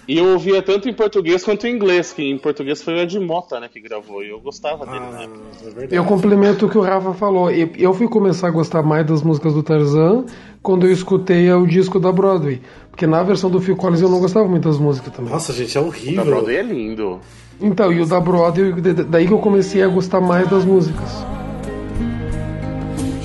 E 0.05 0.17
eu 0.17 0.25
ouvia 0.33 0.61
tanto 0.61 0.89
em 0.89 0.93
português 0.93 1.45
quanto 1.45 1.65
em 1.65 1.73
inglês, 1.73 2.11
que 2.11 2.21
em 2.21 2.37
português 2.37 2.81
foi 2.81 2.93
o 2.95 2.97
Ed 2.97 3.17
Mota, 3.21 3.57
né, 3.59 3.69
que 3.71 3.79
gravou, 3.79 4.21
e 4.21 4.29
eu 4.29 4.39
gostava 4.41 4.85
dele, 4.85 4.97
Ah, 5.01 5.11
né? 5.11 5.27
é 5.61 5.65
verdade. 5.69 5.95
Eu 5.95 6.03
complemento 6.03 6.65
o 6.65 6.69
que 6.69 6.77
o 6.77 6.81
Rafa 6.81 7.13
falou. 7.13 7.49
Eu 7.49 7.69
eu 7.77 7.93
fui 7.93 8.07
começar 8.09 8.47
a 8.47 8.51
gostar 8.51 8.83
mais 8.83 9.05
das 9.07 9.21
músicas 9.23 9.53
do 9.53 9.63
Tarzan 9.63 10.25
quando 10.61 10.85
eu 10.87 10.91
escutei 10.91 11.49
o 11.53 11.65
disco 11.65 11.99
da 12.01 12.11
Broadway. 12.11 12.61
Porque 12.91 13.07
na 13.07 13.23
versão 13.23 13.49
do 13.49 13.61
Phil 13.61 13.77
Collins 13.77 14.01
eu 14.01 14.09
não 14.09 14.19
gostava 14.19 14.45
muito 14.47 14.67
das 14.67 14.77
músicas 14.77 15.13
também. 15.13 15.31
Nossa, 15.31 15.53
gente, 15.53 15.77
é 15.77 15.81
Da 15.81 15.87
horrível. 15.87 16.25
Broadway 16.25 16.55
é 16.57 16.61
lindo. 16.63 17.19
Então, 17.61 17.91
e 17.93 18.01
o 18.01 18.05
da 18.05 18.19
Broadway, 18.19 18.73
da- 18.73 19.03
daí 19.03 19.25
que 19.25 19.33
eu 19.33 19.39
comecei 19.39 19.81
a 19.81 19.87
gostar 19.87 20.19
mais 20.19 20.49
das 20.49 20.65
músicas. 20.65 21.25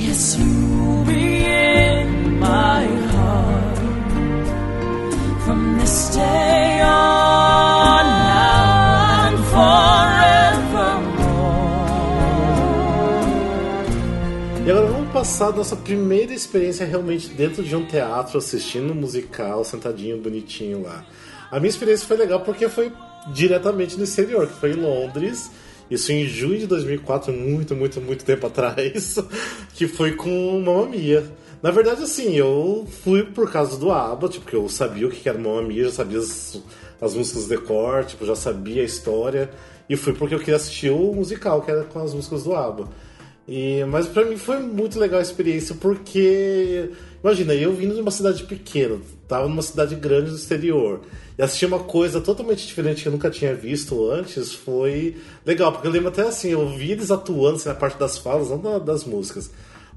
Yes, 0.00 0.36
you'll 0.38 1.04
be 1.04 1.44
in 1.44 2.38
my 2.38 2.97
from 5.48 5.78
this 5.78 6.10
day 6.14 6.82
on 6.82 8.04
now 8.04 9.28
and 9.28 9.38
forevermore. 9.48 10.26
E 14.66 14.70
agora 14.70 14.86
vamos 14.88 15.10
passar 15.10 15.52
nossa 15.54 15.74
primeira 15.74 16.34
experiência 16.34 16.84
realmente 16.84 17.28
dentro 17.28 17.62
de 17.62 17.74
um 17.74 17.86
teatro, 17.86 18.36
assistindo 18.36 18.92
um 18.92 18.94
musical, 18.94 19.64
sentadinho, 19.64 20.18
bonitinho 20.18 20.82
lá. 20.82 21.06
A 21.50 21.58
minha 21.58 21.70
experiência 21.70 22.06
foi 22.06 22.18
legal 22.18 22.40
porque 22.40 22.68
foi 22.68 22.92
diretamente 23.28 23.96
no 23.96 24.04
exterior, 24.04 24.46
que 24.46 24.60
foi 24.60 24.72
em 24.72 24.76
Londres. 24.76 25.50
Isso 25.90 26.12
em 26.12 26.26
junho 26.26 26.58
de 26.58 26.66
2004, 26.66 27.32
muito, 27.32 27.74
muito, 27.74 28.02
muito 28.02 28.22
tempo 28.22 28.46
atrás, 28.48 29.16
que 29.72 29.88
foi 29.88 30.12
com 30.12 30.60
Mamma 30.60 30.84
Mia. 30.88 31.24
Na 31.62 31.70
verdade, 31.70 32.02
assim, 32.02 32.36
eu 32.36 32.86
fui 33.02 33.24
por 33.24 33.50
causa 33.50 33.76
do 33.76 33.90
ABBA, 33.90 34.28
tipo, 34.28 34.44
porque 34.44 34.56
eu 34.56 34.68
sabia 34.68 35.06
o 35.06 35.10
que 35.10 35.28
era 35.28 35.38
Mamma 35.38 35.62
Mia, 35.62 35.84
já 35.84 35.90
sabia 35.90 36.18
as, 36.18 36.60
as 37.00 37.14
músicas 37.14 37.46
de 37.48 37.58
cor, 37.58 38.04
tipo, 38.04 38.24
já 38.24 38.36
sabia 38.36 38.82
a 38.82 38.84
história. 38.84 39.50
E 39.88 39.96
fui 39.96 40.12
porque 40.12 40.34
eu 40.34 40.38
queria 40.38 40.56
assistir 40.56 40.90
o 40.90 41.12
musical, 41.14 41.62
que 41.62 41.70
era 41.70 41.82
com 41.84 41.98
as 42.00 42.14
músicas 42.14 42.44
do 42.44 42.54
ABBA. 42.54 42.88
E, 43.48 43.82
mas 43.88 44.06
pra 44.06 44.24
mim 44.26 44.36
foi 44.36 44.58
muito 44.60 44.98
legal 45.00 45.18
a 45.18 45.22
experiência 45.22 45.74
porque, 45.74 46.90
imagina, 47.24 47.54
eu 47.54 47.72
vindo 47.72 47.94
de 47.94 48.00
uma 48.02 48.10
cidade 48.10 48.42
pequena, 48.44 48.98
tava 49.26 49.48
numa 49.48 49.62
cidade 49.62 49.94
grande 49.94 50.28
do 50.30 50.36
exterior, 50.36 51.00
e 51.38 51.42
assistir 51.42 51.64
uma 51.64 51.78
coisa 51.78 52.20
totalmente 52.20 52.66
diferente 52.66 53.02
que 53.02 53.08
eu 53.08 53.12
nunca 53.12 53.30
tinha 53.30 53.54
visto 53.54 54.10
antes 54.10 54.52
foi 54.52 55.16
legal, 55.46 55.72
porque 55.72 55.86
eu 55.86 55.90
lembro 55.90 56.08
até 56.10 56.22
assim, 56.22 56.50
eu 56.50 56.68
vi 56.68 56.92
eles 56.92 57.10
atuando 57.10 57.56
assim, 57.56 57.70
na 57.70 57.74
parte 57.74 57.98
das 57.98 58.18
falas, 58.18 58.50
não 58.50 58.58
da- 58.60 58.78
das 58.78 59.04
músicas. 59.04 59.50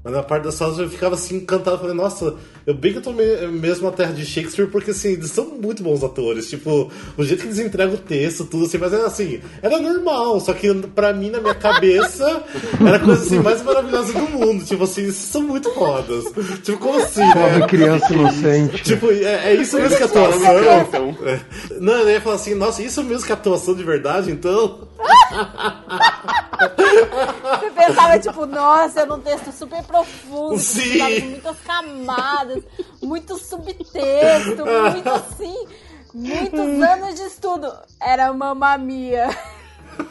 Mas 0.04 0.12
na 0.14 0.22
parte 0.22 0.42
das 0.44 0.58
falas 0.58 0.78
eu 0.78 0.90
ficava 0.90 1.14
assim 1.14 1.36
encantado, 1.36 1.78
falei, 1.78 1.94
nossa, 1.94 2.34
eu 2.66 2.74
bem 2.74 2.90
que 2.90 2.98
eu 2.98 3.02
tô 3.02 3.12
me- 3.12 3.46
mesmo 3.46 3.86
na 3.88 3.92
terra 3.92 4.12
de 4.12 4.26
Shakespeare, 4.26 4.66
porque 4.66 4.90
assim, 4.90 5.12
eles 5.12 5.30
são 5.30 5.44
muito 5.46 5.80
bons 5.80 6.02
atores, 6.02 6.50
tipo, 6.50 6.90
o 7.16 7.22
jeito 7.24 7.40
que 7.42 7.46
eles 7.46 7.60
entregam 7.60 7.94
o 7.94 7.98
texto, 7.98 8.44
tudo 8.44 8.64
assim, 8.64 8.78
mas 8.78 8.92
era 8.92 9.06
assim, 9.06 9.40
era 9.62 9.78
normal, 9.78 10.40
só 10.40 10.52
que 10.54 10.74
pra 10.88 11.12
mim, 11.12 11.30
na 11.30 11.40
minha 11.40 11.54
cabeça, 11.54 12.42
era 12.84 12.96
a 12.96 12.98
coisa 12.98 13.22
assim 13.22 13.38
mais 13.38 13.62
maravilhosa 13.62 14.12
do 14.12 14.28
mundo, 14.28 14.64
tipo 14.64 14.82
assim, 14.82 15.02
eles 15.02 15.14
são 15.14 15.42
muito 15.42 15.70
fodas. 15.72 16.24
Tipo, 16.64 16.78
como 16.78 16.98
assim, 17.00 17.22
Pobre 17.32 17.58
né? 17.60 17.66
criança 17.68 18.10
inocente. 18.14 18.82
Tipo, 18.82 19.06
é, 19.12 19.52
é 19.52 19.54
isso 19.54 19.76
mesmo 19.78 19.96
que 19.96 20.02
é 20.02 20.08
Fala, 20.08 20.34
atuação? 20.34 20.80
então. 20.80 21.16
É. 21.28 21.40
Não, 21.78 21.92
eu 22.00 22.10
ia 22.10 22.20
falar 22.20 22.34
assim, 22.36 22.54
nossa, 22.56 22.82
isso 22.82 23.04
mesmo 23.04 23.24
que 23.24 23.30
é 23.30 23.34
atuação 23.36 23.72
de 23.74 23.84
verdade, 23.84 24.32
então? 24.32 24.88
Você 26.62 27.70
pensava, 27.70 28.18
tipo, 28.18 28.46
nossa, 28.46 29.00
era 29.00 29.12
um 29.14 29.20
texto 29.20 29.52
super 29.52 29.82
profundo, 29.92 30.56
de 30.58 31.20
muitas 31.22 31.56
camadas, 31.60 32.62
muito 33.02 33.36
subtexto, 33.36 34.64
muito 34.64 35.08
assim, 35.12 35.66
muitos 36.14 36.82
anos 36.82 37.14
de 37.16 37.22
estudo. 37.22 37.70
Era 38.00 38.32
Mamma 38.32 38.78
Mia. 38.78 39.28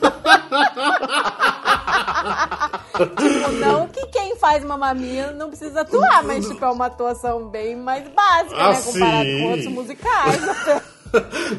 tipo, 3.17 3.52
não 3.60 3.88
que 3.88 4.06
quem 4.08 4.36
faz 4.36 4.63
Mamma 4.63 4.94
Mia 4.94 5.32
não 5.32 5.50
precisa 5.50 5.82
atuar, 5.82 6.24
mas 6.24 6.48
tipo, 6.48 6.63
é 6.63 6.70
uma 6.70 6.86
atuação 6.86 7.48
bem 7.50 7.76
mais 7.76 8.08
básica, 8.10 8.56
Ah, 8.58 8.74
né? 8.74 8.82
Comparado 8.82 9.24
sim. 9.26 9.39
com 9.41 9.50
outros 9.50 9.67
musicais. 9.67 10.41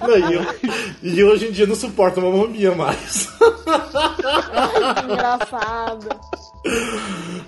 Não, 0.00 0.16
e, 0.16 0.32
eu- 0.34 0.46
e 1.02 1.22
hoje 1.24 1.48
em 1.48 1.52
dia 1.52 1.66
não 1.66 1.74
suporto 1.74 2.18
uma 2.20 2.34
mamia 2.34 2.74
mais. 2.74 3.28
Engraçado. 5.04 6.08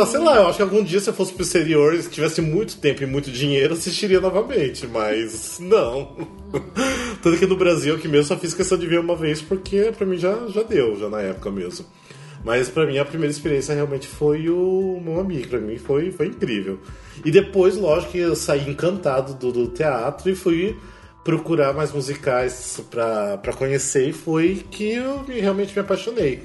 Ah, 0.00 0.06
Sei 0.06 0.20
lá, 0.20 0.36
eu 0.36 0.46
acho 0.46 0.56
que 0.56 0.62
algum 0.62 0.84
dia 0.84 1.00
se 1.00 1.10
eu 1.10 1.14
fosse 1.14 1.32
pro 1.32 1.42
exterior 1.42 1.94
e 1.94 2.02
tivesse 2.02 2.40
muito 2.40 2.76
tempo 2.78 3.02
e 3.02 3.06
muito 3.06 3.30
dinheiro, 3.30 3.74
assistiria 3.74 4.20
novamente, 4.20 4.86
mas 4.86 5.58
não. 5.58 6.16
Tanto 7.22 7.38
que 7.38 7.46
no 7.46 7.56
Brasil 7.56 7.94
aqui 7.96 8.06
mesmo 8.06 8.26
só 8.26 8.36
fiz 8.36 8.54
questão 8.54 8.78
de 8.78 8.86
ver 8.86 9.00
uma 9.00 9.16
vez 9.16 9.42
porque 9.42 9.92
pra 9.96 10.06
mim 10.06 10.16
já, 10.16 10.46
já 10.48 10.62
deu, 10.62 10.96
já 10.98 11.08
na 11.08 11.20
época 11.20 11.50
mesmo. 11.50 11.84
Mas 12.44 12.68
pra 12.68 12.86
mim 12.86 12.98
a 12.98 13.04
primeira 13.04 13.32
experiência 13.32 13.74
realmente 13.74 14.06
foi 14.06 14.48
o 14.48 15.00
Mia, 15.26 15.40
que 15.40 15.48
pra 15.48 15.58
mim 15.60 15.76
foi, 15.78 16.10
foi 16.12 16.26
incrível. 16.26 16.78
E 17.24 17.30
depois, 17.30 17.76
lógico, 17.76 18.12
que 18.12 18.18
eu 18.18 18.34
saí 18.36 18.68
encantado 18.68 19.34
do, 19.34 19.50
do 19.52 19.68
teatro 19.68 20.28
e 20.30 20.34
fui 20.34 20.76
procurar 21.24 21.72
mais 21.72 21.92
musicais 21.92 22.80
pra 22.90 23.38
conhecer 23.56 24.08
e 24.08 24.12
foi 24.12 24.64
que 24.70 24.92
eu 24.92 25.22
me- 25.26 25.38
realmente 25.40 25.72
me 25.72 25.80
apaixonei. 25.80 26.42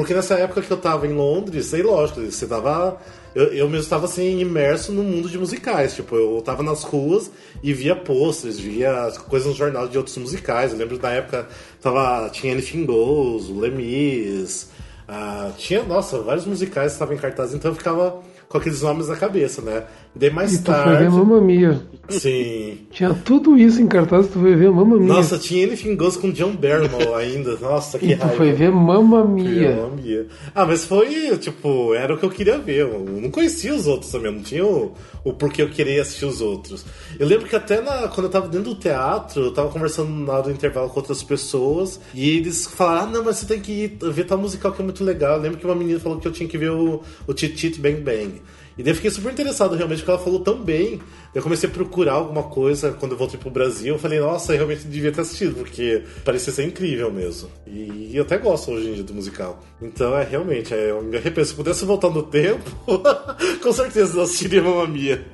Porque 0.00 0.14
nessa 0.14 0.34
época 0.36 0.62
que 0.62 0.70
eu 0.70 0.78
tava 0.78 1.06
em 1.06 1.12
Londres, 1.12 1.74
aí 1.74 1.82
lógico, 1.82 2.22
você 2.22 2.46
tava. 2.46 2.96
Eu, 3.34 3.52
eu 3.52 3.68
mesmo 3.68 3.82
estava 3.82 4.06
assim, 4.06 4.40
imerso 4.40 4.92
no 4.92 5.02
mundo 5.02 5.28
de 5.28 5.36
musicais. 5.36 5.94
Tipo, 5.94 6.16
eu 6.16 6.40
tava 6.42 6.62
nas 6.62 6.82
ruas 6.82 7.30
e 7.62 7.74
via 7.74 7.94
posters, 7.94 8.58
via 8.58 9.12
coisas 9.28 9.46
nos 9.46 9.58
jornais 9.58 9.90
de 9.90 9.98
outros 9.98 10.16
musicais. 10.16 10.72
Eu 10.72 10.78
lembro 10.78 10.96
da 10.96 11.10
época 11.10 11.46
tava, 11.82 12.30
tinha 12.30 12.54
Anything 12.54 12.86
Goes, 12.86 13.50
Lemis, 13.50 14.70
ah, 15.06 15.52
tinha, 15.58 15.82
nossa, 15.82 16.18
vários 16.22 16.46
musicais 16.46 16.92
que 16.92 16.94
estavam 16.94 17.14
em 17.14 17.18
cartaz, 17.18 17.52
então 17.52 17.70
eu 17.70 17.74
ficava 17.74 18.22
com 18.50 18.58
aqueles 18.58 18.82
nomes 18.82 19.06
na 19.06 19.14
cabeça, 19.14 19.62
né? 19.62 19.84
Daí 20.14 20.28
mais 20.28 20.52
E 20.52 20.58
tu 20.62 20.72
foi 20.72 20.74
ver 20.74 20.84
tarde. 20.98 21.08
Mamma 21.16 21.40
Mia. 21.40 21.80
Sim. 22.08 22.78
Tinha 22.90 23.14
tudo 23.14 23.56
isso 23.56 23.80
em 23.80 23.86
cartaz, 23.86 24.26
tu 24.26 24.40
foi 24.40 24.56
ver 24.56 24.68
Mamma 24.72 24.96
Mia. 24.98 25.06
Nossa, 25.06 25.38
tinha 25.38 25.64
Anything 25.64 25.94
Goes 25.94 26.16
com 26.16 26.32
John 26.32 26.56
Barrymore 26.56 27.14
ainda. 27.14 27.56
Nossa, 27.58 27.96
que 27.96 28.06
e 28.06 28.16
tu 28.16 28.22
raiva. 28.22 28.36
foi 28.36 28.50
ver 28.52 28.72
Mamma 28.72 29.24
Mia. 29.24 29.76
não 29.76 29.90
via. 29.96 30.26
Ah, 30.52 30.66
mas 30.66 30.84
foi, 30.84 31.38
tipo, 31.38 31.94
era 31.94 32.12
o 32.12 32.18
que 32.18 32.24
eu 32.24 32.30
queria 32.30 32.58
ver. 32.58 32.80
Eu 32.80 32.98
não 33.22 33.30
conhecia 33.30 33.72
os 33.72 33.86
outros 33.86 34.10
também, 34.10 34.32
não 34.34 34.42
tinha 34.42 34.66
o, 34.66 34.94
o 35.22 35.32
porquê 35.32 35.62
eu 35.62 35.70
queria 35.70 36.02
assistir 36.02 36.24
os 36.24 36.40
outros. 36.40 36.84
Eu 37.20 37.28
lembro 37.28 37.46
que 37.46 37.54
até 37.54 37.80
na- 37.80 38.08
quando 38.08 38.24
eu 38.24 38.30
tava 38.30 38.48
dentro 38.48 38.74
do 38.74 38.80
teatro, 38.80 39.42
eu 39.44 39.52
tava 39.54 39.68
conversando 39.68 40.10
na 40.10 40.32
hora 40.32 40.42
do 40.42 40.50
intervalo 40.50 40.88
com 40.90 40.98
outras 40.98 41.22
pessoas, 41.22 42.00
e 42.12 42.28
eles 42.38 42.66
falaram, 42.66 43.06
ah, 43.06 43.10
não, 43.12 43.24
mas 43.24 43.36
você 43.36 43.46
tem 43.46 43.60
que 43.60 43.70
ir 43.70 43.98
ver 44.10 44.24
tal 44.24 44.38
musical 44.38 44.72
que 44.72 44.82
é 44.82 44.84
muito 44.84 45.04
legal. 45.04 45.36
Eu 45.36 45.42
lembro 45.42 45.58
que 45.58 45.64
uma 45.64 45.76
menina 45.76 46.00
falou 46.00 46.18
que 46.18 46.26
eu 46.26 46.32
tinha 46.32 46.48
que 46.48 46.58
ver 46.58 46.72
o, 46.72 47.00
o 47.28 47.32
Tit 47.32 47.54
Tit 47.54 47.80
Bang 47.80 48.00
Bang. 48.00 48.39
E 48.80 48.82
daí 48.82 48.92
eu 48.92 48.96
fiquei 48.96 49.10
super 49.10 49.30
interessado 49.30 49.76
realmente, 49.76 49.98
porque 49.98 50.10
ela 50.10 50.18
falou 50.18 50.40
tão 50.40 50.56
bem. 50.56 51.02
Eu 51.34 51.42
comecei 51.42 51.68
a 51.68 51.72
procurar 51.72 52.14
alguma 52.14 52.44
coisa 52.44 52.92
quando 52.92 53.12
eu 53.12 53.18
voltei 53.18 53.38
pro 53.38 53.50
Brasil. 53.50 53.92
Eu 53.92 53.98
falei, 53.98 54.18
nossa, 54.18 54.54
eu 54.54 54.56
realmente 54.56 54.86
devia 54.86 55.12
ter 55.12 55.20
assistido, 55.20 55.54
porque 55.54 56.02
parecia 56.24 56.50
ser 56.50 56.64
incrível 56.64 57.12
mesmo. 57.12 57.50
E 57.66 58.16
eu 58.16 58.22
até 58.22 58.38
gosto 58.38 58.70
hoje 58.70 58.88
em 58.88 58.94
dia 58.94 59.04
do 59.04 59.12
musical. 59.12 59.60
Então 59.82 60.16
é 60.16 60.24
realmente, 60.24 60.72
é, 60.72 60.92
eu 60.92 61.02
me 61.02 61.14
arrependo. 61.18 61.46
Se 61.46 61.52
pudesse 61.52 61.84
voltar 61.84 62.08
no 62.08 62.22
tempo, 62.22 62.70
com 63.62 63.70
certeza 63.70 64.16
não 64.16 64.22
assistiria 64.22 64.62
Mamma 64.62 64.86
Mia. 64.86 65.26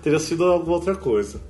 Teria 0.00 0.20
sido 0.20 0.44
alguma 0.44 0.76
outra 0.76 0.94
coisa. 0.94 1.40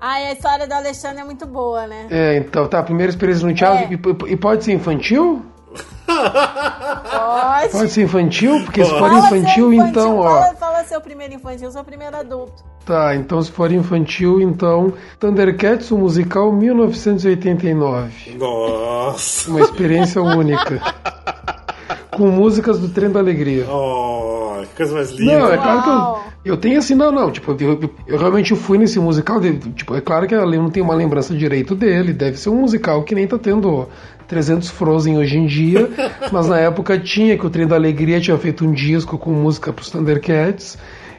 Ai, 0.00 0.28
a 0.28 0.32
história 0.32 0.66
do 0.66 0.72
Alexandre 0.72 1.20
é 1.20 1.24
muito 1.24 1.46
boa, 1.46 1.86
né? 1.86 2.06
É, 2.08 2.38
então, 2.38 2.66
tá, 2.68 2.82
primeira 2.82 3.10
experiência 3.10 3.46
no 3.46 3.54
teatro. 3.54 3.84
É. 3.84 4.28
E, 4.28 4.32
e 4.32 4.36
pode 4.38 4.64
ser 4.64 4.72
infantil? 4.72 5.44
Pode. 6.06 7.72
Pode 7.72 7.90
ser 7.90 8.02
infantil? 8.02 8.62
Porque 8.64 8.84
se 8.84 8.90
for 8.90 9.10
seu 9.10 9.18
infantil, 9.18 9.72
então, 9.72 10.18
ó. 10.18 10.40
Fala 10.86 10.88
seu 10.88 11.00
primeiro 11.00 11.34
infantil, 11.34 11.70
seu 11.70 11.84
primeiro 11.84 12.16
adulto. 12.16 12.64
Tá, 12.84 13.14
então 13.16 13.42
se 13.42 13.50
for 13.50 13.72
infantil, 13.72 14.40
então. 14.40 14.92
Thundercats, 15.18 15.90
o 15.90 15.98
musical 15.98 16.52
1989. 16.52 18.36
Nossa! 18.38 19.50
Uma 19.50 19.60
experiência 19.60 20.22
única. 20.22 20.80
Com 22.10 22.28
músicas 22.28 22.78
do 22.78 22.88
Trem 22.88 23.10
da 23.10 23.18
Alegria. 23.20 23.66
Oh, 23.68 24.60
que 24.62 24.76
coisa 24.76 24.94
mais 24.94 25.10
linda. 25.10 25.38
Não, 25.38 25.52
é 25.52 25.56
claro 25.58 25.82
que 25.82 25.88
eu, 26.48 26.52
eu 26.52 26.56
tenho 26.56 26.78
assim, 26.78 26.94
não, 26.94 27.10
não. 27.12 27.30
Tipo, 27.30 27.56
eu, 27.60 27.78
eu- 27.82 27.90
eu 28.06 28.18
realmente 28.18 28.54
fui 28.54 28.78
nesse 28.78 28.98
musical. 28.98 29.40
de- 29.40 29.58
tipo, 29.72 29.94
é 29.94 30.00
claro 30.00 30.26
que 30.26 30.34
eu 30.34 30.46
não 30.46 30.70
tenho 30.70 30.84
uma 30.86 30.94
lembrança 30.94 31.34
direito 31.34 31.74
dele. 31.74 32.12
Deve 32.12 32.38
ser 32.38 32.48
um 32.50 32.56
musical 32.60 33.02
que 33.02 33.14
nem 33.14 33.26
tá 33.26 33.36
tendo 33.38 33.88
300 34.28 34.70
Frozen 34.70 35.18
hoje 35.18 35.36
em 35.36 35.46
dia. 35.46 35.90
mas 36.32 36.46
na 36.48 36.58
época 36.58 36.98
tinha, 36.98 37.36
que 37.36 37.46
o 37.46 37.50
Trem 37.50 37.66
da 37.66 37.76
Alegria 37.76 38.20
tinha 38.20 38.38
feito 38.38 38.64
um 38.64 38.72
disco 38.72 39.18
com 39.18 39.30
música 39.32 39.72
pros 39.72 39.90
Thundercats. 39.90 40.78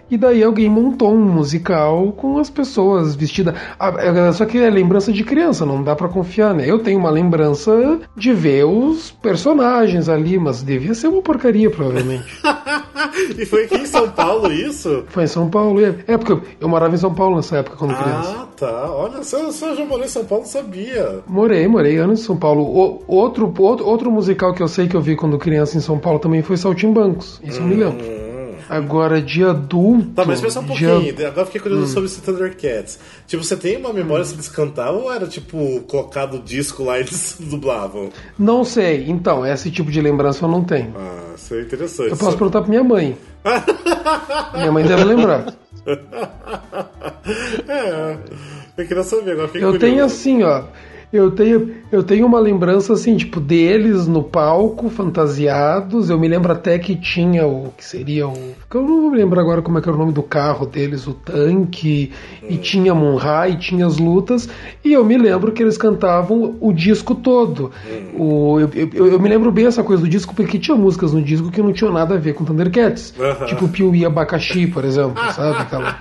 E 0.10 0.18
daí 0.18 0.42
alguém 0.44 0.70
montou 0.70 1.12
um 1.14 1.20
musical 1.26 2.12
com 2.14 2.38
as 2.40 2.50
pessoas 2.50 3.16
vestidas. 3.16 3.54
Ah, 3.80 3.94
é- 3.98 4.32
Só 4.32 4.46
que 4.46 4.58
é 4.58 4.70
lembrança 4.70 5.12
de 5.12 5.24
criança, 5.24 5.66
não 5.66 5.84
dá 5.84 5.96
pra 5.96 6.08
confiar, 6.08 6.54
né? 6.54 6.64
Eu 6.70 6.80
tenho 6.80 7.00
uma 7.00 7.10
lembrança 7.10 8.00
de 8.16 8.34
ver 8.34 8.66
os 8.66 9.12
personagens 9.12 10.08
ali, 10.10 10.38
mas 10.40 10.64
devia 10.64 10.94
ser 10.94 11.08
uma 11.08 11.22
porcaria, 11.22 11.70
provavelmente. 11.70 12.26
e 13.38 13.46
foi 13.46 13.66
aqui 13.66 13.76
em 13.78 13.86
São 13.86 14.10
Paulo 14.10 14.52
isso? 14.52 15.04
Foi 15.10 15.24
em 15.24 15.28
São 15.28 15.50
Paulo. 15.50 15.84
É, 15.84 15.94
é 16.08 16.18
porque 16.18 16.38
eu, 16.60 16.70
morava 16.70 16.96
em 16.96 16.98
São 16.98 17.14
Paulo 17.14 17.36
nessa 17.36 17.58
época 17.58 17.76
quando 17.78 17.96
criança. 17.96 18.36
Ah, 18.40 18.48
tá. 18.56 18.92
Olha, 18.92 19.24
se 19.24 19.36
eu, 19.36 19.52
se 19.52 19.66
eu 19.66 19.76
já 19.76 19.86
morei 19.86 20.06
em 20.06 20.10
São 20.10 20.24
Paulo, 20.26 20.46
sabia. 20.46 21.20
Morei, 21.28 21.68
morei 21.68 21.98
anos 21.98 22.22
em 22.22 22.24
São 22.24 22.38
Paulo. 22.38 22.64
O- 22.64 23.04
outro, 23.08 23.54
outro, 23.60 23.86
outro 23.86 24.12
musical 24.12 24.54
que 24.54 24.64
eu 24.64 24.68
sei 24.68 24.88
que 24.88 24.96
eu 24.96 25.02
vi 25.02 25.16
quando 25.16 25.38
criança 25.38 25.78
em 25.78 25.82
São 25.82 25.98
Paulo 25.98 26.20
também 26.20 26.42
foi 26.42 26.56
Saltimbancos. 26.58 27.42
Isso 27.44 27.60
eu 27.60 27.66
me 27.66 27.76
lembro. 27.76 28.27
Agora, 28.70 29.22
de 29.22 29.44
adulto. 29.44 30.08
Tá, 30.16 30.26
mas 30.26 30.42
pensa 30.42 30.60
um 30.60 30.66
pouquinho. 30.66 31.10
ad- 31.10 31.26
Agora 31.26 31.46
fiquei 31.46 31.62
curioso 31.62 31.88
sobre 31.94 32.06
esse 32.10 32.22
Thundercats. 32.22 33.00
Tipo, 33.26 33.44
você 33.44 33.56
tem 33.56 33.78
uma 33.78 33.94
memória 33.94 34.26
se 34.26 34.34
eles 34.34 34.48
cantavam 34.50 35.04
ou 35.04 35.14
era, 35.14 35.26
tipo, 35.28 35.82
colocado 35.88 36.36
o 36.38 36.40
disco 36.42 36.84
lá 36.84 36.98
e 36.98 37.02
eles 37.02 37.38
dublavam? 37.42 38.10
Não 38.38 38.64
sei. 38.64 39.06
Então, 39.10 39.46
esse 39.46 39.72
tipo 39.72 39.90
de 39.92 40.02
lembrança 40.02 40.46
eu 40.46 40.50
não 40.50 40.64
tenho. 40.64 40.94
Ah, 40.98 41.34
isso 41.36 41.54
é 41.56 41.62
interessante. 41.62 42.10
Eu 42.12 42.18
posso 42.18 42.38
perguntar 42.38 42.62
pra 42.62 42.70
minha 42.70 42.84
mãe. 42.84 43.18
minha 44.56 44.72
mãe 44.72 44.84
deve 44.86 45.04
lembrar. 45.04 45.54
É, 47.68 48.18
eu 48.78 48.86
queria 48.88 49.04
saber, 49.04 49.32
agora 49.32 49.48
fiquei 49.48 49.64
Eu 49.64 49.72
curioso. 49.72 49.80
tenho 49.80 50.04
assim, 50.06 50.44
ó. 50.44 50.64
Eu 51.12 51.32
tenho, 51.32 51.72
eu 51.90 52.04
tenho 52.04 52.26
uma 52.26 52.38
lembrança 52.38 52.92
assim, 52.92 53.16
tipo, 53.16 53.40
deles 53.40 54.08
no 54.08 54.22
palco, 54.22 54.90
fantasiados. 54.90 56.10
Eu 56.10 56.20
me 56.20 56.28
lembro 56.28 56.52
até 56.52 56.78
que 56.78 56.98
tinha 56.98 57.48
o 57.48 57.72
que 57.78 57.86
seria 57.86 58.28
o. 58.28 58.34
Eu 58.74 58.82
não 58.82 59.02
vou 59.04 59.12
me 59.12 59.18
lembrar 59.18 59.42
agora 59.42 59.62
como 59.62 59.78
é 59.78 59.82
que 59.82 59.88
era 59.88 59.96
o 59.96 60.00
nome 60.00 60.12
do 60.12 60.22
carro 60.22 60.66
deles, 60.66 61.08
o 61.08 61.14
tanque, 61.14 62.12
e 62.50 62.58
tinha 62.58 62.94
Monra, 62.94 63.48
e 63.48 63.56
tinha 63.56 63.86
as 63.86 63.98
lutas. 63.98 64.50
E 64.84 64.92
eu 64.92 65.06
me 65.06 65.18
lembro 65.18 65.54
que 65.54 65.64
eles 65.64 65.78
cantavam 65.78 66.58
o 66.60 66.74
disco 66.74 67.16
todo. 67.16 67.72
O, 68.14 68.60
eu, 68.60 68.70
eu, 68.94 69.08
eu 69.14 69.20
me 69.20 69.30
lembro 69.30 69.50
bem 69.50 69.66
essa 69.66 69.84
coisa 69.84 70.04
do 70.04 70.10
disco, 70.10 70.36
porque 70.36 70.60
tinha 70.60 70.76
músicas 70.76 71.14
no 71.14 71.22
disco 71.22 71.50
que 71.50 71.62
não 71.62 71.72
tinham 71.72 71.94
nada 71.94 72.16
a 72.16 72.18
ver 72.18 72.34
com 72.34 72.44
Thundercats. 72.44 73.14
Aham. 73.18 73.46
Tipo 73.46 73.70
Piuí 73.70 74.06
Abacaxi, 74.06 74.68
por 74.68 74.84
exemplo, 74.84 75.24
sabe? 75.32 75.62
Aquela 75.62 75.94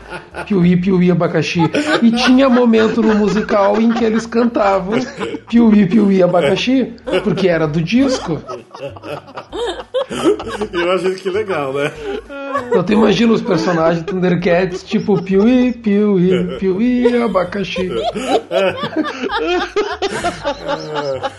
Piuí, 0.44 0.76
Piuí 0.76 1.12
Abacaxi. 1.12 1.60
E 2.02 2.10
tinha 2.10 2.48
momento 2.48 3.00
no 3.00 3.14
musical 3.14 3.80
em 3.80 3.92
que 3.92 4.04
eles 4.04 4.26
cantavam 4.26 4.95
Piuí, 5.48 5.86
Piuí 5.86 6.22
Abacaxi, 6.22 6.92
porque 7.22 7.48
era 7.48 7.66
do 7.66 7.80
disco. 7.80 8.40
Eu 10.72 10.80
imagino 10.82 11.14
que 11.14 11.30
legal, 11.30 11.72
né? 11.72 11.92
Então 12.68 12.82
tu 12.84 12.92
imagina 12.92 13.32
os 13.32 13.42
personagens 13.42 14.04
Thundercats, 14.04 14.82
tipo 14.82 15.20
Piuí, 15.22 15.72
Piuí, 15.72 16.58
Piuí 16.58 17.22
Abacaxi. 17.22 17.90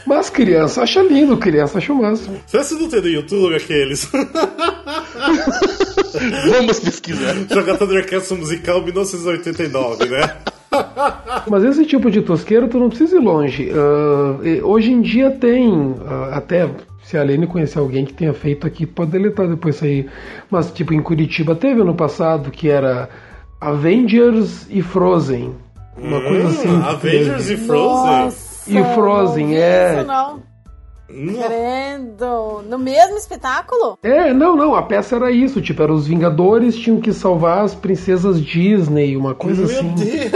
Mas 0.06 0.30
criança 0.30 0.84
acha 0.84 1.02
lindo, 1.02 1.38
criança 1.38 1.78
acha 1.78 1.94
o 1.94 2.02
máximo. 2.02 2.40
Será 2.46 2.64
que 2.64 2.74
não 2.76 2.90
tem 2.90 3.02
no 3.02 3.08
YouTube 3.08 3.56
aqueles? 3.56 4.10
Vamos 6.50 6.80
pesquisar. 6.80 7.36
Jogar 7.50 7.78
Thundercats 7.78 8.32
musical 8.32 8.84
1989, 8.84 10.06
né? 10.06 10.38
Mas 11.50 11.64
esse 11.64 11.86
tipo 11.86 12.12
de 12.12 12.22
tosqueira 12.22 12.68
tu 12.68 12.78
não 12.80 12.90
precisa 12.90 13.16
ir 13.16 13.20
longe. 13.20 13.70
E 14.44 14.62
hoje 14.62 14.92
em 14.92 15.02
dia 15.02 15.32
tem, 15.32 15.96
ah, 16.06 16.32
até 16.34 16.70
se 17.04 17.18
a 17.18 17.24
Lene 17.24 17.48
conhecer 17.48 17.80
alguém 17.80 18.04
que 18.06 18.14
tenha 18.14 18.34
feito 18.34 18.68
aqui, 18.68 18.86
pode 18.86 19.12
deletar 19.12 19.48
depois 19.48 19.76
isso 19.76 19.86
aí. 19.86 20.10
Mas 20.52 20.72
tipo, 20.72 20.94
em 20.94 21.02
Curitiba 21.02 21.56
teve 21.56 21.82
ano 21.82 21.96
passado 21.96 22.52
que 22.52 22.70
era 22.70 23.10
Avengers 23.62 24.68
e 24.70 24.82
Frozen. 24.82 25.56
Uma 25.98 26.22
coisa 26.22 26.48
assim. 26.48 26.68
Hum, 26.68 26.84
Avengers 26.84 27.48
teve. 27.48 27.64
e 27.64 27.66
Frozen. 27.66 28.24
Nossa, 28.24 28.72
E 28.72 28.84
Frozen, 28.94 29.56
é. 29.58 29.96
Isso, 29.98 30.08
não. 30.08 30.40
Nossa. 31.10 31.48
Credo. 31.48 32.64
No 32.70 32.78
mesmo 32.78 33.18
espetáculo? 33.18 33.98
É, 34.04 34.34
não, 34.34 34.56
não, 34.56 34.76
a 34.76 34.82
peça 34.84 35.16
era 35.16 35.32
isso, 35.32 35.62
tipo, 35.62 35.82
eram 35.82 35.96
os 35.96 36.06
Vingadores 36.08 36.76
tinham 36.76 37.00
que 37.00 37.14
salvar 37.14 37.64
as 37.64 37.74
princesas 37.74 38.42
Disney, 38.42 39.16
uma 39.16 39.34
coisa 39.34 39.66
Meu 39.66 39.72
assim. 39.78 39.94
Deus! 39.96 40.32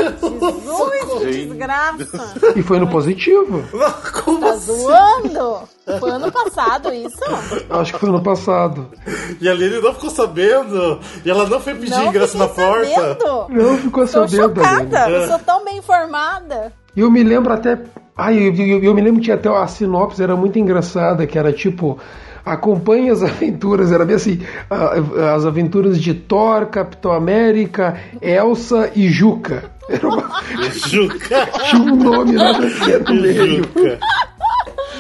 Jesus, 1.02 1.20
que 1.36 1.46
desgraça. 1.46 2.34
E 2.56 2.62
foi 2.64 2.80
no 2.80 2.88
positivo. 2.90 3.64
Como 4.24 4.40
Tá 4.40 4.52
assim? 4.52 4.74
zoando? 4.78 5.60
Foi 6.00 6.10
ano 6.12 6.32
passado 6.32 6.94
isso? 6.94 7.20
Acho 7.70 7.94
que 7.94 8.00
foi 8.00 8.10
no 8.12 8.22
passado. 8.24 8.88
E 9.42 9.50
a 9.50 9.54
Lili 9.54 9.82
não 9.82 9.94
ficou 9.94 10.10
sabendo. 10.10 11.00
E 11.26 11.30
ela 11.30 11.48
não 11.48 11.60
foi 11.60 11.74
pedir 11.76 11.90
Não 11.92 12.08
ingresso 12.08 12.38
na 12.38 12.48
porta. 12.48 12.88
sabendo. 12.90 13.46
Não 13.50 13.78
ficou 13.78 14.04
Tô 14.06 14.12
sabendo, 14.28 14.62
chocada. 14.62 15.10
Eu 15.10 15.28
sou 15.28 15.40
tão 15.40 15.66
bem 15.66 15.78
informada. 15.78 16.72
E 16.96 17.00
eu 17.02 17.12
me 17.12 17.24
lembro 17.24 17.54
até. 17.54 17.80
Ai, 18.18 18.38
eu, 18.38 18.54
eu, 18.54 18.84
eu 18.84 18.94
me 18.94 19.02
lembro 19.02 19.20
que 19.20 19.26
tinha 19.26 19.36
até 19.36 19.50
a 19.50 19.66
sinopse, 19.68 20.22
era 20.22 20.36
muito 20.36 20.58
engraçada, 20.60 21.26
que 21.26 21.38
era 21.38 21.52
tipo. 21.52 22.00
Acompanhe 22.44 23.12
as 23.12 23.22
aventuras, 23.22 23.92
era 23.92 24.04
bem 24.04 24.16
assim: 24.16 24.42
as 25.36 25.46
aventuras 25.46 26.02
de 26.02 26.14
Thor, 26.14 26.66
Capitão 26.68 27.12
América, 27.12 27.98
Elsa 28.20 28.92
e 28.96 29.10
Juca. 29.10 29.64
Era 29.88 30.08
uma, 30.08 30.30
Juca. 30.88 31.48
tinha 31.70 31.82
um 31.82 31.96
nome 31.96 32.36
lá 32.36 32.54
no 32.54 33.22
meio. 33.22 33.58
Juca. 33.58 34.00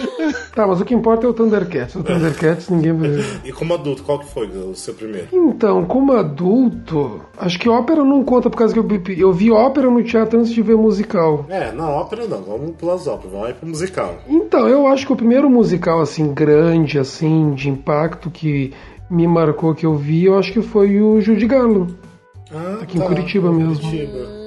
Tá, 0.53 0.67
mas 0.67 0.81
o 0.81 0.85
que 0.85 0.93
importa 0.93 1.25
é 1.25 1.29
o 1.29 1.33
Thundercats. 1.33 1.95
O 1.95 2.03
Thundercats 2.03 2.69
ninguém 2.69 2.93
vai. 2.93 3.09
E 3.45 3.51
como 3.53 3.73
adulto, 3.73 4.03
qual 4.03 4.19
que 4.19 4.27
foi 4.27 4.47
o 4.47 4.75
seu 4.75 4.93
primeiro? 4.93 5.27
Então, 5.31 5.85
como 5.85 6.11
adulto, 6.13 7.21
acho 7.37 7.57
que 7.57 7.69
ópera 7.69 8.03
não 8.03 8.23
conta 8.23 8.49
por 8.49 8.57
causa 8.57 8.73
que 8.73 8.79
eu, 8.79 8.85
eu 9.17 9.31
vi 9.31 9.49
ópera 9.49 9.89
no 9.89 10.03
teatro 10.03 10.39
antes 10.39 10.51
de 10.51 10.61
ver 10.61 10.75
musical. 10.75 11.45
É, 11.49 11.71
não, 11.71 11.89
ópera 11.89 12.27
não. 12.27 12.41
Vamos 12.41 12.75
pular 12.75 12.95
as 12.95 13.07
óperas. 13.07 13.31
Vamos 13.31 13.53
pro 13.53 13.67
musical. 13.69 14.15
Então, 14.27 14.67
eu 14.67 14.87
acho 14.87 15.05
que 15.05 15.13
o 15.13 15.15
primeiro 15.15 15.49
musical, 15.49 16.01
assim, 16.01 16.33
grande, 16.33 16.99
assim, 16.99 17.53
de 17.53 17.69
impacto 17.69 18.29
que 18.29 18.73
me 19.09 19.27
marcou 19.27 19.73
que 19.73 19.85
eu 19.85 19.95
vi, 19.95 20.25
eu 20.25 20.37
acho 20.37 20.51
que 20.51 20.61
foi 20.61 20.99
o 21.01 21.19
Judy 21.21 21.47
Garland. 21.47 21.95
Ah, 22.53 22.79
Aqui 22.81 22.97
em 22.97 23.01
Curitiba 23.01 23.51
mesmo. 23.51 23.79
Curitiba. 23.79 24.40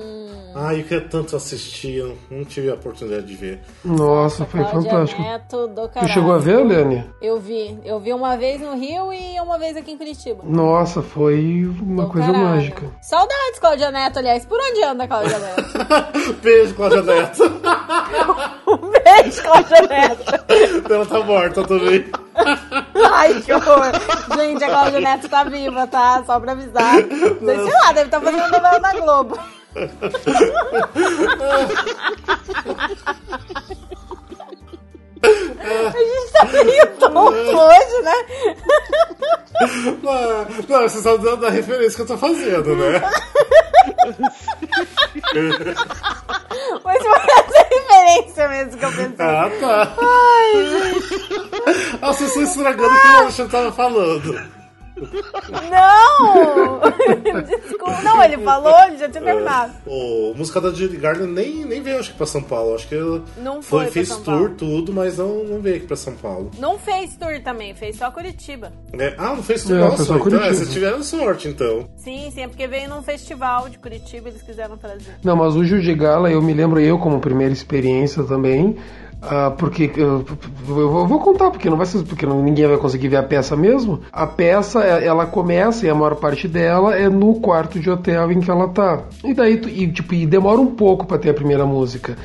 Ah, 0.54 0.72
eu 0.74 0.84
queria 0.84 1.00
tanto 1.00 1.34
assistir, 1.34 1.96
eu 1.96 2.16
não 2.30 2.44
tive 2.44 2.70
a 2.70 2.74
oportunidade 2.74 3.26
de 3.26 3.34
ver. 3.34 3.60
Nossa, 3.84 4.44
foi 4.44 4.60
Cláudia 4.60 4.90
fantástico. 4.90 5.20
Neto 5.22 5.66
do 5.68 5.88
Tu 5.88 6.08
chegou 6.08 6.32
a 6.32 6.38
ver, 6.38 6.64
Lene? 6.64 7.04
Eu 7.20 7.40
vi. 7.40 7.78
Eu 7.84 7.98
vi 7.98 8.12
uma 8.12 8.36
vez 8.36 8.60
no 8.60 8.74
Rio 8.76 9.12
e 9.12 9.40
uma 9.40 9.58
vez 9.58 9.76
aqui 9.76 9.90
em 9.90 9.98
Curitiba. 9.98 10.42
Nossa, 10.44 11.02
foi 11.02 11.64
uma 11.80 12.04
Do 12.04 12.10
coisa 12.10 12.28
caralho. 12.28 12.44
mágica. 12.50 12.82
Saudades, 13.02 13.58
Cláudia 13.58 13.90
Neto, 13.90 14.18
aliás. 14.20 14.44
Por 14.46 14.58
onde 14.60 14.82
anda, 14.84 15.08
Cláudia 15.08 15.38
Neto? 15.38 15.64
Beijo, 16.42 16.74
Cláudia 16.74 17.02
Neto. 17.02 17.42
um 18.68 18.90
beijo, 18.90 19.42
Cláudia 19.42 19.82
Neto. 19.88 20.92
Ela 20.92 21.06
tá 21.06 21.20
morta 21.20 21.64
também. 21.64 22.04
Ai, 23.12 23.40
que 23.42 23.52
horror. 23.52 23.90
Gente, 24.36 24.62
a 24.64 24.68
Cláudia 24.68 25.00
Neto 25.00 25.28
tá 25.28 25.44
viva, 25.44 25.86
tá? 25.86 26.22
Só 26.24 26.38
pra 26.38 26.52
avisar. 26.52 26.94
Sei 27.02 27.72
lá, 27.82 27.92
deve 27.92 28.06
estar 28.06 28.20
fazendo 28.20 28.50
novela 28.50 28.78
na 28.78 28.92
Globo. 28.92 29.38
A 35.62 35.90
gente 35.90 36.32
tá 36.32 36.44
meio 36.64 36.86
tonto 36.98 37.56
hoje, 37.56 38.02
né? 38.02 38.12
Ah, 40.06 40.46
Não, 40.68 40.78
vocês 40.82 40.96
estão 40.96 41.18
dando 41.18 41.36
da 41.42 41.50
referência 41.50 41.96
que 41.96 42.02
eu 42.02 42.06
tô 42.06 42.18
fazendo, 42.18 42.76
né? 42.76 43.00
Mas 46.84 47.02
foi 47.02 47.12
essa 47.12 47.66
referência 47.70 48.48
mesmo 48.48 48.78
que 48.78 48.84
eu 48.84 48.90
pensei. 48.90 49.14
Ah, 49.26 49.50
tá. 49.60 49.94
Ah, 52.02 52.12
vocês 52.12 52.28
estão 52.30 52.42
estragando 52.42 52.94
o 52.94 53.00
que 53.00 53.06
o 53.08 53.16
Alexandre 53.20 53.52
tava 53.52 53.72
falando. 53.72 54.63
Não! 55.70 56.80
Desculpa. 57.42 58.02
Não, 58.02 58.22
ele 58.22 58.38
falou, 58.38 58.74
ele 58.86 58.96
já 58.98 59.08
tinha 59.08 59.22
terminado. 59.22 59.72
O 59.86 60.34
música 60.36 60.60
da 60.60 60.70
Judy 60.70 60.96
Garland 60.96 61.32
nem, 61.32 61.64
nem 61.64 61.82
veio, 61.82 61.98
acho 61.98 62.12
que 62.12 62.16
pra 62.16 62.26
São 62.26 62.42
Paulo. 62.42 62.74
Acho 62.74 62.88
que 62.88 62.94
ela 62.94 63.22
Não 63.38 63.62
foi 63.62 63.84
pra 63.84 63.92
fez 63.92 64.08
São 64.08 64.22
tour, 64.22 64.34
Paulo. 64.34 64.54
tudo, 64.56 64.92
mas 64.92 65.18
não, 65.18 65.44
não 65.44 65.60
veio 65.60 65.76
aqui 65.76 65.86
pra 65.86 65.96
São 65.96 66.14
Paulo. 66.14 66.50
Não 66.58 66.78
fez 66.78 67.16
tour 67.16 67.40
também, 67.42 67.74
fez 67.74 67.96
só 67.96 68.10
Curitiba. 68.10 68.72
É, 68.92 69.14
ah, 69.18 69.34
não 69.34 69.42
fez 69.42 69.64
tour, 69.64 69.76
É, 69.76 69.80
nossa, 69.80 69.96
foi 69.96 70.04
só 70.06 70.14
então 70.14 70.16
é, 70.16 70.30
Curitiba. 70.30 70.54
vocês 70.54 70.72
tiveram 70.72 71.02
sorte, 71.02 71.48
então. 71.48 71.88
Sim, 71.96 72.30
sim, 72.32 72.42
é 72.42 72.48
porque 72.48 72.66
veio 72.66 72.88
num 72.88 73.02
festival 73.02 73.68
de 73.68 73.78
Curitiba 73.78 74.28
eles 74.28 74.42
quiseram 74.42 74.76
trazer. 74.76 75.16
Não, 75.22 75.36
mas 75.36 75.56
o 75.56 75.64
Judy 75.64 75.94
Gala, 75.94 76.30
eu 76.30 76.40
me 76.42 76.52
lembro 76.54 76.80
eu 76.80 76.98
como 76.98 77.20
primeira 77.20 77.52
experiência 77.52 78.22
também, 78.24 78.76
ah, 79.28 79.50
porque 79.56 79.90
eu, 79.96 80.24
eu 80.68 81.06
vou- 81.06 81.20
contar, 81.20 81.50
porque 81.50 81.68
não 81.70 81.76
vai 81.76 81.86
ser, 81.86 82.02
porque 82.04 82.26
não- 82.26 82.42
ninguém 82.42 82.66
vai 82.66 82.76
conseguir 82.76 83.08
ver 83.08 83.16
a 83.16 83.22
peça 83.22 83.56
mesmo. 83.56 84.00
A 84.12 84.26
peça, 84.26 84.82
é- 84.82 85.06
ela 85.06 85.26
começa 85.26 85.86
e 85.86 85.90
a 85.90 85.94
maior 85.94 86.16
parte 86.16 86.46
dela 86.48 86.94
é 86.94 87.08
no 87.08 87.34
quarto 87.40 87.78
de 87.80 87.90
hotel 87.90 88.30
em 88.32 88.40
que 88.40 88.50
ela 88.50 88.68
tá. 88.68 89.00
E 89.24 89.32
daí, 89.34 89.54
e, 89.54 89.86
tipo, 89.88 90.14
e 90.14 90.26
demora 90.26 90.60
um 90.60 90.66
pouco 90.74 91.06
pra 91.06 91.18
ter 91.18 91.30
a 91.30 91.34
primeira 91.34 91.64
música. 91.64 92.16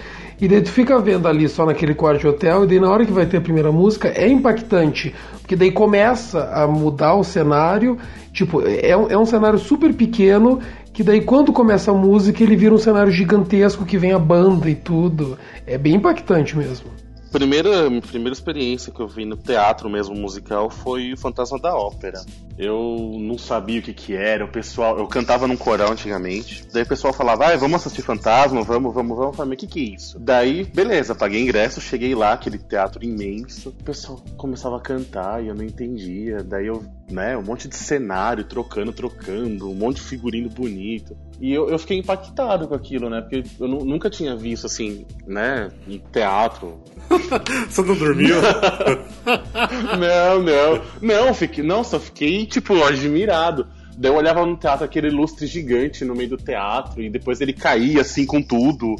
E 0.42 0.48
daí 0.48 0.62
tu 0.62 0.70
fica 0.72 0.98
vendo 1.00 1.28
ali 1.28 1.50
só 1.50 1.66
naquele 1.66 1.94
quarto 1.94 2.22
de 2.22 2.28
hotel, 2.28 2.64
e 2.64 2.68
daí 2.68 2.80
na 2.80 2.90
hora 2.90 3.06
que 3.06 3.12
vai 3.12 3.26
ter 3.26 3.38
a 3.38 3.42
primeira 3.42 3.72
música 3.72 4.08
é 4.16 4.28
impactante. 4.28 5.14
Porque 5.42 5.56
daí 5.56 5.72
começa 5.72 6.50
a 6.54 6.66
mudar 6.68 7.16
o 7.16 7.24
cenário. 7.24 7.98
Tipo, 8.32 8.62
é 8.66 8.90
é 8.92 9.18
um 9.18 9.26
cenário 9.26 9.60
super 9.60 9.94
pequeno, 9.94 10.60
que 11.00 11.04
daí 11.04 11.22
quando 11.22 11.54
começa 11.54 11.92
a 11.92 11.94
música 11.94 12.44
ele 12.44 12.58
vira 12.58 12.76
um 12.76 12.78
cenário 12.78 13.10
gigantesco 13.10 13.86
que 13.86 13.98
vem 13.98 14.12
a 14.12 14.20
banda 14.20 14.70
e 14.70 14.76
tudo. 14.76 15.40
É 15.66 15.78
bem 15.78 15.96
impactante 15.96 16.58
mesmo. 16.58 16.92
Primeira, 17.32 17.70
primeira 18.02 18.34
experiência 18.34 18.92
que 18.92 19.00
eu 19.00 19.08
vi 19.08 19.24
no 19.24 19.38
teatro 19.38 19.90
mesmo 19.90 20.14
musical 20.14 20.70
foi 20.70 21.14
o 21.14 21.18
Fantasma 21.18 21.58
da 21.58 21.74
Ópera. 21.74 22.20
Eu 22.58 23.16
não 23.18 23.38
sabia 23.38 23.80
o 23.80 23.82
que 23.82 23.94
que 23.94 24.14
era, 24.14 24.44
o 24.44 24.50
pessoal, 24.50 24.98
eu 25.00 25.08
cantava 25.08 25.48
num 25.48 25.56
coral 25.56 25.90
antigamente. 25.90 26.66
Daí 26.74 26.84
o 26.84 26.88
pessoal 26.88 27.14
falava: 27.14 27.46
"Ah, 27.46 27.56
vamos 27.56 27.80
assistir 27.80 28.02
Fantasma, 28.02 28.62
vamos, 28.62 28.94
vamos, 28.94 29.16
vamos". 29.16 29.28
Eu 29.28 29.34
falei: 29.34 29.52
"Mas 29.52 29.58
o 29.58 29.60
que 29.60 29.68
que 29.68 29.80
é 29.80 29.96
isso?". 29.96 30.20
Daí, 30.20 30.66
beleza, 30.66 31.16
paguei 31.16 31.42
ingresso, 31.42 31.80
cheguei 31.80 32.14
lá, 32.14 32.34
aquele 32.34 32.58
teatro 32.58 33.02
imenso. 33.06 33.70
O 33.70 33.84
pessoal 33.86 34.20
começava 34.36 34.76
a 34.76 34.82
cantar 34.82 35.42
e 35.42 35.48
eu 35.48 35.56
não 35.56 35.64
entendia. 35.64 36.44
Daí 36.44 36.68
eu, 36.68 36.84
né, 37.10 37.36
um 37.38 37.42
monte 37.44 37.68
de 37.68 37.76
cenário 37.76 38.44
trocando, 38.44 38.92
trocando, 38.94 39.70
um 39.70 39.74
monte 39.76 39.98
de 39.98 40.04
figurino 40.04 40.50
bonito. 40.50 41.18
E 41.42 41.52
eu, 41.54 41.70
eu 41.70 41.80
fiquei 41.80 41.98
impactado 41.98 42.68
com 42.68 42.76
aquilo, 42.76 43.10
né? 43.10 43.22
Porque 43.22 43.44
eu 43.60 43.68
nu- 43.68 43.86
nunca 43.86 44.10
tinha 44.10 44.36
visto 44.36 44.66
assim, 44.66 45.06
né, 45.26 45.72
em 45.88 46.02
teatro, 46.12 46.80
Você 47.70 47.82
não 47.82 47.96
dormiu? 47.96 48.36
não, 50.00 50.44
não. 50.44 50.82
Não, 51.02 51.34
fiquei, 51.34 51.64
não, 51.64 51.84
só 51.84 52.00
fiquei, 52.00 52.46
tipo, 52.46 52.84
admirado. 52.84 53.68
Daí 53.98 54.12
eu 54.12 54.16
olhava 54.16 54.46
no 54.46 54.56
teatro 54.56 54.86
aquele 54.86 55.10
lustre 55.10 55.46
gigante 55.46 56.06
no 56.06 56.16
meio 56.16 56.30
do 56.30 56.38
teatro, 56.38 57.02
e 57.02 57.10
depois 57.10 57.42
ele 57.42 57.52
caía 57.54 58.02
assim 58.02 58.26
com 58.26 58.42
tudo, 58.42 58.96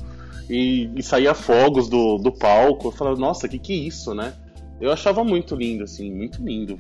e, 0.50 0.90
e 0.96 1.04
saía 1.04 1.34
fogos 1.34 1.88
do, 1.88 2.18
do 2.18 2.32
palco. 2.32 2.88
Eu 2.88 2.92
falava, 2.92 3.18
nossa, 3.18 3.48
que 3.48 3.60
que 3.60 3.74
é 3.74 3.78
isso, 3.78 4.14
né? 4.14 4.34
Eu 4.82 4.92
achava 4.92 5.24
muito 5.24 5.56
lindo, 5.56 5.84
assim, 5.84 6.12
muito 6.12 6.42
lindo. 6.44 6.78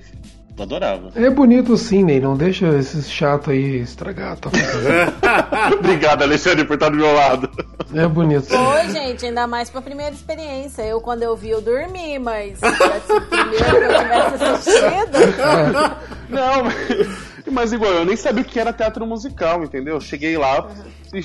Eu 0.57 0.63
adorava. 0.63 1.11
É 1.15 1.29
bonito 1.29 1.77
sim, 1.77 2.03
Ney, 2.03 2.19
não 2.19 2.35
deixa 2.35 2.67
esses 2.77 3.09
chato 3.09 3.51
aí 3.51 3.77
estragar. 3.77 4.37
Tá? 4.37 4.49
Obrigado, 5.79 6.23
Alexandre, 6.23 6.65
por 6.65 6.73
estar 6.73 6.89
do 6.89 6.97
meu 6.97 7.13
lado. 7.13 7.49
É 7.93 8.07
bonito. 8.07 8.53
Oi, 8.53 8.89
gente, 8.89 9.25
ainda 9.25 9.47
mais 9.47 9.69
pra 9.69 9.81
primeira 9.81 10.13
experiência. 10.13 10.83
Eu, 10.83 11.01
quando 11.01 11.23
eu 11.23 11.35
vi, 11.35 11.49
eu 11.49 11.61
dormi, 11.61 12.19
mas 12.19 12.59
se 12.59 13.21
primeiro 13.21 13.65
que 13.65 13.83
eu 13.83 13.99
tivesse 13.99 14.43
assistido. 14.43 16.09
Não, 16.29 16.63
mas, 16.63 17.07
mas 17.51 17.73
igual, 17.73 17.91
eu 17.91 18.05
nem 18.05 18.15
sabia 18.15 18.43
o 18.43 18.45
que 18.45 18.59
era 18.59 18.71
teatro 18.71 19.05
musical, 19.07 19.63
entendeu? 19.63 19.95
Eu 19.95 20.01
cheguei 20.01 20.37
lá, 20.37 20.69
e, 21.11 21.19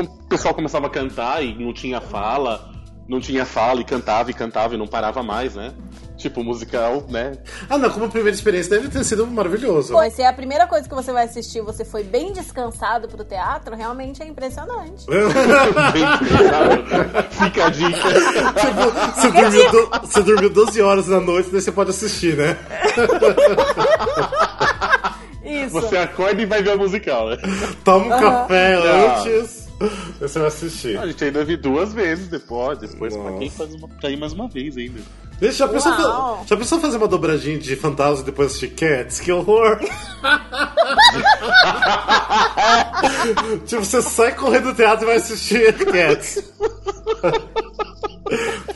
o 0.00 0.08
pessoal 0.28 0.54
começava 0.54 0.86
a 0.86 0.90
cantar 0.90 1.44
e 1.44 1.54
não 1.62 1.74
tinha 1.74 2.00
fala, 2.00 2.72
não 3.08 3.20
tinha 3.20 3.44
fala, 3.46 3.80
e 3.80 3.84
cantava 3.84 4.30
e 4.30 4.34
cantava 4.34 4.74
e 4.74 4.78
não 4.78 4.86
parava 4.86 5.22
mais, 5.22 5.54
né? 5.54 5.72
Tipo, 6.16 6.42
musical, 6.42 7.04
né? 7.10 7.32
ah, 7.68 7.76
não, 7.76 7.90
como 7.90 8.08
primeira 8.08 8.34
experiência 8.34 8.70
deve 8.70 8.88
ter 8.88 9.04
sido 9.04 9.26
maravilhoso. 9.26 9.92
Pô, 9.92 10.10
se 10.10 10.22
é 10.22 10.26
a 10.26 10.32
primeira 10.32 10.66
coisa 10.66 10.88
que 10.88 10.94
você 10.94 11.12
vai 11.12 11.24
assistir 11.24 11.60
você 11.60 11.84
foi 11.84 12.02
bem 12.02 12.32
descansado 12.32 13.06
pro 13.06 13.22
teatro, 13.22 13.76
realmente 13.76 14.22
é 14.22 14.26
impressionante. 14.26 15.04
Fica 17.30 17.66
a 17.66 17.70
dica. 17.70 18.08
Você 19.14 19.30
dormiu, 19.30 19.70
do- 19.70 19.90
você 20.00 20.22
dormiu 20.22 20.50
12 20.50 20.80
horas 20.82 21.06
na 21.08 21.20
noite, 21.20 21.50
daí 21.52 21.60
você 21.60 21.70
pode 21.72 21.90
assistir, 21.90 22.34
né? 22.36 22.56
Isso. 25.44 25.70
Você 25.74 25.96
acorda 25.96 26.42
e 26.42 26.46
vai 26.46 26.62
ver 26.62 26.72
a 26.72 26.76
musical, 26.76 27.28
né? 27.28 27.36
Toma 27.84 28.06
um 28.06 28.20
café 28.20 28.74
Ah. 28.74 29.18
antes, 29.20 29.65
você 30.20 30.38
vai 30.38 30.48
assistir. 30.48 30.98
A 30.98 31.06
gente 31.06 31.22
ainda 31.24 31.44
viu 31.44 31.58
duas 31.58 31.92
vezes 31.92 32.28
depois, 32.28 32.78
depois 32.78 33.12
pra 33.14 33.24
Nossa. 33.24 33.38
quem 33.38 33.50
faz 33.50 33.74
uma, 33.74 33.88
pra 33.88 34.10
ir 34.10 34.16
mais 34.16 34.32
uma 34.32 34.48
vez 34.48 34.76
ainda. 34.76 35.00
Deixa, 35.38 35.58
já 35.58 35.68
pensou, 35.68 35.92
Uau. 35.92 36.44
já 36.46 36.56
pensou 36.56 36.80
fazer 36.80 36.96
uma 36.96 37.06
dobradinha 37.08 37.58
de 37.58 37.76
fantasma 37.76 38.22
e 38.22 38.24
depois 38.24 38.48
assistir 38.52 38.70
Cats? 38.70 39.20
Que 39.20 39.30
horror! 39.30 39.78
tipo, 43.66 43.84
você 43.84 44.02
sai 44.02 44.34
correndo 44.34 44.64
do 44.70 44.74
teatro 44.74 45.04
e 45.04 45.06
vai 45.06 45.16
assistir 45.16 45.74
Cats. 45.84 46.42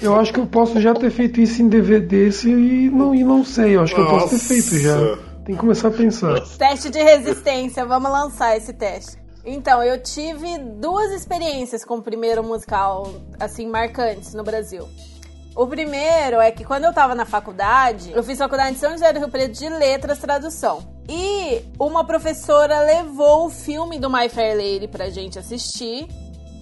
Eu 0.03 0.19
acho 0.19 0.33
que 0.33 0.41
eu 0.41 0.47
posso 0.47 0.81
já 0.81 0.95
ter 0.95 1.11
feito 1.11 1.41
isso 1.41 1.63
em 1.63 1.69
DVD 1.69 2.31
se- 2.31 2.51
e 2.51 2.91
não, 2.91 3.15
e 3.15 3.25
não 3.25 3.45
sei. 3.45 3.77
Eu 3.77 3.83
acho 3.83 3.95
que 3.95 4.01
eu 4.01 4.07
posso 4.07 4.29
ter 4.29 4.35
Nossa. 4.37 4.49
feito 4.49 4.79
já. 4.79 5.17
Tem 5.45 5.55
que 5.55 5.61
começar 5.61 5.89
a 5.89 5.91
pensar. 5.91 6.41
Teste 6.59 6.91
de 6.91 7.03
resistência, 7.03 7.85
vamos 7.87 8.11
lançar 8.11 8.57
esse 8.57 8.73
teste. 8.73 9.20
Então, 9.45 9.83
eu 9.83 10.03
tive 10.03 10.59
duas 10.59 11.11
experiências 11.13 11.85
com 11.85 11.97
o 11.97 12.03
primeiro 12.03 12.43
musical, 12.43 13.11
assim, 13.39 13.67
marcantes 13.67 14.35
no 14.35 14.43
Brasil. 14.43 14.89
O 15.55 15.67
primeiro 15.67 16.41
é 16.41 16.51
que 16.51 16.65
quando 16.65 16.85
eu 16.85 16.93
tava 16.93 17.15
na 17.15 17.25
faculdade, 17.25 18.13
eu 18.13 18.23
fiz 18.23 18.39
faculdade 18.39 18.77
em 18.77 18.79
São 18.79 18.93
José 18.93 19.13
do 19.13 19.19
Rio 19.19 19.29
Preto 19.29 19.59
de 19.59 19.69
Letras 19.69 20.19
Tradução. 20.19 20.83
E 21.09 21.65
uma 21.79 22.05
professora 22.05 22.81
levou 22.81 23.47
o 23.47 23.51
filme 23.51 23.99
do 23.99 24.09
My 24.09 24.29
Fair 24.29 24.57
Lady 24.57 24.87
pra 24.87 25.11
gente 25.11 25.39
assistir 25.39 26.07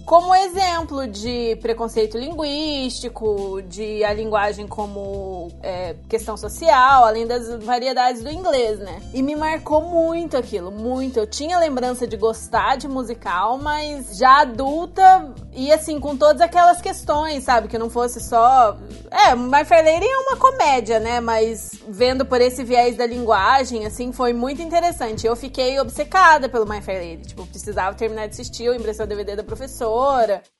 como 0.09 0.33
exemplo 0.33 1.05
de 1.05 1.55
preconceito 1.57 2.17
linguístico, 2.17 3.61
de 3.61 4.03
a 4.03 4.11
linguagem 4.11 4.67
como 4.67 5.49
é, 5.61 5.97
questão 6.09 6.35
social, 6.35 7.05
além 7.05 7.27
das 7.27 7.63
variedades 7.63 8.23
do 8.23 8.31
inglês, 8.31 8.79
né? 8.79 9.03
E 9.13 9.21
me 9.21 9.35
marcou 9.35 9.83
muito 9.83 10.35
aquilo, 10.35 10.71
muito. 10.71 11.19
Eu 11.19 11.27
tinha 11.27 11.59
lembrança 11.59 12.07
de 12.07 12.17
gostar 12.17 12.75
de 12.75 12.87
musical, 12.87 13.59
mas 13.59 14.17
já 14.17 14.41
adulta 14.41 15.31
e 15.53 15.71
assim, 15.71 15.99
com 15.99 16.17
todas 16.17 16.41
aquelas 16.41 16.81
questões, 16.81 17.43
sabe? 17.43 17.67
Que 17.67 17.77
não 17.77 17.87
fosse 17.87 18.19
só. 18.19 18.79
É, 19.11 19.35
My 19.35 19.63
Fair 19.63 19.85
Lady 19.85 20.07
é 20.07 20.17
uma 20.17 20.37
comédia, 20.37 20.99
né? 20.99 21.19
Mas 21.19 21.69
vendo 21.87 22.25
por 22.25 22.41
esse 22.41 22.63
viés 22.63 22.97
da 22.97 23.05
linguagem, 23.05 23.85
assim, 23.85 24.11
foi 24.11 24.33
muito 24.33 24.59
interessante. 24.59 25.27
Eu 25.27 25.35
fiquei 25.35 25.79
obcecada 25.79 26.49
pelo 26.49 26.67
My 26.67 26.81
Fair 26.81 26.97
Lady. 26.97 27.27
Tipo, 27.27 27.45
precisava 27.45 27.95
terminar 27.95 28.25
de 28.25 28.33
assistir, 28.33 28.63
eu 28.63 28.73
emprestei 28.73 29.05
o 29.05 29.07
DVD 29.07 29.35
da 29.35 29.43
professora. 29.43 29.98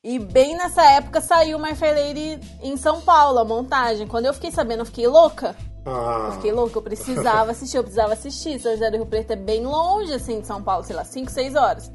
E 0.04 0.20
bem 0.20 0.56
nessa 0.58 0.84
época 0.92 1.22
saiu 1.22 1.58
My 1.60 1.74
Fair 1.76 1.96
Lady 1.96 2.40
em 2.62 2.76
São 2.78 3.00
Paulo, 3.02 3.40
a 3.40 3.46
montagem. 3.46 4.08
Quando 4.08 4.26
eu 4.26 4.34
fiquei 4.34 4.52
sabendo, 4.52 4.80
eu 4.82 4.86
fiquei 4.86 5.08
louca. 5.08 5.56
Eu 5.86 5.92
Ah, 5.92 6.32
fiquei 6.34 6.52
louca, 6.52 6.78
eu 6.78 6.82
precisava 6.82 7.52
assistir, 7.52 7.78
eu 7.78 7.84
precisava 7.84 8.14
assistir. 8.14 8.60
São 8.60 8.72
José 8.74 8.92
do 8.92 8.98
Rio 8.98 9.06
Preto 9.06 9.32
é 9.32 9.36
bem 9.36 9.66
longe, 9.66 10.14
assim, 10.14 10.42
de 10.42 10.48
São 10.48 10.62
Paulo, 10.62 10.84
sei 10.84 10.96
lá, 10.96 11.04
5, 11.06 11.32
6 11.32 11.56
horas. 11.56 11.90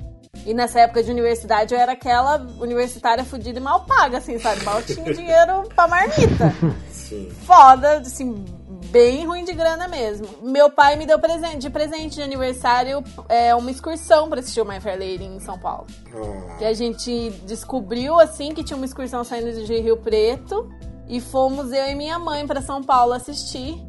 E 0.46 0.52
nessa 0.52 0.80
época 0.80 1.02
de 1.02 1.10
universidade 1.10 1.72
eu 1.74 1.80
era 1.80 1.92
aquela 1.92 2.36
universitária 2.58 3.24
fudida 3.24 3.58
e 3.58 3.62
mal 3.62 3.84
paga, 3.84 4.18
assim, 4.18 4.38
sabe? 4.38 4.62
Mal 4.64 4.82
tinha 4.82 5.04
dinheiro 5.14 5.62
pra 5.74 5.86
marmita. 5.86 6.52
sim. 6.90 7.30
Foda, 7.46 7.98
assim, 7.98 8.44
bem 8.94 9.26
ruim 9.26 9.44
de 9.44 9.52
grana 9.52 9.88
mesmo. 9.88 10.28
Meu 10.40 10.70
pai 10.70 10.94
me 10.94 11.04
deu 11.04 11.18
presente, 11.18 11.58
de 11.58 11.68
presente 11.68 12.14
de 12.14 12.22
aniversário 12.22 13.02
é, 13.28 13.52
uma 13.52 13.68
excursão 13.68 14.30
pra 14.30 14.38
assistir 14.38 14.60
o 14.60 14.64
My 14.64 14.80
Fair 14.80 14.96
Lady 14.96 15.24
em 15.24 15.40
São 15.40 15.58
Paulo. 15.58 15.88
Ah, 16.14 16.56
Que 16.58 16.64
a 16.64 16.72
gente 16.72 17.30
descobriu, 17.44 18.20
assim, 18.20 18.54
que 18.54 18.62
tinha 18.62 18.76
uma 18.76 18.86
excursão 18.86 19.24
saindo 19.24 19.64
de 19.64 19.80
Rio 19.80 19.96
Preto. 19.96 20.70
E 21.08 21.20
fomos 21.20 21.72
eu 21.72 21.86
e 21.88 21.94
minha 21.96 22.20
mãe 22.20 22.46
pra 22.46 22.62
São 22.62 22.84
Paulo 22.84 23.14
assistir. 23.14 23.84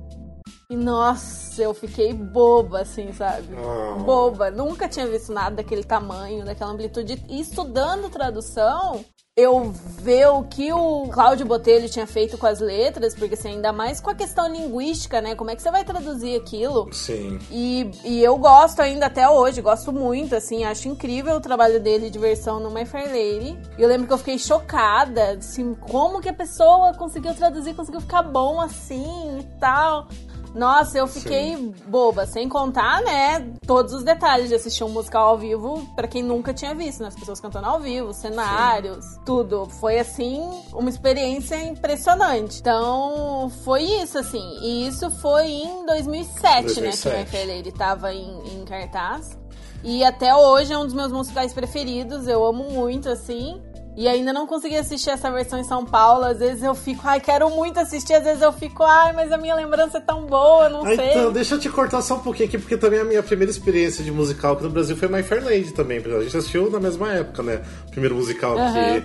E 0.71 0.75
nossa, 0.75 1.61
eu 1.61 1.75
fiquei 1.75 2.11
boba, 2.11 2.81
assim, 2.81 3.13
sabe? 3.13 3.47
Ah. 3.55 3.99
Boba. 3.99 4.49
Nunca 4.49 4.89
tinha 4.89 5.05
visto 5.05 5.31
nada 5.31 5.57
daquele 5.57 5.83
tamanho, 5.83 6.43
daquela 6.43 6.71
amplitude. 6.71 7.23
E 7.29 7.39
estudando 7.39 8.09
tradução, 8.09 9.05
eu 9.37 9.73
ver 10.01 10.27
o 10.29 10.43
que 10.43 10.71
o 10.71 11.09
Cláudio 11.09 11.45
Botelho 11.45 11.89
tinha 11.89 12.07
feito 12.07 12.37
com 12.37 12.47
as 12.47 12.61
letras, 12.61 13.13
porque 13.13 13.33
assim, 13.33 13.49
ainda 13.49 13.73
mais 13.73 13.99
com 13.99 14.09
a 14.09 14.15
questão 14.15 14.47
linguística, 14.47 15.19
né? 15.19 15.35
Como 15.35 15.51
é 15.51 15.55
que 15.57 15.61
você 15.61 15.69
vai 15.69 15.83
traduzir 15.83 16.37
aquilo? 16.37 16.87
Sim. 16.93 17.37
E, 17.51 17.91
e 18.05 18.23
eu 18.23 18.37
gosto 18.37 18.81
ainda 18.81 19.07
até 19.07 19.29
hoje, 19.29 19.61
gosto 19.61 19.91
muito, 19.91 20.33
assim, 20.33 20.63
acho 20.63 20.87
incrível 20.87 21.35
o 21.35 21.41
trabalho 21.41 21.81
dele 21.81 22.09
de 22.09 22.17
versão 22.17 22.61
no 22.61 22.71
My 22.71 22.85
Fair 22.85 23.07
Lady. 23.07 23.59
E 23.77 23.81
eu 23.81 23.89
lembro 23.89 24.07
que 24.07 24.13
eu 24.13 24.17
fiquei 24.17 24.39
chocada, 24.39 25.31
assim, 25.31 25.73
como 25.73 26.21
que 26.21 26.29
a 26.29 26.33
pessoa 26.33 26.93
conseguiu 26.93 27.33
traduzir, 27.33 27.73
conseguiu 27.73 27.99
ficar 27.99 28.23
bom 28.23 28.61
assim 28.61 29.39
e 29.39 29.43
tal. 29.59 30.07
Nossa, 30.55 30.97
eu 30.97 31.05
fiquei 31.05 31.57
boba, 31.85 32.25
sem 32.25 32.47
contar, 32.47 33.01
né, 33.01 33.51
todos 33.67 33.93
os 33.93 34.03
detalhes 34.03 34.47
de 34.47 34.55
assistir 34.55 34.85
um 34.85 34.89
musical 34.89 35.27
ao 35.27 35.37
vivo, 35.37 35.85
pra 35.95 36.07
quem 36.07 36.23
nunca 36.23 36.53
tinha 36.53 36.73
visto, 36.73 37.01
né, 37.01 37.09
as 37.09 37.15
pessoas 37.15 37.41
cantando 37.41 37.67
ao 37.67 37.81
vivo, 37.81 38.13
cenários, 38.13 39.05
tudo. 39.25 39.65
Foi, 39.65 39.99
assim, 39.99 40.41
uma 40.71 40.89
experiência 40.89 41.61
impressionante. 41.61 42.59
Então, 42.61 43.51
foi 43.65 43.83
isso, 43.83 44.17
assim. 44.17 44.57
E 44.61 44.87
isso 44.87 45.11
foi 45.11 45.47
em 45.47 45.85
2007, 45.85 46.45
né, 46.45 46.63
que 46.63 46.79
o 46.79 46.83
2007. 46.83 47.45
Lady 47.45 47.71
tava 47.73 48.13
em, 48.13 48.61
em 48.61 48.63
cartaz. 48.63 49.37
E 49.83 50.03
até 50.03 50.33
hoje 50.35 50.73
é 50.73 50.77
um 50.77 50.85
dos 50.85 50.93
meus 50.93 51.11
musicais 51.11 51.53
preferidos, 51.53 52.27
eu 52.27 52.45
amo 52.45 52.63
muito, 52.71 53.09
assim. 53.09 53.61
E 53.97 54.07
ainda 54.09 54.33
não 54.33 54.45
consegui 54.45 54.75
assistir 54.77 55.09
essa 55.09 55.31
versão 55.31 55.57
em 55.57 55.63
São 55.63 55.85
Paulo. 55.85 56.25
Às 56.25 56.39
vezes 56.39 56.61
eu 56.61 56.75
fico, 56.75 57.01
ai, 57.05 57.19
quero 57.21 57.49
muito 57.49 57.79
assistir. 57.79 58.13
Às 58.13 58.23
vezes 58.25 58.41
eu 58.41 58.51
fico, 58.51 58.83
ai, 58.83 59.13
mas 59.13 59.31
a 59.31 59.37
minha 59.37 59.55
lembrança 59.55 59.99
é 59.99 60.01
tão 60.01 60.25
boa, 60.25 60.67
não 60.67 60.85
Ah, 60.85 60.95
sei. 60.95 61.11
então, 61.11 61.31
deixa 61.31 61.55
eu 61.55 61.59
te 61.59 61.69
cortar 61.69 62.01
só 62.01 62.15
um 62.15 62.19
pouquinho 62.19 62.49
aqui, 62.49 62.57
porque 62.57 62.75
também 62.75 62.99
a 62.99 63.05
minha 63.05 63.23
primeira 63.23 63.49
experiência 63.49 64.03
de 64.03 64.11
musical 64.11 64.53
aqui 64.53 64.63
no 64.63 64.69
Brasil 64.69 64.97
foi 64.97 65.07
My 65.07 65.23
Fair 65.23 65.43
Lady 65.45 65.71
também. 65.71 66.01
porque 66.01 66.15
A 66.17 66.21
gente 66.23 66.35
assistiu 66.35 66.69
na 66.69 66.79
mesma 66.79 67.09
época, 67.13 67.41
né? 67.41 67.61
O 67.87 67.91
primeiro 67.91 68.15
musical 68.15 68.57
Aham. 68.57 68.69
aqui. 68.69 69.03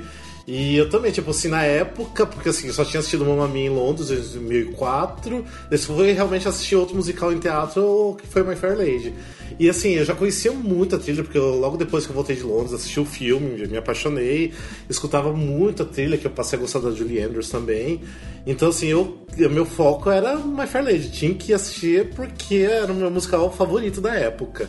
E 0.52 0.76
eu 0.76 0.90
também, 0.90 1.12
tipo 1.12 1.30
assim, 1.30 1.46
na 1.46 1.62
época, 1.62 2.26
porque 2.26 2.48
assim, 2.48 2.66
eu 2.66 2.72
só 2.72 2.84
tinha 2.84 2.98
assistido 2.98 3.24
Mamma 3.24 3.46
Mia 3.46 3.66
em 3.66 3.68
Londres 3.68 4.10
em 4.10 4.16
2004. 4.16 5.44
Depois 5.62 5.84
fui 5.84 6.10
realmente 6.10 6.48
assistir 6.48 6.74
outro 6.74 6.96
musical 6.96 7.32
em 7.32 7.38
teatro, 7.38 8.16
que 8.20 8.26
foi 8.26 8.42
My 8.42 8.56
Fair 8.56 8.76
Lady. 8.76 9.14
E 9.60 9.70
assim, 9.70 9.90
eu 9.90 10.04
já 10.04 10.12
conhecia 10.12 10.50
muito 10.50 10.96
a 10.96 10.98
trilha, 10.98 11.22
porque 11.22 11.38
eu, 11.38 11.54
logo 11.54 11.76
depois 11.76 12.04
que 12.04 12.10
eu 12.10 12.16
voltei 12.16 12.34
de 12.34 12.42
Londres, 12.42 12.72
assisti 12.72 12.98
o 12.98 13.04
filme, 13.04 13.64
me 13.68 13.76
apaixonei, 13.76 14.52
escutava 14.88 15.32
muito 15.32 15.84
a 15.84 15.86
trilha, 15.86 16.18
que 16.18 16.26
eu 16.26 16.32
passei 16.32 16.58
a 16.58 16.62
gostar 16.62 16.80
da 16.80 16.90
Julie 16.90 17.22
Andrews 17.22 17.48
também. 17.48 18.00
Então, 18.44 18.70
assim, 18.70 18.88
eu, 18.88 19.18
meu 19.36 19.64
foco 19.64 20.10
era 20.10 20.34
My 20.36 20.66
Fair 20.66 20.84
Lady. 20.84 21.12
Tinha 21.12 21.32
que 21.32 21.52
assistir 21.52 22.10
porque 22.10 22.56
era 22.56 22.92
o 22.92 22.96
meu 22.96 23.08
musical 23.08 23.52
favorito 23.52 24.00
da 24.00 24.16
época. 24.16 24.68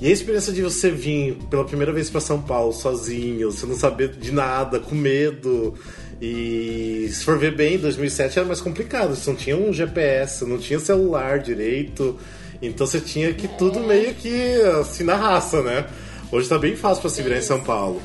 E 0.00 0.08
a 0.08 0.10
experiência 0.10 0.50
de 0.50 0.62
você 0.62 0.90
vir 0.90 1.36
pela 1.50 1.64
primeira 1.64 1.92
vez 1.92 2.08
pra 2.08 2.22
São 2.22 2.40
Paulo 2.40 2.72
sozinho, 2.72 3.52
você 3.52 3.66
não 3.66 3.76
saber 3.76 4.08
de 4.16 4.32
nada, 4.32 4.80
com 4.80 4.94
medo. 4.94 5.74
E 6.22 7.08
se 7.12 7.22
for 7.22 7.38
ver 7.38 7.54
bem, 7.54 7.76
2007 7.78 8.38
era 8.38 8.48
mais 8.48 8.62
complicado. 8.62 9.14
Você 9.14 9.28
não 9.28 9.36
tinha 9.36 9.56
um 9.56 9.72
GPS, 9.72 10.44
não 10.46 10.56
tinha 10.56 10.78
celular 10.78 11.38
direito. 11.38 12.18
Então 12.62 12.86
você 12.86 12.98
tinha 12.98 13.32
que 13.34 13.46
tudo 13.46 13.80
meio 13.80 14.14
que 14.14 14.54
assim 14.80 15.04
na 15.04 15.16
raça, 15.16 15.62
né? 15.62 15.86
Hoje 16.32 16.48
tá 16.48 16.58
bem 16.58 16.76
fácil 16.76 17.02
pra 17.02 17.10
se 17.10 17.22
virar 17.22 17.36
em 17.36 17.42
São 17.42 17.60
Paulo. 17.60 18.00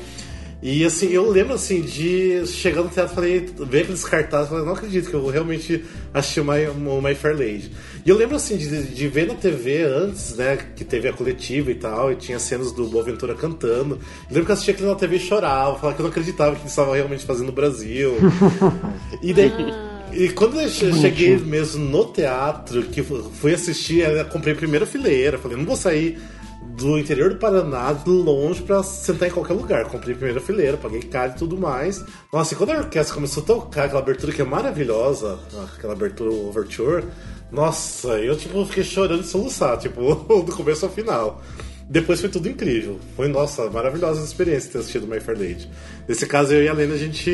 E 0.62 0.84
assim, 0.84 1.08
eu 1.12 1.30
lembro 1.30 1.52
assim 1.54 1.82
de 1.82 2.44
chegar 2.46 2.82
no 2.82 2.88
teatro 2.88 3.14
falei, 3.14 3.40
ver 3.68 3.82
aqueles 3.82 4.02
cartazes, 4.04 4.48
falei, 4.48 4.64
não 4.64 4.72
acredito 4.72 5.08
que 5.10 5.14
eu 5.14 5.26
realmente 5.28 5.84
assisti 6.14 6.40
o 6.40 6.44
My, 6.44 6.66
My 7.08 7.14
Fair 7.14 7.36
Lady. 7.36 7.70
E 8.04 8.08
eu 8.08 8.16
lembro 8.16 8.36
assim 8.36 8.56
de, 8.56 8.84
de 8.84 9.08
ver 9.08 9.26
na 9.26 9.34
TV 9.34 9.82
antes, 9.82 10.34
né, 10.34 10.58
que 10.74 10.82
teve 10.84 11.08
a 11.08 11.12
coletiva 11.12 11.70
e 11.70 11.74
tal, 11.74 12.10
e 12.10 12.16
tinha 12.16 12.38
cenas 12.38 12.72
do 12.72 12.86
Boaventura 12.88 13.34
cantando. 13.34 13.96
Eu 13.96 14.00
lembro 14.30 14.46
que 14.46 14.50
eu 14.50 14.54
assistia 14.54 14.72
aquilo 14.74 14.88
na 14.88 14.94
TV 14.94 15.16
e 15.16 15.20
chorava, 15.20 15.76
falava 15.78 15.94
que 15.94 16.00
eu 16.00 16.04
não 16.04 16.10
acreditava 16.10 16.54
que 16.56 16.62
eles 16.62 16.72
estavam 16.72 16.94
realmente 16.94 17.24
fazendo 17.26 17.46
no 17.46 17.52
Brasil. 17.52 18.14
e 19.22 19.32
daí. 19.34 19.52
E 20.12 20.30
quando 20.30 20.58
eu 20.58 20.68
che- 20.70 20.92
cheguei 20.94 21.36
mesmo 21.36 21.84
no 21.84 22.04
teatro, 22.06 22.82
que 22.84 23.02
fu- 23.02 23.30
fui 23.34 23.52
assistir, 23.52 23.98
eu 24.00 24.24
comprei 24.26 24.54
primeira 24.54 24.86
fileira, 24.86 25.36
falei, 25.36 25.58
não 25.58 25.64
vou 25.66 25.76
sair 25.76 26.18
do 26.76 26.98
interior 26.98 27.30
do 27.30 27.36
Paraná, 27.36 27.92
de 27.92 28.10
longe, 28.10 28.62
pra 28.62 28.82
sentar 28.82 29.28
em 29.28 29.32
qualquer 29.32 29.54
lugar. 29.54 29.84
Comprei 29.86 30.14
primeira 30.14 30.40
fileira, 30.40 30.76
paguei 30.76 31.02
caro 31.02 31.32
e 31.32 31.38
tudo 31.38 31.56
mais. 31.56 32.04
Nossa, 32.32 32.54
e 32.54 32.56
quando 32.56 32.70
a 32.70 32.78
orquestra 32.78 33.14
começou 33.14 33.42
a 33.42 33.46
tocar 33.46 33.84
aquela 33.84 34.00
abertura 34.00 34.32
que 34.32 34.42
é 34.42 34.44
maravilhosa, 34.44 35.38
aquela 35.74 35.94
abertura 35.94 36.30
overture, 36.30 37.04
nossa, 37.50 38.18
eu 38.18 38.36
tipo 38.36 38.64
fiquei 38.66 38.84
chorando 38.84 39.22
de 39.22 39.28
soluçar, 39.28 39.78
tipo, 39.78 40.14
do 40.42 40.54
começo 40.54 40.84
ao 40.84 40.92
final. 40.92 41.40
Depois 41.88 42.20
foi 42.20 42.28
tudo 42.28 42.48
incrível. 42.48 42.98
Foi, 43.14 43.28
nossa, 43.28 43.70
maravilhosa 43.70 44.24
experiência 44.24 44.72
ter 44.72 44.78
assistido 44.78 45.06
My 45.06 45.20
Fair 45.20 45.38
Lady. 45.38 45.70
Nesse 46.08 46.26
caso, 46.26 46.52
eu 46.52 46.62
e 46.64 46.68
a 46.68 46.72
Lena, 46.72 46.94
a 46.94 46.98
gente 46.98 47.30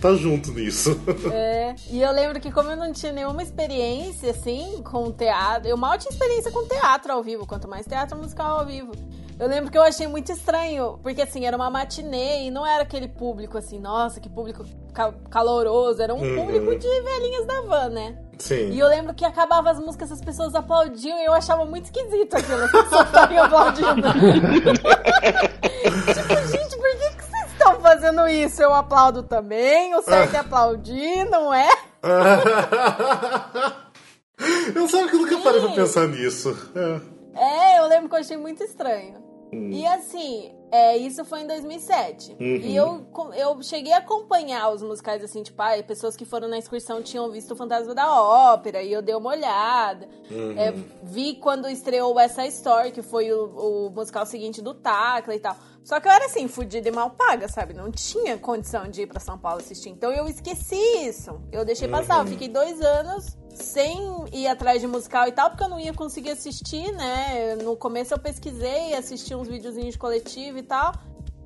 tá 0.00 0.12
junto 0.14 0.50
nisso. 0.52 1.00
É, 1.32 1.74
e 1.90 2.02
eu 2.02 2.10
lembro 2.12 2.40
que 2.40 2.50
como 2.50 2.70
eu 2.70 2.76
não 2.76 2.92
tinha 2.92 3.12
nenhuma 3.12 3.42
experiência, 3.42 4.30
assim, 4.30 4.82
com 4.82 5.10
teatro, 5.12 5.68
eu 5.68 5.76
mal 5.76 5.96
tinha 5.98 6.10
experiência 6.10 6.50
com 6.50 6.66
teatro 6.66 7.12
ao 7.12 7.22
vivo, 7.22 7.46
quanto 7.46 7.68
mais 7.68 7.86
teatro 7.86 8.18
musical 8.18 8.58
ao 8.60 8.66
vivo. 8.66 8.92
Eu 9.38 9.48
lembro 9.48 9.70
que 9.70 9.78
eu 9.78 9.82
achei 9.82 10.06
muito 10.06 10.30
estranho, 10.30 10.98
porque 11.02 11.22
assim, 11.22 11.46
era 11.46 11.56
uma 11.56 11.70
matinê 11.70 12.42
e 12.46 12.50
não 12.50 12.66
era 12.66 12.82
aquele 12.82 13.08
público 13.08 13.56
assim, 13.56 13.78
nossa, 13.78 14.20
que 14.20 14.28
público 14.28 14.64
ca- 14.92 15.14
caloroso, 15.30 16.02
era 16.02 16.12
um 16.14 16.20
Uhum. 16.20 16.36
público 16.36 16.76
de 16.78 16.86
velhinhas 17.02 17.46
da 17.46 17.60
van, 17.62 17.88
né? 17.88 18.18
Sim. 18.38 18.70
E 18.70 18.78
eu 18.78 18.88
lembro 18.88 19.14
que 19.14 19.24
acabava 19.24 19.70
as 19.70 19.78
músicas, 19.78 20.10
as 20.10 20.20
pessoas 20.20 20.54
aplaudiam 20.54 21.18
e 21.18 21.24
eu 21.24 21.32
achava 21.32 21.64
muito 21.64 21.84
esquisito 21.84 22.34
aquilo, 22.34 22.64
as 22.64 22.72
pessoas 22.72 23.06
estarem 23.06 23.38
aplaudindo. 23.38 24.02
tipo, 26.12 26.48
gente, 26.48 26.76
por 26.76 26.90
que, 26.98 27.10
que 27.16 27.22
vocês 27.22 27.52
estão 27.52 27.80
fazendo 27.80 28.26
isso? 28.28 28.62
Eu 28.62 28.74
aplaudo 28.74 29.22
também, 29.22 29.94
o 29.94 30.02
certo 30.02 30.34
é 30.34 30.38
aplaudir, 30.38 31.24
não 31.30 31.54
é? 31.54 31.68
eu 34.74 34.88
sabe 34.88 35.08
que 35.08 35.16
eu 35.16 35.20
nunca 35.20 35.38
parei 35.38 35.60
pra 35.60 35.70
pensar 35.70 36.08
nisso. 36.08 36.56
É. 36.74 37.12
É, 37.34 37.78
eu 37.78 37.86
lembro 37.86 38.08
que 38.08 38.16
eu 38.16 38.20
achei 38.20 38.36
muito 38.36 38.62
estranho. 38.62 39.22
E 39.52 39.86
assim, 39.86 40.52
é, 40.72 40.96
isso 40.96 41.22
foi 41.26 41.42
em 41.42 41.46
2007. 41.46 42.34
E 42.40 42.74
eu, 42.74 43.06
eu 43.36 43.62
cheguei 43.62 43.92
a 43.92 43.98
acompanhar 43.98 44.70
os 44.70 44.82
musicais, 44.82 45.22
assim, 45.22 45.42
tipo, 45.42 45.60
ah, 45.60 45.82
pessoas 45.86 46.16
que 46.16 46.24
foram 46.24 46.48
na 46.48 46.56
excursão 46.56 47.02
tinham 47.02 47.30
visto 47.30 47.50
o 47.50 47.56
Fantasma 47.56 47.94
da 47.94 48.10
Ópera, 48.22 48.82
e 48.82 48.90
eu 48.90 49.02
dei 49.02 49.14
uma 49.14 49.28
olhada. 49.28 50.08
É, 50.56 50.72
vi 51.02 51.34
quando 51.34 51.68
estreou 51.68 52.18
essa 52.18 52.46
Story, 52.46 52.90
que 52.90 53.02
foi 53.02 53.30
o, 53.30 53.44
o 53.44 53.90
musical 53.90 54.24
seguinte 54.24 54.62
do 54.62 54.72
Tacla 54.72 55.34
e 55.34 55.40
tal. 55.40 55.54
Só 55.84 56.00
que 56.00 56.08
eu 56.08 56.12
era 56.12 56.24
assim, 56.24 56.48
fudida 56.48 56.88
e 56.88 56.92
mal 56.92 57.10
paga, 57.10 57.48
sabe? 57.48 57.74
Não 57.74 57.90
tinha 57.90 58.38
condição 58.38 58.88
de 58.88 59.02
ir 59.02 59.06
pra 59.06 59.20
São 59.20 59.36
Paulo 59.36 59.58
assistir. 59.60 59.90
Então 59.90 60.10
eu 60.10 60.26
esqueci 60.26 60.76
isso. 61.06 61.38
Eu 61.52 61.66
deixei 61.66 61.86
passar. 61.86 62.20
Eu 62.20 62.26
fiquei 62.26 62.48
dois 62.48 62.80
anos 62.80 63.36
sem 63.54 64.26
ir 64.32 64.46
atrás 64.46 64.80
de 64.80 64.86
musical 64.86 65.26
e 65.28 65.32
tal, 65.32 65.50
porque 65.50 65.64
eu 65.64 65.68
não 65.68 65.78
ia 65.78 65.92
conseguir 65.92 66.30
assistir, 66.30 66.92
né? 66.92 67.56
No 67.56 67.76
começo 67.76 68.14
eu 68.14 68.18
pesquisei, 68.18 68.94
assisti 68.94 69.34
uns 69.34 69.48
videozinhos 69.48 69.92
de 69.92 69.98
coletivo 69.98 70.58
e 70.58 70.62
tal. 70.62 70.92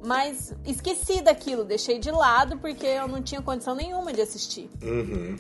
Mas 0.05 0.55
esqueci 0.65 1.21
daquilo, 1.21 1.65
deixei 1.65 1.99
de 1.99 2.11
lado 2.11 2.59
porque 2.59 2.87
eu 2.87 3.09
não 3.09 3.23
tinha 3.23 3.43
condição 3.43 3.75
nenhuma 3.75 4.13
de 4.13 4.21
assistir. 4.21 4.71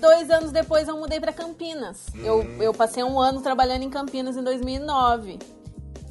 Dois 0.00 0.30
anos 0.30 0.50
depois 0.50 0.88
eu 0.88 0.96
mudei 0.96 1.20
pra 1.20 1.32
Campinas. 1.32 2.06
Eu, 2.16 2.42
eu 2.60 2.74
passei 2.74 3.04
um 3.04 3.20
ano 3.20 3.40
trabalhando 3.40 3.82
em 3.82 3.90
Campinas 3.90 4.36
em 4.36 4.42
2009. 4.42 5.38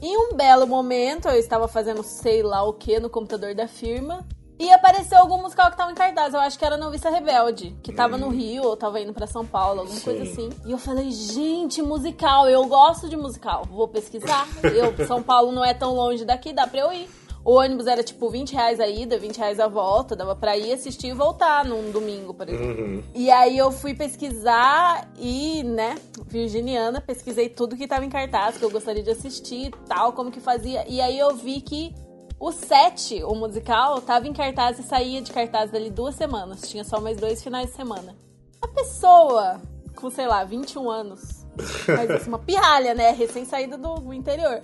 Em 0.01 0.17
um 0.17 0.35
belo 0.35 0.67
momento, 0.67 1.27
eu 1.27 1.37
estava 1.37 1.67
fazendo 1.67 2.03
sei 2.03 2.43
lá 2.43 2.63
o 2.63 2.73
que 2.73 2.99
no 2.99 3.09
computador 3.09 3.55
da 3.55 3.67
firma. 3.67 4.25
E 4.57 4.71
apareceu 4.71 5.17
algum 5.17 5.41
musical 5.41 5.69
que 5.69 5.77
tava 5.77 5.91
em 5.91 5.95
cartaz. 5.95 6.33
Eu 6.33 6.39
acho 6.39 6.57
que 6.57 6.65
era 6.65 6.77
Noviça 6.77 7.09
Rebelde, 7.09 7.75
que 7.83 7.91
tava 7.91 8.17
no 8.17 8.29
Rio 8.29 8.63
ou 8.63 8.77
tava 8.77 9.01
indo 9.01 9.13
pra 9.13 9.27
São 9.27 9.45
Paulo, 9.45 9.81
alguma 9.81 9.99
coisa 9.99 10.23
assim. 10.23 10.49
E 10.65 10.71
eu 10.71 10.77
falei, 10.77 11.11
gente, 11.11 11.81
musical, 11.81 12.47
eu 12.49 12.65
gosto 12.65 13.09
de 13.09 13.17
musical. 13.17 13.65
Vou 13.69 13.87
pesquisar. 13.87 14.47
Eu, 14.63 15.05
São 15.05 15.21
Paulo 15.21 15.51
não 15.51 15.63
é 15.63 15.73
tão 15.73 15.93
longe 15.93 16.23
daqui, 16.23 16.53
dá 16.53 16.65
pra 16.65 16.79
eu 16.79 16.93
ir. 16.93 17.09
O 17.43 17.59
ônibus 17.59 17.85
era 17.85 18.01
tipo 18.01 18.27
20 18.27 18.53
reais 18.53 18.79
a 18.79 18.87
ida, 18.87 19.19
20 19.19 19.37
reais 19.37 19.59
a 19.59 19.67
volta. 19.67 20.15
Dava 20.15 20.35
pra 20.35 20.57
ir 20.57 20.73
assistir 20.73 21.09
e 21.09 21.13
voltar 21.13 21.63
num 21.63 21.91
domingo, 21.91 22.33
por 22.33 22.49
exemplo. 22.49 23.03
E 23.13 23.29
aí 23.29 23.55
eu 23.55 23.71
fui 23.71 23.93
pesquisar 23.93 25.07
e, 25.19 25.61
né, 25.63 25.95
virginiana, 26.25 26.99
pesquisei 26.99 27.47
tudo 27.47 27.75
que 27.75 27.87
tava 27.87 28.03
em 28.03 28.09
cartaz, 28.09 28.57
que 28.57 28.65
eu 28.65 28.71
gostaria 28.71 29.03
de 29.03 29.11
assistir 29.11 29.67
e 29.67 29.71
tal, 29.87 30.13
como 30.13 30.31
que 30.31 30.39
fazia. 30.39 30.85
E 30.87 30.99
aí 30.99 31.19
eu 31.19 31.35
vi 31.35 31.61
que 31.61 31.93
o 32.39 32.51
7, 32.51 33.23
o 33.23 33.33
musical, 33.33 34.01
tava 34.01 34.27
em 34.27 34.33
cartaz 34.33 34.77
e 34.79 34.83
saía 34.83 35.21
de 35.21 35.31
cartaz 35.31 35.71
dali 35.71 35.89
duas 35.89 36.15
semanas. 36.15 36.61
Tinha 36.69 36.83
só 36.83 36.99
mais 36.99 37.17
dois 37.17 37.41
finais 37.41 37.67
de 37.67 37.75
semana. 37.75 38.15
A 38.61 38.67
pessoa 38.67 39.61
com, 39.95 40.09
sei 40.09 40.27
lá, 40.27 40.43
21 40.43 40.89
anos, 40.89 41.45
mas 41.87 42.11
assim, 42.11 42.27
uma 42.27 42.39
pirralha, 42.39 42.93
né, 42.93 43.11
recém-saída 43.11 43.77
do, 43.77 43.95
do 43.95 44.13
interior. 44.13 44.59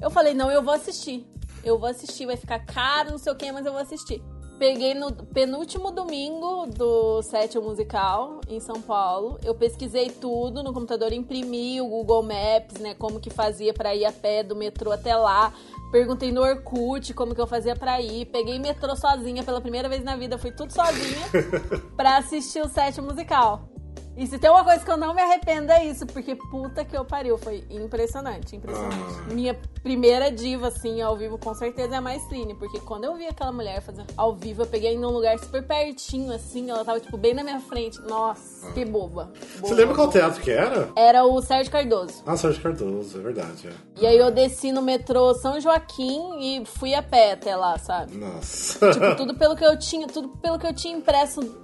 Eu 0.00 0.10
falei, 0.10 0.34
não, 0.34 0.50
eu 0.50 0.62
vou 0.62 0.74
assistir. 0.74 1.26
Eu 1.62 1.78
vou 1.78 1.88
assistir, 1.88 2.26
vai 2.26 2.36
ficar 2.36 2.58
caro, 2.58 3.12
não 3.12 3.18
sei 3.18 3.32
o 3.32 3.36
que, 3.36 3.50
mas 3.50 3.64
eu 3.64 3.72
vou 3.72 3.80
assistir. 3.80 4.22
Peguei 4.58 4.94
no 4.94 5.12
penúltimo 5.12 5.90
domingo 5.90 6.66
do 6.66 7.20
set 7.22 7.58
musical 7.58 8.40
em 8.48 8.60
São 8.60 8.80
Paulo. 8.80 9.38
Eu 9.44 9.54
pesquisei 9.54 10.10
tudo 10.10 10.62
no 10.62 10.72
computador, 10.72 11.12
imprimi 11.12 11.80
o 11.80 11.88
Google 11.88 12.22
Maps, 12.22 12.80
né? 12.80 12.94
Como 12.94 13.20
que 13.20 13.30
fazia 13.30 13.74
pra 13.74 13.94
ir 13.94 14.04
a 14.04 14.12
pé 14.12 14.42
do 14.42 14.54
metrô 14.54 14.92
até 14.92 15.16
lá, 15.16 15.52
Perguntei 15.94 16.32
no 16.32 16.42
Orkut 16.42 17.14
como 17.14 17.36
que 17.36 17.40
eu 17.40 17.46
fazia 17.46 17.76
pra 17.76 18.00
ir. 18.00 18.26
Peguei 18.26 18.58
metrô 18.58 18.96
sozinha 18.96 19.44
pela 19.44 19.60
primeira 19.60 19.88
vez 19.88 20.02
na 20.02 20.16
vida. 20.16 20.36
Fui 20.36 20.50
tudo 20.50 20.72
sozinha 20.72 21.24
pra 21.96 22.16
assistir 22.16 22.60
o 22.62 22.68
set 22.68 23.00
musical. 23.00 23.68
E 24.16 24.26
se 24.26 24.38
tem 24.38 24.48
uma 24.48 24.62
coisa 24.62 24.84
que 24.84 24.90
eu 24.90 24.96
não 24.96 25.12
me 25.12 25.20
arrependo 25.20 25.72
é 25.72 25.84
isso, 25.86 26.06
porque 26.06 26.36
puta 26.36 26.84
que 26.84 26.96
eu 26.96 27.04
pariu. 27.04 27.36
Foi 27.36 27.64
impressionante, 27.68 28.54
impressionante. 28.54 28.96
Ah. 29.28 29.34
Minha 29.34 29.58
primeira 29.82 30.30
diva, 30.30 30.68
assim, 30.68 31.02
ao 31.02 31.16
vivo, 31.16 31.36
com 31.36 31.52
certeza 31.54 31.94
é 31.94 31.98
a 31.98 32.00
Maestrine. 32.00 32.54
Porque 32.54 32.78
quando 32.80 33.04
eu 33.04 33.14
vi 33.16 33.26
aquela 33.26 33.50
mulher 33.50 33.80
fazendo 33.82 34.06
ao 34.16 34.34
vivo, 34.34 34.62
eu 34.62 34.66
peguei 34.66 34.96
num 34.96 35.10
lugar 35.10 35.38
super 35.38 35.62
pertinho, 35.66 36.32
assim. 36.32 36.70
Ela 36.70 36.84
tava, 36.84 37.00
tipo, 37.00 37.16
bem 37.16 37.34
na 37.34 37.42
minha 37.42 37.60
frente. 37.60 38.00
Nossa, 38.02 38.70
que 38.72 38.84
boba. 38.84 39.32
Você 39.56 39.60
Boba, 39.60 39.74
lembra 39.74 39.94
qual 39.94 40.10
teatro 40.10 40.40
que 40.40 40.50
era? 40.50 40.88
Era 40.96 41.24
o 41.24 41.40
Sérgio 41.42 41.72
Cardoso. 41.72 42.22
Ah, 42.24 42.36
Sérgio 42.36 42.62
Cardoso, 42.62 43.18
é 43.18 43.22
verdade. 43.22 43.68
É. 43.68 44.02
E 44.02 44.06
aí 44.06 44.16
eu 44.16 44.30
desci 44.30 44.70
no 44.70 44.80
metrô 44.82 45.34
São 45.34 45.60
Joaquim 45.60 46.38
e 46.40 46.64
fui 46.64 46.94
a 46.94 47.02
pé 47.02 47.32
até 47.32 47.56
lá, 47.56 47.76
sabe? 47.78 48.16
Nossa. 48.16 48.92
Tipo, 48.92 49.16
tudo 49.16 49.34
pelo 49.38 49.56
que 49.56 49.64
eu 49.64 49.76
tinha, 49.78 50.06
tudo 50.06 50.28
pelo 50.28 50.58
que 50.58 50.66
eu 50.66 50.74
tinha 50.74 50.96
impresso 50.96 51.63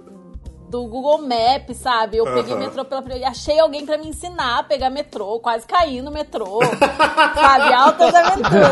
do 0.71 0.85
Google 0.87 1.19
Maps, 1.21 1.77
sabe? 1.77 2.17
Eu 2.17 2.25
peguei 2.25 2.55
metrô 2.55 2.85
pela 2.85 3.01
primeira 3.01 3.27
achei 3.27 3.59
alguém 3.59 3.85
pra 3.85 3.97
me 3.97 4.07
ensinar 4.07 4.59
a 4.59 4.63
pegar 4.63 4.89
metrô, 4.89 5.39
quase 5.39 5.65
caí 5.67 6.01
no 6.01 6.11
metrô, 6.11 6.59
sabe? 7.35 7.73
Altas 7.73 8.15
aventuras. 8.15 8.71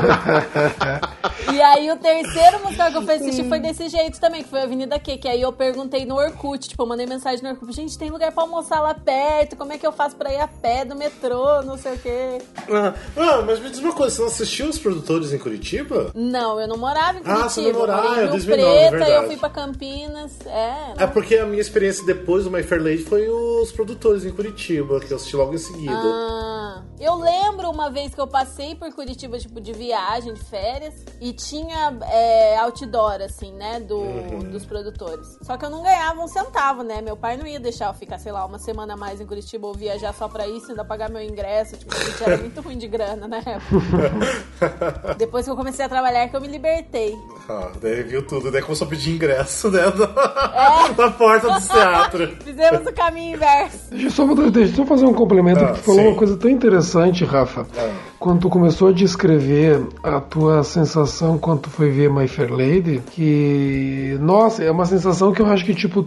E 1.54 1.62
aí 1.62 1.91
o 1.91 1.97
terceiro 1.97 2.60
musical 2.64 2.91
que 2.91 2.97
eu 2.97 3.02
fui 3.02 3.16
assistir 3.16 3.47
foi 3.50 3.60
desse 3.60 3.89
jeito 3.89 4.20
também, 4.20 4.43
que 4.43 4.50
foi 4.50 4.62
a 4.62 4.64
Avenida 4.64 4.97
Q, 5.00 5.18
que 5.18 5.28
aí 5.28 5.41
eu 5.41 5.52
perguntei 5.52 6.06
no 6.06 6.16
Orkut, 6.16 6.70
tipo, 6.70 6.82
eu 6.84 6.88
mandei 6.88 7.06
mensagem 7.06 7.43
no 7.43 7.50
Orkut, 7.50 7.74
gente, 7.74 7.97
tem 7.97 8.10
lugar 8.10 8.32
pra 8.32 8.43
almoçar 8.43 8.80
lá 8.80 8.93
perto, 8.93 9.56
como 9.58 9.74
é 9.74 9.78
que 9.78 9.86
eu 9.86 9.91
faço 9.91 10.16
pra 10.16 10.32
ir 10.34 10.39
a 10.39 10.47
pé 10.47 10.86
do 10.86 10.95
metrô, 10.95 11.62
não 11.64 11.78
sei 11.78 11.95
o 11.95 12.00
quê. 12.00 12.41
Ah, 12.72 12.93
ah, 13.18 13.41
mas 13.45 13.60
me 13.60 13.70
diz 13.70 13.80
uma 13.80 13.93
coisa, 13.93 14.16
você 14.16 14.22
não 14.22 14.28
assistiu 14.30 14.68
os 14.70 14.78
produtores 14.78 15.34
em 15.34 15.38
Curitiba? 15.38 16.12
Não, 16.16 16.60
eu 16.62 16.68
não 16.68 16.78
morava 16.78 17.18
em 17.18 17.22
Ah, 17.26 17.34
Curitiba. 17.36 17.50
você 17.50 17.62
não 17.72 17.80
morava, 17.80 18.08
eu 18.08 18.14
é 18.14 18.22
Rio 18.22 18.30
2009, 18.32 18.70
é 18.70 18.89
Preto, 18.89 18.93
aí 18.93 19.00
verdade. 19.00 19.12
eu 19.24 19.28
fui 19.28 19.38
pra 19.38 19.50
Campinas. 19.50 20.32
É, 20.45 21.04
É 21.04 21.08
porque 21.08 21.36
a 21.38 21.45
minha 21.45 21.62
experiência 21.62 21.88
depois 22.05 22.43
do 22.45 22.51
My 22.51 22.63
Fair 22.63 22.81
Lady 22.83 23.03
foi 23.03 23.27
os 23.29 23.71
produtores 23.71 24.25
em 24.25 24.31
Curitiba, 24.31 24.99
que 24.99 25.11
eu 25.11 25.17
assisti 25.17 25.35
logo 25.35 25.53
em 25.53 25.57
seguida. 25.57 25.93
Ah, 26.01 26.83
eu 26.99 27.15
lembro 27.15 27.69
uma 27.69 27.89
vez 27.89 28.13
que 28.13 28.21
eu 28.21 28.27
passei 28.27 28.75
por 28.75 28.91
Curitiba, 28.93 29.37
tipo, 29.37 29.59
de 29.61 29.73
viagem, 29.73 30.33
de 30.33 30.39
férias, 30.43 30.93
e 31.21 31.33
tinha 31.33 31.97
é, 32.11 32.57
outdoor, 32.59 33.21
assim, 33.21 33.51
né, 33.53 33.79
do, 33.79 33.97
Uhum. 33.99 34.39
dos 34.51 34.65
produtores. 34.65 35.37
Só 35.41 35.57
que 35.57 35.65
eu 35.65 35.69
não 35.69 35.81
ganhava 35.83 36.19
um 36.21 36.27
centavo, 36.27 36.83
né? 36.83 37.01
Meu 37.01 37.15
pai 37.17 37.37
não 37.37 37.45
ia 37.47 37.59
deixar 37.59 37.87
eu 37.87 37.93
ficar, 37.93 38.17
sei 38.19 38.31
lá, 38.31 38.45
uma 38.45 38.59
semana 38.59 38.93
a 38.93 38.97
mais 38.97 39.19
em 39.21 39.25
Curitiba 39.25 39.67
ou 39.67 39.73
viajar 39.73 40.13
só 40.13 40.27
pra 40.27 40.47
isso, 40.47 40.69
ainda 40.71 40.83
pagar 40.85 41.09
meu 41.09 41.21
ingresso. 41.21 41.77
Tipo, 41.77 41.95
a 41.95 41.99
gente 41.99 42.23
era 42.23 42.37
muito 42.41 42.61
ruim 42.61 42.77
de 42.77 42.87
grana 42.87 43.27
na 43.27 43.37
época. 43.37 45.15
Depois 45.17 45.45
que 45.45 45.51
eu 45.51 45.55
comecei 45.55 45.85
a 45.85 45.89
trabalhar, 45.89 46.27
que 46.29 46.35
eu 46.35 46.41
me 46.41 46.47
libertei. 46.47 47.17
Ah, 47.47 47.71
daí 47.81 48.03
viu 48.03 48.25
tudo, 48.25 48.51
daí 48.51 48.61
começou 48.61 48.85
a 48.85 48.89
pedir 48.89 49.11
ingresso, 49.15 49.69
né? 49.71 49.79
É. 50.59 50.89
Na 51.01 51.11
porta 51.11 51.47
do 51.53 51.61
teatro. 51.80 52.30
Fizemos 52.43 52.86
o 52.88 52.93
caminho 52.93 53.36
inverso. 53.36 53.89
Deixa 53.91 54.07
eu 54.07 54.11
só, 54.11 54.25
deixa 54.49 54.71
eu 54.71 54.75
só 54.75 54.86
fazer 54.86 55.05
um 55.05 55.13
complemento, 55.13 55.63
Ah, 55.63 55.73
tu 55.73 55.80
falou 55.80 56.01
sim. 56.01 56.07
uma 56.07 56.15
coisa 56.15 56.38
tão 56.38 56.49
interessante, 56.49 57.23
Rafa. 57.25 57.65
Ah. 57.77 57.89
Quando 58.19 58.41
tu 58.41 58.49
começou 58.49 58.89
a 58.89 58.91
descrever 58.91 59.82
a 60.03 60.19
tua 60.19 60.61
sensação 60.63 61.38
quando 61.38 61.61
tu 61.61 61.69
foi 61.69 61.89
ver 61.89 62.11
My 62.11 62.27
Fair 62.27 62.51
Lady, 62.51 63.01
que, 63.11 64.17
nossa, 64.19 64.61
é 64.63 64.69
uma 64.69 64.86
sensação 64.86 65.32
que 65.32 65.41
eu 65.41 65.45
acho 65.45 65.63
que, 65.63 65.73
tipo, 65.73 66.03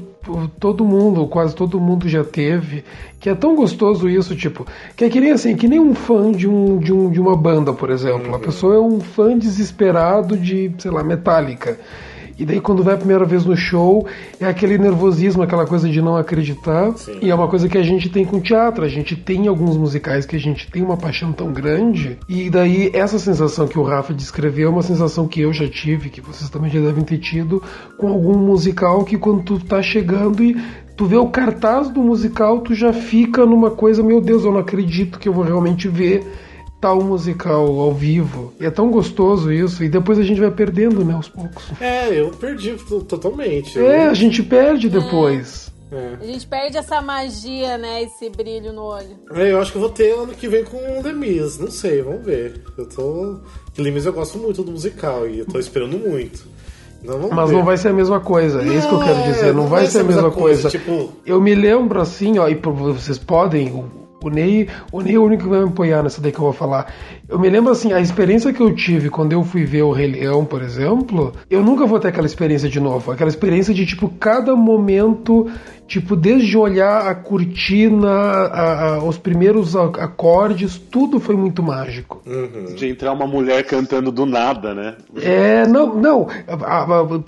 todo 0.60 0.84
mundo, 0.84 1.26
quase 1.26 1.54
todo 1.54 1.80
mundo 1.80 2.06
já 2.08 2.22
teve, 2.22 2.84
que 3.18 3.30
é 3.30 3.34
tão 3.34 3.56
gostoso 3.56 4.08
isso, 4.10 4.36
tipo, 4.36 4.66
que 4.94 5.04
é 5.04 5.08
que 5.08 5.20
nem 5.20 5.32
assim, 5.32 5.56
que 5.56 5.66
nem 5.66 5.80
um 5.80 5.94
fã 5.94 6.30
de, 6.30 6.46
um, 6.46 6.76
de, 6.78 6.92
um, 6.92 7.10
de 7.10 7.18
uma 7.18 7.34
banda, 7.34 7.72
por 7.72 7.88
exemplo. 7.90 8.34
A 8.34 8.38
pessoa 8.38 8.74
é 8.76 8.78
um 8.78 9.00
fã 9.00 9.36
desesperado 9.38 10.36
de, 10.36 10.70
sei 10.78 10.90
lá, 10.90 11.02
Metallica. 11.02 11.78
E 12.42 12.44
daí 12.44 12.60
quando 12.60 12.82
vai 12.82 12.94
a 12.94 12.98
primeira 12.98 13.24
vez 13.24 13.44
no 13.44 13.56
show, 13.56 14.04
é 14.40 14.46
aquele 14.46 14.76
nervosismo, 14.76 15.44
aquela 15.44 15.64
coisa 15.64 15.88
de 15.88 16.02
não 16.02 16.16
acreditar. 16.16 16.90
Sim. 16.96 17.18
E 17.22 17.30
é 17.30 17.34
uma 17.34 17.46
coisa 17.46 17.68
que 17.68 17.78
a 17.78 17.84
gente 17.84 18.08
tem 18.08 18.24
com 18.24 18.40
teatro. 18.40 18.84
A 18.84 18.88
gente 18.88 19.14
tem 19.14 19.46
alguns 19.46 19.76
musicais 19.76 20.26
que 20.26 20.34
a 20.34 20.40
gente 20.40 20.68
tem 20.68 20.82
uma 20.82 20.96
paixão 20.96 21.32
tão 21.32 21.52
grande. 21.52 22.18
E 22.28 22.50
daí 22.50 22.90
essa 22.92 23.16
sensação 23.16 23.68
que 23.68 23.78
o 23.78 23.84
Rafa 23.84 24.12
descreveu 24.12 24.66
é 24.66 24.70
uma 24.72 24.82
sensação 24.82 25.28
que 25.28 25.40
eu 25.40 25.52
já 25.52 25.68
tive, 25.68 26.10
que 26.10 26.20
vocês 26.20 26.50
também 26.50 26.68
já 26.68 26.80
devem 26.80 27.04
ter 27.04 27.18
tido, 27.18 27.62
com 27.96 28.08
algum 28.08 28.36
musical 28.36 29.04
que 29.04 29.16
quando 29.16 29.44
tu 29.44 29.60
tá 29.60 29.80
chegando 29.80 30.42
e 30.42 30.60
tu 30.96 31.06
vê 31.06 31.16
o 31.16 31.28
cartaz 31.28 31.88
do 31.90 32.02
musical, 32.02 32.58
tu 32.58 32.74
já 32.74 32.92
fica 32.92 33.46
numa 33.46 33.70
coisa, 33.70 34.02
meu 34.02 34.20
Deus, 34.20 34.44
eu 34.44 34.50
não 34.50 34.58
acredito 34.58 35.20
que 35.20 35.28
eu 35.28 35.32
vou 35.32 35.44
realmente 35.44 35.86
ver 35.86 36.26
tal 36.82 37.00
musical 37.00 37.78
ao 37.80 37.94
vivo. 37.94 38.52
E 38.60 38.66
é 38.66 38.70
tão 38.70 38.90
gostoso 38.90 39.52
isso. 39.52 39.84
E 39.84 39.88
depois 39.88 40.18
a 40.18 40.22
gente 40.24 40.40
vai 40.40 40.50
perdendo, 40.50 41.04
né, 41.04 41.14
aos 41.14 41.28
poucos. 41.28 41.64
É, 41.80 42.08
eu 42.12 42.30
perdi 42.32 42.72
to- 42.72 43.02
totalmente. 43.04 43.78
É, 43.78 44.08
a 44.08 44.14
gente 44.14 44.42
perde 44.42 44.88
depois. 44.90 45.72
é. 45.92 46.16
A 46.20 46.24
gente 46.26 46.44
perde 46.46 46.76
essa 46.76 47.00
magia, 47.00 47.78
né? 47.78 48.02
Esse 48.02 48.28
brilho 48.28 48.72
no 48.72 48.82
olho. 48.82 49.16
É, 49.32 49.52
eu 49.52 49.60
acho 49.60 49.70
que 49.70 49.78
eu 49.78 49.82
vou 49.82 49.90
ter 49.90 50.10
ano 50.12 50.32
que 50.34 50.48
vem 50.48 50.64
com 50.64 50.76
o 50.76 51.02
Lemis, 51.02 51.56
não 51.58 51.70
sei, 51.70 52.02
vamos 52.02 52.24
ver. 52.24 52.60
Eu 52.76 52.86
tô. 52.86 53.36
Que 53.72 53.80
Lemis 53.80 54.04
eu 54.04 54.12
gosto 54.12 54.36
muito 54.38 54.62
do 54.64 54.72
musical 54.72 55.28
e 55.28 55.38
eu 55.38 55.46
tô 55.46 55.58
esperando 55.60 55.96
muito. 55.96 56.44
Vamos 57.04 57.30
Mas 57.30 57.50
ver. 57.50 57.56
não 57.56 57.64
vai 57.64 57.76
ser 57.76 57.88
a 57.88 57.92
mesma 57.92 58.20
coisa, 58.20 58.62
é 58.62 58.66
isso 58.76 58.88
que 58.88 58.94
eu 58.94 59.00
quero 59.00 59.18
Não, 59.18 59.24
dizer. 59.32 59.46
é, 59.48 59.52
Não, 59.52 59.66
vai 59.66 59.86
ser 59.86 60.00
a 60.00 60.04
mesma 60.04 60.30
coisa. 60.30 60.68
Tipo, 60.68 61.10
Eu 61.26 61.40
me 61.40 61.52
lembro 61.54 62.00
assim, 62.00 62.38
ó, 62.38 62.48
e 62.48 62.54
vocês 62.54 63.18
podem, 63.18 63.84
o, 64.22 64.30
Ney, 64.30 64.68
o 64.90 65.00
Ney 65.00 65.14
é 65.14 65.18
o 65.18 65.24
único 65.24 65.42
que 65.44 65.48
vai 65.48 65.60
me 65.60 65.68
apoiar 65.68 66.02
nessa 66.02 66.20
daí 66.20 66.32
que 66.32 66.38
eu 66.38 66.44
vou 66.44 66.52
falar. 66.52 66.92
Eu 67.32 67.38
me 67.38 67.48
lembro 67.48 67.72
assim, 67.72 67.94
a 67.94 68.00
experiência 68.00 68.52
que 68.52 68.60
eu 68.62 68.74
tive 68.74 69.08
quando 69.08 69.32
eu 69.32 69.42
fui 69.42 69.64
ver 69.64 69.82
o 69.82 69.90
Rei 69.90 70.06
Leão, 70.06 70.44
por 70.44 70.60
exemplo, 70.60 71.32
eu 71.50 71.62
nunca 71.62 71.86
vou 71.86 71.98
ter 71.98 72.08
aquela 72.08 72.26
experiência 72.26 72.68
de 72.68 72.78
novo. 72.78 73.10
Aquela 73.10 73.30
experiência 73.30 73.72
de, 73.72 73.86
tipo, 73.86 74.06
cada 74.20 74.54
momento, 74.54 75.50
tipo, 75.88 76.14
desde 76.14 76.58
olhar 76.58 77.06
a 77.06 77.14
cortina, 77.14 78.06
a- 78.10 78.84
a- 78.96 79.04
os 79.04 79.16
primeiros 79.16 79.74
acordes, 79.74 80.76
tudo 80.76 81.18
foi 81.18 81.34
muito 81.34 81.62
mágico. 81.62 82.20
De 82.76 82.86
entrar 82.88 83.12
uma 83.12 83.26
mulher 83.26 83.64
cantando 83.64 84.12
do 84.12 84.26
nada, 84.26 84.74
né? 84.74 84.96
É, 85.16 85.66
não, 85.66 85.94
não. 85.94 86.28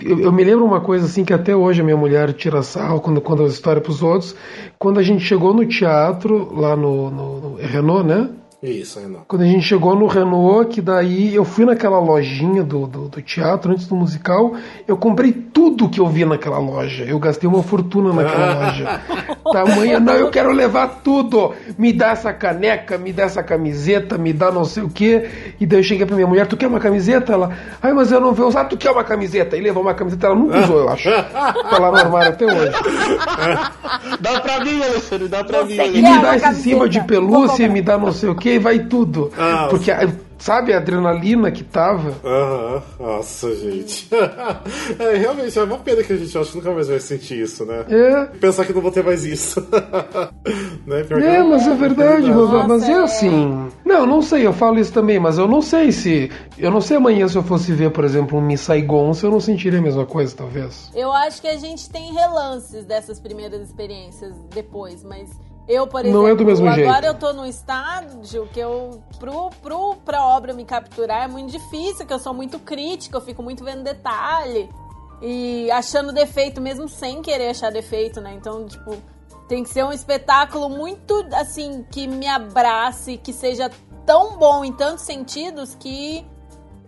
Eu, 0.01 0.19
eu 0.19 0.31
me 0.31 0.43
lembro 0.43 0.65
uma 0.65 0.81
coisa 0.81 1.05
assim 1.05 1.25
que 1.25 1.33
até 1.33 1.55
hoje 1.55 1.81
a 1.81 1.83
minha 1.83 1.97
mulher 1.97 2.31
tira 2.33 2.61
sarro 2.61 2.99
quando 3.01 3.19
conta 3.21 3.41
a 3.41 3.47
história 3.47 3.81
pros 3.81 4.03
outros. 4.03 4.35
Quando 4.77 4.99
a 4.99 5.03
gente 5.03 5.23
chegou 5.25 5.51
no 5.51 5.65
teatro, 5.65 6.53
lá 6.55 6.75
no, 6.75 7.09
no, 7.09 7.39
no 7.39 7.55
Renault, 7.57 8.05
né? 8.07 8.29
Isso, 8.69 8.99
Renato. 8.99 9.25
Quando 9.27 9.41
a 9.43 9.45
gente 9.45 9.63
chegou 9.63 9.95
no 9.95 10.07
Renault, 10.07 10.69
que 10.73 10.81
daí 10.81 11.33
eu 11.33 11.43
fui 11.43 11.65
naquela 11.65 11.99
lojinha 11.99 12.63
do, 12.63 12.85
do, 12.87 13.07
do 13.07 13.21
teatro 13.21 13.71
antes 13.71 13.87
do 13.87 13.95
musical, 13.95 14.53
eu 14.87 14.97
comprei 14.97 15.31
tudo 15.31 15.89
que 15.89 15.99
eu 15.99 16.07
vi 16.07 16.25
naquela 16.25 16.57
loja. 16.57 17.03
Eu 17.03 17.19
gastei 17.19 17.49
uma 17.49 17.63
fortuna 17.63 18.13
naquela 18.13 18.53
loja. 18.65 19.01
Tamanha, 19.51 19.99
não, 19.99 20.13
eu 20.13 20.29
quero 20.29 20.51
levar 20.51 21.01
tudo. 21.03 21.53
Me 21.77 21.93
dá 21.93 22.09
essa 22.09 22.33
caneca, 22.33 22.97
me 22.97 23.13
dá 23.13 23.23
essa 23.23 23.43
camiseta, 23.43 24.17
me 24.17 24.33
dá 24.33 24.51
não 24.51 24.65
sei 24.65 24.83
o 24.83 24.89
quê. 24.89 25.29
E 25.59 25.65
daí 25.65 25.79
eu 25.79 25.83
cheguei 25.83 26.05
pra 26.05 26.15
minha 26.15 26.27
mulher, 26.27 26.47
tu 26.47 26.57
quer 26.57 26.67
uma 26.67 26.79
camiseta? 26.79 27.33
Ela, 27.33 27.51
ai, 27.81 27.93
mas 27.93 28.11
eu 28.11 28.19
não 28.19 28.33
vou 28.33 28.47
usar, 28.47 28.65
tu 28.65 28.77
quer 28.77 28.91
uma 28.91 29.03
camiseta? 29.03 29.55
E 29.55 29.61
levou 29.61 29.83
uma 29.83 29.93
camiseta, 29.93 30.27
ela 30.27 30.35
nunca 30.35 30.59
usou, 30.59 30.79
eu 30.79 30.89
acho. 30.89 31.09
Tá 31.65 31.79
lá 31.79 31.91
no 31.91 31.97
armário 31.97 32.29
até 32.29 32.45
hoje. 32.45 32.71
Dá 34.19 34.39
pra 34.39 34.63
mim, 34.63 34.81
Alexandre, 34.81 35.27
dá 35.27 35.43
pra 35.43 35.63
Você 35.63 35.87
mim. 35.87 35.97
E 35.97 36.01
me 36.01 36.21
dá 36.21 36.35
esse 36.35 36.61
cima 36.61 36.87
de 36.87 37.01
pelúcia, 37.03 37.67
me 37.67 37.81
dá 37.81 37.97
não 37.97 38.11
sei 38.11 38.29
o 38.29 38.35
que, 38.35 38.54
e 38.55 38.59
vai 38.59 38.79
tudo. 38.79 39.31
Ah, 39.37 39.67
Porque, 39.69 39.91
sabe, 40.37 40.73
a 40.73 40.77
adrenalina 40.77 41.51
que 41.51 41.63
tava. 41.63 42.13
Aham, 42.23 42.83
nossa, 42.99 43.53
gente. 43.55 44.07
é, 44.99 45.15
realmente, 45.17 45.57
é 45.57 45.63
uma 45.63 45.77
pena 45.77 46.03
que 46.03 46.13
a 46.13 46.17
gente 46.17 46.37
acha 46.37 46.51
que 46.51 46.57
nunca 46.57 46.71
mais 46.71 46.87
vai 46.87 46.99
sentir 46.99 47.41
isso, 47.41 47.65
né? 47.65 47.85
É. 47.89 48.25
Pensar 48.37 48.65
que 48.65 48.73
não 48.73 48.81
vou 48.81 48.91
ter 48.91 49.03
mais 49.03 49.23
isso. 49.25 49.59
né? 50.85 51.03
Pior 51.03 51.21
É, 51.21 51.39
não- 51.39 51.49
mas 51.51 51.67
é 51.67 51.73
verdade, 51.75 52.27
mas, 52.27 52.35
Nossa, 52.35 52.67
mas 52.67 52.83
é 52.83 52.91
é. 52.91 52.95
assim. 53.03 53.69
Não, 53.85 54.05
não 54.05 54.21
sei, 54.21 54.45
eu 54.45 54.53
falo 54.53 54.79
isso 54.79 54.91
também, 54.93 55.19
mas 55.19 55.37
eu 55.37 55.47
não 55.47 55.61
sei 55.61 55.91
se. 55.91 56.31
Eu 56.57 56.71
não 56.71 56.81
sei 56.81 56.97
amanhã 56.97 57.27
se 57.27 57.37
eu 57.37 57.43
fosse 57.43 57.71
ver, 57.73 57.91
por 57.91 58.03
exemplo, 58.03 58.37
um 58.37 58.41
Miss 58.41 58.61
Saigon, 58.61 59.13
se 59.13 59.25
eu 59.25 59.31
não 59.31 59.39
sentiria 59.39 59.79
a 59.79 59.81
mesma 59.81 60.05
coisa, 60.05 60.35
talvez. 60.35 60.89
Eu 60.95 61.11
acho 61.11 61.41
que 61.41 61.47
a 61.47 61.57
gente 61.57 61.89
tem 61.89 62.13
relances 62.13 62.85
dessas 62.85 63.19
primeiras 63.19 63.61
experiências 63.61 64.33
depois, 64.53 65.03
mas 65.03 65.29
eu, 65.67 65.87
por 65.87 66.03
Não 66.03 66.27
exemplo, 66.27 66.27
é 66.29 66.35
do 66.35 66.45
mesmo 66.45 66.67
agora 66.67 66.93
jeito. 66.93 67.05
eu 67.05 67.13
tô 67.15 67.33
num 67.33 67.45
estágio 67.45 68.47
que 68.53 68.59
eu, 68.59 69.01
pro, 69.19 69.49
pro, 69.61 69.95
pra 70.05 70.23
obra 70.23 70.53
me 70.53 70.63
capturar 70.63 71.23
é 71.23 71.27
muito 71.27 71.51
difícil, 71.51 72.05
que 72.05 72.13
eu 72.13 72.19
sou 72.19 72.33
muito 72.33 72.59
crítica, 72.59 73.17
eu 73.17 73.21
fico 73.21 73.41
muito 73.41 73.63
vendo 73.63 73.83
detalhe 73.83 74.69
e 75.21 75.69
achando 75.71 76.11
defeito 76.13 76.61
mesmo 76.61 76.87
sem 76.87 77.21
querer 77.21 77.49
achar 77.49 77.71
defeito, 77.71 78.21
né? 78.21 78.33
Então, 78.33 78.65
tipo, 78.65 78.95
tem 79.47 79.63
que 79.63 79.69
ser 79.69 79.83
um 79.83 79.91
espetáculo 79.91 80.69
muito, 80.69 81.25
assim, 81.33 81.83
que 81.91 82.07
me 82.07 82.27
abrace, 82.27 83.17
que 83.17 83.33
seja 83.33 83.69
tão 84.05 84.37
bom 84.37 84.63
em 84.63 84.71
tantos 84.71 85.03
sentidos 85.03 85.75
que 85.75 86.25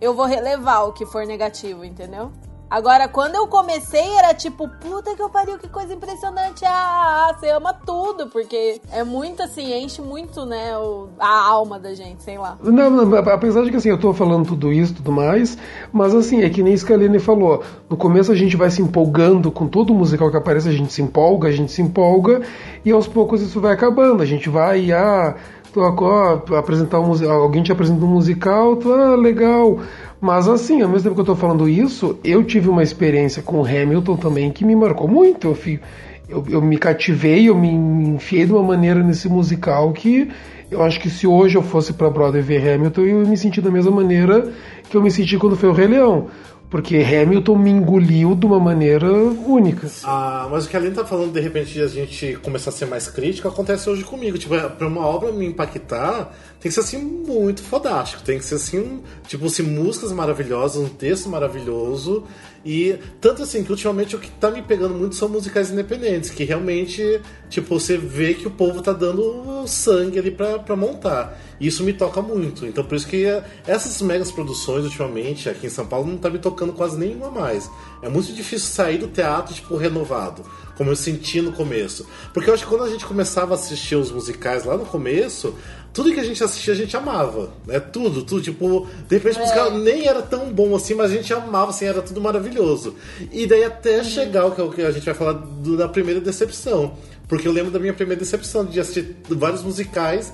eu 0.00 0.14
vou 0.14 0.26
relevar 0.26 0.84
o 0.84 0.92
que 0.92 1.04
for 1.04 1.26
negativo, 1.26 1.84
entendeu? 1.84 2.30
Agora, 2.70 3.08
quando 3.08 3.34
eu 3.34 3.46
comecei, 3.46 4.06
era 4.18 4.34
tipo, 4.34 4.68
puta 4.68 5.14
que 5.16 5.22
eu 5.22 5.30
pariu, 5.30 5.56
que 5.58 5.68
coisa 5.68 5.94
impressionante. 5.94 6.64
Ah, 6.66 7.34
você 7.38 7.48
ama 7.48 7.72
tudo, 7.72 8.26
porque 8.26 8.78
é 8.92 9.02
muito 9.02 9.42
assim, 9.42 9.72
enche 9.82 10.02
muito, 10.02 10.44
né, 10.44 10.76
o- 10.76 11.08
a 11.18 11.46
alma 11.48 11.78
da 11.78 11.94
gente, 11.94 12.22
sei 12.22 12.36
lá. 12.36 12.58
Não, 12.62 12.90
não, 12.90 13.18
apesar 13.32 13.62
de 13.64 13.70
que 13.70 13.76
assim, 13.78 13.88
eu 13.88 13.98
tô 13.98 14.12
falando 14.12 14.46
tudo 14.48 14.70
isso 14.70 14.92
e 14.92 14.96
tudo 14.96 15.10
mais, 15.10 15.56
mas 15.90 16.14
assim, 16.14 16.42
é 16.42 16.50
que 16.50 16.62
nem 16.62 16.76
Scalene 16.76 17.18
falou. 17.18 17.62
No 17.88 17.96
começo 17.96 18.30
a 18.30 18.34
gente 18.34 18.54
vai 18.56 18.70
se 18.70 18.82
empolgando 18.82 19.50
com 19.50 19.66
todo 19.66 19.94
musical 19.94 20.30
que 20.30 20.36
aparece, 20.36 20.68
a 20.68 20.72
gente 20.72 20.92
se 20.92 21.00
empolga, 21.00 21.48
a 21.48 21.52
gente 21.52 21.72
se 21.72 21.80
empolga, 21.80 22.42
e 22.84 22.90
aos 22.92 23.08
poucos 23.08 23.40
isso 23.40 23.60
vai 23.62 23.72
acabando. 23.72 24.22
A 24.22 24.26
gente 24.26 24.50
vai, 24.50 24.92
ah, 24.92 25.34
tu, 25.72 25.80
ó, 25.80 26.56
apresentar 26.56 27.00
um 27.00 27.12
alguém 27.30 27.62
te 27.62 27.72
apresenta 27.72 28.04
um 28.04 28.08
musical, 28.08 28.76
tu, 28.76 28.92
ah, 28.92 29.16
legal. 29.16 29.78
Mas 30.20 30.48
assim, 30.48 30.82
ao 30.82 30.88
mesmo 30.88 31.04
tempo 31.04 31.14
que 31.14 31.20
eu 31.20 31.34
tô 31.34 31.36
falando 31.36 31.68
isso, 31.68 32.18
eu 32.24 32.42
tive 32.44 32.68
uma 32.68 32.82
experiência 32.82 33.40
com 33.42 33.60
o 33.60 33.64
Hamilton 33.64 34.16
também 34.16 34.50
que 34.50 34.64
me 34.64 34.74
marcou 34.74 35.06
muito. 35.06 35.46
Eu, 35.48 35.54
fi- 35.54 35.80
eu, 36.28 36.44
eu 36.48 36.60
me 36.60 36.76
cativei, 36.76 37.48
eu 37.48 37.54
me 37.54 37.68
enfiei 37.68 38.44
de 38.44 38.52
uma 38.52 38.62
maneira 38.62 39.02
nesse 39.02 39.28
musical 39.28 39.92
que 39.92 40.28
eu 40.70 40.82
acho 40.82 41.00
que 41.00 41.08
se 41.08 41.26
hoje 41.26 41.56
eu 41.56 41.62
fosse 41.62 41.92
pra 41.92 42.10
Broadway 42.10 42.42
ver 42.42 42.68
Hamilton, 42.74 43.00
eu 43.02 43.22
ia 43.22 43.28
me 43.28 43.36
sentir 43.36 43.60
da 43.60 43.70
mesma 43.70 43.90
maneira 43.92 44.52
que 44.90 44.96
eu 44.96 45.02
me 45.02 45.10
senti 45.10 45.38
quando 45.38 45.56
foi 45.56 45.68
o 45.68 45.72
Rei 45.72 45.86
Leão. 45.86 46.26
Porque 46.70 46.96
Hamilton 46.98 47.56
me 47.56 47.70
engoliu 47.70 48.34
de 48.34 48.44
uma 48.44 48.60
maneira 48.60 49.10
única. 49.10 49.88
Ah, 50.04 50.46
mas 50.50 50.66
o 50.66 50.68
que 50.68 50.76
a 50.76 50.78
Aline 50.78 50.94
tá 50.94 51.02
falando, 51.02 51.32
de 51.32 51.40
repente, 51.40 51.80
a 51.80 51.86
gente 51.86 52.38
começar 52.42 52.68
a 52.68 52.72
ser 52.74 52.84
mais 52.84 53.08
crítico, 53.08 53.48
acontece 53.48 53.88
hoje 53.88 54.04
comigo. 54.04 54.36
Tipo, 54.36 54.54
é, 54.54 54.68
pra 54.68 54.86
uma 54.86 55.00
obra 55.00 55.32
me 55.32 55.46
impactar, 55.46 56.30
tem 56.60 56.70
que 56.70 56.72
ser 56.72 56.80
assim 56.80 56.98
muito 56.98 57.62
fodástico. 57.62 58.22
Tem 58.22 58.38
que 58.38 58.44
ser 58.44 58.56
assim, 58.56 58.78
um- 58.78 59.00
tipo 59.26 59.46
assim, 59.46 59.62
músicas 59.62 60.12
maravilhosas, 60.12 60.82
um 60.82 60.88
texto 60.88 61.28
maravilhoso. 61.28 62.24
E 62.64 62.98
tanto 63.20 63.42
assim 63.44 63.62
que 63.62 63.70
ultimamente 63.70 64.16
o 64.16 64.18
que 64.18 64.28
tá 64.32 64.50
me 64.50 64.60
pegando 64.60 64.92
muito 64.94 65.14
são 65.14 65.28
musicais 65.28 65.70
independentes, 65.70 66.28
que 66.30 66.42
realmente, 66.44 67.20
tipo, 67.48 67.78
você 67.78 67.96
vê 67.96 68.34
que 68.34 68.46
o 68.48 68.50
povo 68.50 68.82
tá 68.82 68.92
dando 68.92 69.64
sangue 69.66 70.18
ali 70.18 70.30
pra, 70.32 70.58
pra 70.58 70.74
montar. 70.74 71.38
E 71.60 71.66
isso 71.68 71.82
me 71.84 71.92
toca 71.92 72.20
muito. 72.20 72.66
Então 72.66 72.84
por 72.84 72.96
isso 72.96 73.06
que 73.06 73.24
eh, 73.24 73.42
essas 73.66 74.02
megas 74.02 74.30
produções 74.32 74.84
ultimamente 74.84 75.48
aqui 75.48 75.66
em 75.68 75.70
São 75.70 75.86
Paulo 75.86 76.08
não 76.08 76.18
tá 76.18 76.28
me 76.28 76.38
tocando 76.38 76.72
quase 76.72 76.98
nenhuma 76.98 77.30
mais. 77.30 77.70
É 78.02 78.08
muito 78.08 78.32
difícil 78.32 78.68
sair 78.68 78.98
do 78.98 79.06
teatro, 79.08 79.54
tipo, 79.54 79.76
renovado. 79.76 80.42
Como 80.76 80.90
eu 80.90 80.96
senti 80.96 81.40
no 81.40 81.52
começo. 81.52 82.06
Porque 82.32 82.48
eu 82.50 82.54
acho 82.54 82.62
que 82.64 82.68
quando 82.68 82.84
a 82.84 82.90
gente 82.90 83.04
começava 83.04 83.54
a 83.54 83.56
assistir 83.56 83.96
os 83.96 84.12
musicais 84.12 84.64
lá 84.64 84.76
no 84.76 84.84
começo, 84.84 85.54
tudo 85.92 86.12
que 86.12 86.20
a 86.20 86.24
gente 86.24 86.42
assistia 86.42 86.72
a 86.74 86.76
gente 86.76 86.96
amava. 86.96 87.52
Né? 87.66 87.80
Tudo, 87.80 88.22
tudo. 88.22 88.40
Tipo, 88.42 88.86
de 89.08 89.16
repente 89.16 89.36
o 89.36 89.40
musical 89.40 89.70
nem 89.78 90.06
era 90.06 90.22
tão 90.22 90.52
bom 90.52 90.74
assim, 90.76 90.94
mas 90.94 91.10
a 91.10 91.14
gente 91.14 91.32
amava, 91.32 91.70
assim, 91.70 91.86
era 91.86 92.00
tudo 92.02 92.20
maravilhoso. 92.20 92.94
E 93.32 93.46
daí 93.46 93.64
até 93.64 94.02
chegar 94.04 94.46
o 94.46 94.52
que- 94.52 94.62
o 94.62 94.70
que 94.70 94.82
a 94.82 94.90
gente 94.90 95.04
vai 95.04 95.14
falar 95.14 95.32
do- 95.32 95.76
da 95.76 95.88
primeira 95.88 96.20
decepção. 96.20 96.94
Porque 97.26 97.46
eu 97.46 97.52
lembro 97.52 97.70
da 97.70 97.78
minha 97.78 97.92
primeira 97.92 98.18
decepção 98.20 98.64
de 98.64 98.80
assistir 98.80 99.16
vários 99.28 99.62
musicais 99.62 100.32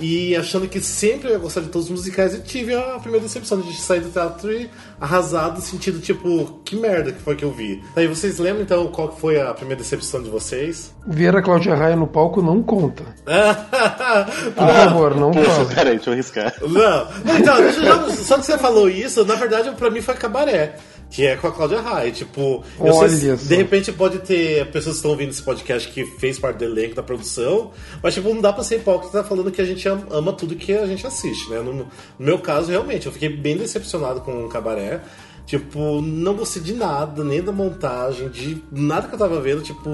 e 0.00 0.34
achando 0.36 0.66
que 0.66 0.80
sempre 0.80 1.28
eu 1.28 1.32
ia 1.32 1.38
gostar 1.38 1.60
de 1.60 1.68
todos 1.68 1.88
os 1.90 1.98
musicais 1.98 2.34
e 2.34 2.40
tive 2.40 2.74
a 2.74 2.98
primeira 2.98 3.24
decepção 3.26 3.60
de 3.60 3.72
sair 3.76 4.00
do 4.00 4.10
teatro 4.10 4.50
e 4.52 4.68
arrasado, 5.00 5.60
sentido 5.60 6.00
tipo, 6.00 6.60
que 6.64 6.74
merda 6.76 7.12
que 7.12 7.20
foi 7.20 7.36
que 7.36 7.44
eu 7.44 7.52
vi. 7.52 7.82
Aí 7.94 8.06
vocês 8.06 8.38
lembram 8.38 8.62
então 8.62 8.86
qual 8.88 9.08
que 9.10 9.20
foi 9.20 9.40
a 9.40 9.52
primeira 9.54 9.82
decepção 9.82 10.22
de 10.22 10.30
vocês? 10.30 10.92
Ver 11.06 11.36
a 11.36 11.42
Cláudia 11.42 11.74
Raia 11.74 11.94
no 11.96 12.06
palco 12.06 12.40
não 12.42 12.62
conta. 12.62 13.04
Por 14.54 14.66
favor, 14.66 15.14
não 15.16 15.30
Poxa, 15.30 15.50
fala. 15.50 15.64
peraí, 15.66 15.94
deixa 15.96 16.10
eu 16.10 16.14
arriscar. 16.14 16.54
Não, 16.60 17.34
então, 17.38 17.56
deixa 17.62 17.80
eu 17.80 17.84
já- 17.84 18.10
só 18.16 18.38
que 18.38 18.46
você 18.46 18.58
falou 18.58 18.88
isso, 18.88 19.24
na 19.24 19.34
verdade 19.34 19.70
pra 19.72 19.90
mim 19.90 20.00
foi 20.00 20.14
cabaré. 20.14 20.76
Que 21.12 21.26
é 21.26 21.36
com 21.36 21.46
a 21.46 21.52
Cláudia 21.52 21.80
Raia. 21.80 22.10
Tipo, 22.10 22.64
eu 22.80 22.86
Olha 22.94 23.08
sei, 23.08 23.18
de 23.48 23.54
repente 23.54 23.92
pode 23.92 24.18
ter 24.20 24.66
pessoas 24.72 24.94
que 24.94 24.98
estão 24.98 25.10
ouvindo 25.10 25.30
esse 25.30 25.42
podcast 25.42 25.88
que 25.90 26.04
fez 26.18 26.38
parte 26.38 26.56
do 26.56 26.64
elenco 26.64 26.94
da 26.94 27.02
produção, 27.02 27.70
mas 28.02 28.14
tipo, 28.14 28.32
não 28.32 28.40
dá 28.40 28.52
pra 28.52 28.64
ser 28.64 28.76
hipócrita 28.76 29.22
falando 29.22 29.50
que 29.52 29.60
a 29.60 29.64
gente 29.64 29.86
am- 29.88 30.06
ama 30.10 30.32
tudo 30.32 30.56
que 30.56 30.72
a 30.72 30.86
gente 30.86 31.06
assiste, 31.06 31.50
né? 31.50 31.58
No, 31.60 31.72
no 31.74 31.86
meu 32.18 32.38
caso, 32.38 32.70
realmente, 32.70 33.06
eu 33.06 33.12
fiquei 33.12 33.28
bem 33.28 33.56
decepcionado 33.56 34.20
com 34.22 34.44
o 34.44 34.48
cabaré. 34.48 35.00
Tipo, 35.44 36.00
não 36.00 36.34
gostei 36.34 36.62
de 36.62 36.72
nada, 36.72 37.24
nem 37.24 37.42
da 37.42 37.50
montagem, 37.50 38.28
de 38.28 38.62
nada 38.70 39.08
que 39.08 39.14
eu 39.14 39.18
tava 39.18 39.40
vendo, 39.40 39.60
tipo, 39.60 39.90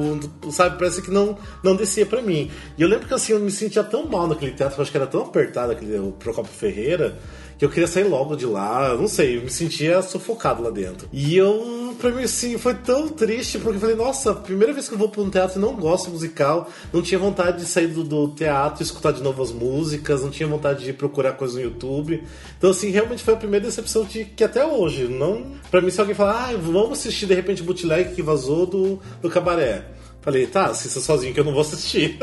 sabe, 0.52 0.76
parece 0.78 1.00
que 1.00 1.10
não, 1.10 1.38
não 1.64 1.74
descia 1.74 2.04
pra 2.04 2.20
mim. 2.20 2.50
E 2.76 2.82
eu 2.82 2.86
lembro 2.86 3.08
que 3.08 3.14
assim, 3.14 3.32
eu 3.32 3.40
me 3.40 3.50
sentia 3.50 3.82
tão 3.82 4.06
mal 4.06 4.26
naquele 4.28 4.52
teatro, 4.52 4.76
eu 4.78 4.82
acho 4.82 4.90
que 4.90 4.96
era 4.98 5.06
tão 5.06 5.22
apertado 5.22 5.72
aquele 5.72 5.98
o 5.98 6.12
Procopio 6.12 6.52
Ferreira, 6.52 7.18
que 7.58 7.64
eu 7.64 7.68
queria 7.68 7.88
sair 7.88 8.04
logo 8.04 8.36
de 8.36 8.46
lá, 8.46 8.94
não 8.94 9.08
sei, 9.08 9.36
eu 9.36 9.42
me 9.42 9.50
sentia 9.50 10.00
sufocado 10.00 10.62
lá 10.62 10.70
dentro. 10.70 11.08
E 11.12 11.36
eu, 11.36 11.94
pra 12.00 12.12
mim, 12.12 12.22
assim, 12.22 12.56
foi 12.56 12.72
tão 12.72 13.08
triste, 13.08 13.58
porque 13.58 13.76
eu 13.76 13.80
falei, 13.80 13.96
nossa, 13.96 14.32
primeira 14.32 14.72
vez 14.72 14.88
que 14.88 14.94
eu 14.94 14.98
vou 14.98 15.08
pra 15.08 15.20
um 15.20 15.28
teatro 15.28 15.58
e 15.58 15.60
não 15.60 15.74
gosto 15.74 16.08
musical, 16.08 16.70
não 16.92 17.02
tinha 17.02 17.18
vontade 17.18 17.58
de 17.58 17.66
sair 17.66 17.88
do, 17.88 18.04
do 18.04 18.28
teatro 18.28 18.80
e 18.80 18.84
escutar 18.84 19.12
de 19.12 19.20
novo 19.20 19.42
as 19.42 19.50
músicas, 19.50 20.22
não 20.22 20.30
tinha 20.30 20.48
vontade 20.48 20.84
de 20.84 20.92
procurar 20.92 21.32
coisas 21.32 21.56
no 21.56 21.62
YouTube. 21.62 22.22
Então, 22.56 22.70
assim, 22.70 22.90
realmente 22.90 23.24
foi 23.24 23.34
a 23.34 23.36
primeira 23.36 23.66
decepção 23.66 24.04
de 24.04 24.24
que 24.24 24.44
até 24.44 24.64
hoje, 24.64 25.08
não. 25.08 25.52
Pra 25.68 25.80
mim, 25.80 25.90
se 25.90 26.00
alguém 26.00 26.14
falar, 26.14 26.50
ah, 26.50 26.56
vamos 26.56 27.00
assistir 27.00 27.26
de 27.26 27.34
repente 27.34 27.62
bootleg 27.64 28.14
que 28.14 28.22
vazou 28.22 28.66
do, 28.66 29.00
do 29.20 29.28
cabaré. 29.28 29.84
Falei, 30.20 30.46
tá, 30.46 30.66
assista 30.66 31.00
sozinho 31.00 31.34
que 31.34 31.40
eu 31.40 31.44
não 31.44 31.52
vou 31.52 31.62
assistir. 31.62 32.18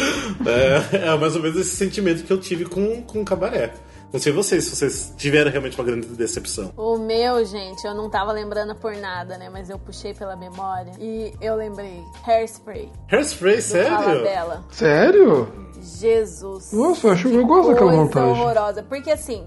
é, 0.46 1.08
é 1.08 1.16
mais 1.16 1.36
ou 1.36 1.42
menos 1.42 1.58
esse 1.58 1.76
sentimento 1.76 2.24
que 2.24 2.32
eu 2.32 2.38
tive 2.38 2.64
com, 2.64 3.02
com 3.02 3.20
o 3.20 3.24
cabaré. 3.24 3.74
Não 4.12 4.18
sei 4.18 4.32
vocês, 4.32 4.64
se 4.64 4.74
vocês 4.76 5.12
tiveram 5.18 5.50
realmente 5.50 5.78
uma 5.78 5.84
grande 5.84 6.06
decepção. 6.08 6.72
O 6.76 6.96
meu, 6.96 7.44
gente, 7.44 7.84
eu 7.86 7.94
não 7.94 8.08
tava 8.08 8.32
lembrando 8.32 8.74
por 8.74 8.96
nada, 8.96 9.36
né? 9.36 9.50
Mas 9.50 9.68
eu 9.68 9.78
puxei 9.78 10.14
pela 10.14 10.34
memória 10.34 10.92
e 10.98 11.34
eu 11.42 11.54
lembrei. 11.54 12.02
Hairspray. 12.26 12.90
Hairspray, 13.12 13.56
Do 13.56 13.62
sério? 13.62 14.22
dela. 14.22 14.64
Sério? 14.70 15.48
Jesus. 15.80 16.72
Nossa, 16.72 17.06
eu 17.06 17.12
acho- 17.12 17.28
eu 17.28 17.40
Que 17.42 17.44
gosto 17.46 17.68
daquela 17.70 17.92
montagem. 17.92 18.30
horrorosa. 18.30 18.82
Porque 18.82 19.10
assim, 19.10 19.46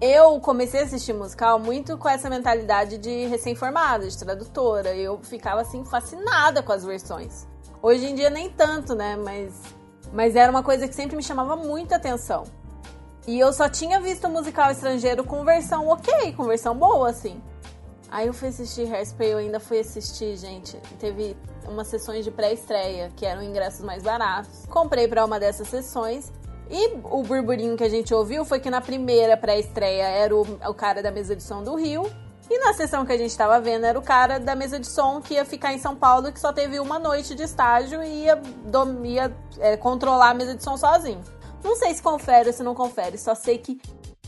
eu 0.00 0.38
comecei 0.40 0.80
a 0.80 0.84
assistir 0.84 1.12
musical 1.12 1.58
muito 1.58 1.98
com 1.98 2.08
essa 2.08 2.30
mentalidade 2.30 2.98
de 2.98 3.26
recém-formada, 3.26 4.06
de 4.08 4.16
tradutora. 4.16 4.94
Eu 4.94 5.18
ficava 5.22 5.60
assim 5.62 5.84
fascinada 5.84 6.62
com 6.62 6.72
as 6.72 6.84
versões. 6.84 7.46
Hoje 7.82 8.06
em 8.06 8.14
dia 8.14 8.30
nem 8.30 8.48
tanto, 8.50 8.94
né? 8.94 9.16
Mas, 9.16 9.52
mas 10.12 10.36
era 10.36 10.50
uma 10.52 10.62
coisa 10.62 10.86
que 10.86 10.94
sempre 10.94 11.16
me 11.16 11.22
chamava 11.22 11.56
muita 11.56 11.96
atenção. 11.96 12.44
E 13.28 13.38
eu 13.38 13.52
só 13.52 13.68
tinha 13.68 14.00
visto 14.00 14.26
musical 14.26 14.70
estrangeiro 14.70 15.22
com 15.22 15.44
versão 15.44 15.86
ok, 15.86 16.32
com 16.32 16.44
versão 16.44 16.74
boa, 16.74 17.10
assim. 17.10 17.38
Aí 18.10 18.26
eu 18.26 18.32
fui 18.32 18.48
assistir 18.48 18.90
Hairspray, 18.90 19.32
eu 19.32 19.36
ainda 19.36 19.60
fui 19.60 19.80
assistir, 19.80 20.34
gente. 20.38 20.78
Teve 20.98 21.36
umas 21.68 21.88
sessões 21.88 22.24
de 22.24 22.30
pré-estreia, 22.30 23.12
que 23.14 23.26
eram 23.26 23.42
ingressos 23.42 23.84
mais 23.84 24.02
baratos. 24.02 24.64
Comprei 24.70 25.06
pra 25.06 25.26
uma 25.26 25.38
dessas 25.38 25.68
sessões. 25.68 26.32
E 26.70 26.96
o 27.04 27.22
burburinho 27.22 27.76
que 27.76 27.84
a 27.84 27.88
gente 27.90 28.14
ouviu 28.14 28.46
foi 28.46 28.60
que 28.60 28.70
na 28.70 28.80
primeira 28.80 29.36
pré-estreia 29.36 30.04
era 30.04 30.34
o, 30.34 30.40
o 30.40 30.72
cara 30.72 31.02
da 31.02 31.10
mesa 31.10 31.36
de 31.36 31.42
som 31.42 31.62
do 31.62 31.74
Rio. 31.74 32.10
E 32.48 32.58
na 32.60 32.72
sessão 32.72 33.04
que 33.04 33.12
a 33.12 33.18
gente 33.18 33.36
tava 33.36 33.60
vendo 33.60 33.84
era 33.84 33.98
o 33.98 34.02
cara 34.02 34.40
da 34.40 34.54
mesa 34.54 34.80
de 34.80 34.86
som 34.86 35.20
que 35.20 35.34
ia 35.34 35.44
ficar 35.44 35.74
em 35.74 35.78
São 35.78 35.94
Paulo, 35.94 36.32
que 36.32 36.40
só 36.40 36.50
teve 36.50 36.80
uma 36.80 36.98
noite 36.98 37.34
de 37.34 37.42
estágio 37.42 38.02
e 38.02 38.24
ia, 38.24 38.40
ia, 39.04 39.36
é, 39.58 39.76
controlar 39.76 40.30
a 40.30 40.34
mesa 40.34 40.54
de 40.54 40.64
som 40.64 40.78
sozinho. 40.78 41.20
Não 41.62 41.76
sei 41.76 41.94
se 41.94 42.02
confere 42.02 42.48
ou 42.48 42.52
se 42.52 42.62
não 42.62 42.74
confere, 42.74 43.18
só 43.18 43.34
sei 43.34 43.58
que. 43.58 43.80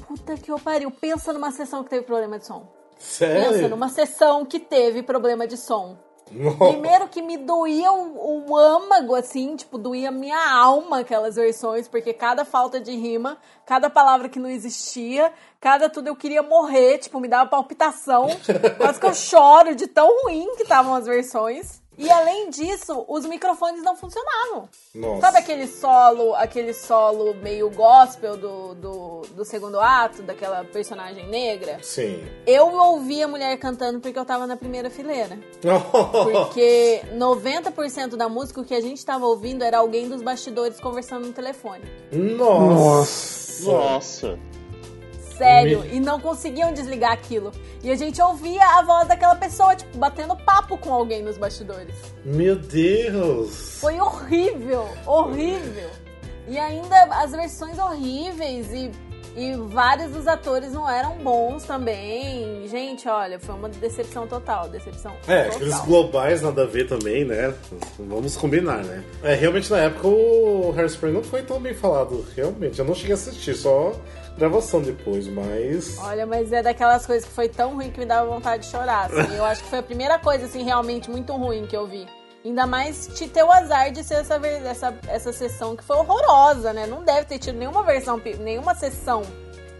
Puta 0.06 0.34
que 0.34 0.50
eu 0.50 0.58
pariu. 0.58 0.90
Pensa 0.90 1.32
numa 1.32 1.52
sessão 1.52 1.84
que 1.84 1.90
teve 1.90 2.04
problema 2.04 2.38
de 2.38 2.46
som. 2.46 2.66
Pensa 2.96 3.52
Sério? 3.52 3.68
numa 3.68 3.88
sessão 3.88 4.44
que 4.44 4.58
teve 4.58 5.02
problema 5.02 5.46
de 5.46 5.56
som. 5.56 5.96
Nossa. 6.30 6.56
Primeiro 6.58 7.08
que 7.08 7.20
me 7.20 7.36
doía 7.36 7.90
o, 7.90 8.50
o 8.50 8.56
âmago, 8.56 9.16
assim, 9.16 9.56
tipo, 9.56 9.76
doía 9.76 10.12
minha 10.12 10.38
alma 10.38 11.00
aquelas 11.00 11.34
versões, 11.34 11.88
porque 11.88 12.12
cada 12.12 12.44
falta 12.44 12.78
de 12.78 12.92
rima, 12.92 13.36
cada 13.66 13.90
palavra 13.90 14.28
que 14.28 14.38
não 14.38 14.48
existia, 14.48 15.32
cada 15.60 15.88
tudo 15.88 16.06
eu 16.06 16.14
queria 16.14 16.42
morrer, 16.42 16.98
tipo, 16.98 17.18
me 17.18 17.26
dava 17.26 17.50
palpitação. 17.50 18.28
Quase 18.78 19.00
que 19.00 19.06
eu 19.06 19.14
choro 19.14 19.74
de 19.74 19.88
tão 19.88 20.22
ruim 20.22 20.54
que 20.56 20.62
estavam 20.62 20.94
as 20.94 21.06
versões. 21.06 21.79
E 22.00 22.10
além 22.10 22.48
disso, 22.48 23.04
os 23.06 23.26
microfones 23.26 23.82
não 23.82 23.94
funcionavam. 23.94 24.68
Nossa. 24.94 25.20
Sabe 25.20 25.38
aquele 25.38 25.66
solo, 25.66 26.34
aquele 26.34 26.72
solo 26.72 27.34
meio 27.34 27.68
gospel 27.70 28.38
do, 28.38 28.74
do, 28.74 29.20
do 29.34 29.44
segundo 29.44 29.78
ato, 29.78 30.22
daquela 30.22 30.64
personagem 30.64 31.28
negra? 31.28 31.78
Sim. 31.82 32.24
Eu 32.46 32.68
ouvi 32.74 33.22
a 33.22 33.28
mulher 33.28 33.54
cantando 33.58 34.00
porque 34.00 34.18
eu 34.18 34.24
tava 34.24 34.46
na 34.46 34.56
primeira 34.56 34.88
fileira. 34.88 35.38
Porque 36.10 37.02
90% 37.14 38.16
da 38.16 38.28
música 38.28 38.60
o 38.60 38.64
que 38.64 38.74
a 38.74 38.80
gente 38.80 39.04
tava 39.04 39.26
ouvindo 39.26 39.62
era 39.62 39.78
alguém 39.78 40.08
dos 40.08 40.22
bastidores 40.22 40.80
conversando 40.80 41.26
no 41.26 41.32
telefone. 41.32 41.84
Nossa. 42.12 43.70
Nossa. 43.70 44.38
Sério. 45.44 45.80
Me- 45.80 45.96
E 45.96 46.00
não 46.00 46.20
conseguiam 46.20 46.72
desligar 46.72 47.12
aquilo. 47.12 47.50
E 47.82 47.90
a 47.90 47.96
gente 47.96 48.20
ouvia 48.20 48.64
a 48.64 48.82
voz 48.82 49.08
daquela 49.08 49.34
pessoa, 49.36 49.74
tipo, 49.74 49.96
batendo 49.98 50.36
papo 50.36 50.76
com 50.78 50.92
alguém 50.92 51.22
nos 51.22 51.36
bastidores. 51.38 51.94
Meu 52.24 52.56
Deus. 52.56 53.78
Foi 53.80 53.98
horrível, 54.00 54.86
horrível. 55.06 55.88
E 56.48 56.58
ainda 56.58 56.96
as 57.22 57.30
versões 57.32 57.78
horríveis 57.78 58.72
e 58.72 58.90
E 59.36 59.54
vários 59.54 60.10
dos 60.10 60.26
atores 60.26 60.72
não 60.72 60.90
eram 60.90 61.16
bons 61.18 61.62
também. 61.62 62.66
Gente, 62.66 63.08
olha, 63.08 63.38
foi 63.38 63.54
uma 63.54 63.68
decepção 63.68 64.26
total. 64.26 64.68
Decepção 64.68 65.12
É, 65.28 65.44
total. 65.44 65.56
aqueles 65.56 65.80
globais 65.82 66.42
nada 66.42 66.64
a 66.64 66.66
ver 66.66 66.88
também, 66.88 67.24
né? 67.24 67.54
Vamos 67.96 68.36
combinar, 68.36 68.82
né? 68.82 69.04
É, 69.22 69.34
realmente 69.34 69.70
na 69.70 69.78
época 69.78 70.08
o 70.08 70.74
Hairspray 70.76 71.12
não 71.12 71.22
foi 71.22 71.42
tão 71.42 71.60
bem 71.60 71.72
falado, 71.74 72.26
realmente. 72.34 72.80
Eu 72.80 72.84
não 72.84 72.92
cheguei 72.94 73.12
a 73.12 73.14
assistir, 73.14 73.54
só 73.54 73.92
gravação 74.36 74.80
depois, 74.80 75.26
mas. 75.26 75.98
Olha, 75.98 76.26
mas 76.26 76.52
é 76.52 76.62
daquelas 76.62 77.06
coisas 77.06 77.28
que 77.28 77.34
foi 77.34 77.48
tão 77.48 77.74
ruim 77.74 77.90
que 77.90 78.00
me 78.00 78.06
dava 78.06 78.28
vontade 78.28 78.64
de 78.64 78.70
chorar. 78.70 79.06
assim. 79.06 79.36
Eu 79.36 79.44
acho 79.44 79.62
que 79.62 79.68
foi 79.70 79.78
a 79.80 79.82
primeira 79.82 80.18
coisa, 80.18 80.46
assim, 80.46 80.62
realmente 80.62 81.10
muito 81.10 81.32
ruim 81.34 81.66
que 81.66 81.76
eu 81.76 81.86
vi. 81.86 82.06
Ainda 82.44 82.66
mais 82.66 83.06
te 83.08 83.28
ter 83.28 83.42
o 83.42 83.52
azar 83.52 83.92
de 83.92 84.02
ser 84.02 84.14
essa, 84.14 84.36
essa, 84.36 84.98
essa 85.08 85.32
sessão 85.32 85.76
que 85.76 85.84
foi 85.84 85.96
horrorosa, 85.96 86.72
né? 86.72 86.86
Não 86.86 87.04
deve 87.04 87.26
ter 87.26 87.38
tido 87.38 87.58
nenhuma 87.58 87.82
versão, 87.82 88.20
nenhuma 88.38 88.74
sessão 88.74 89.22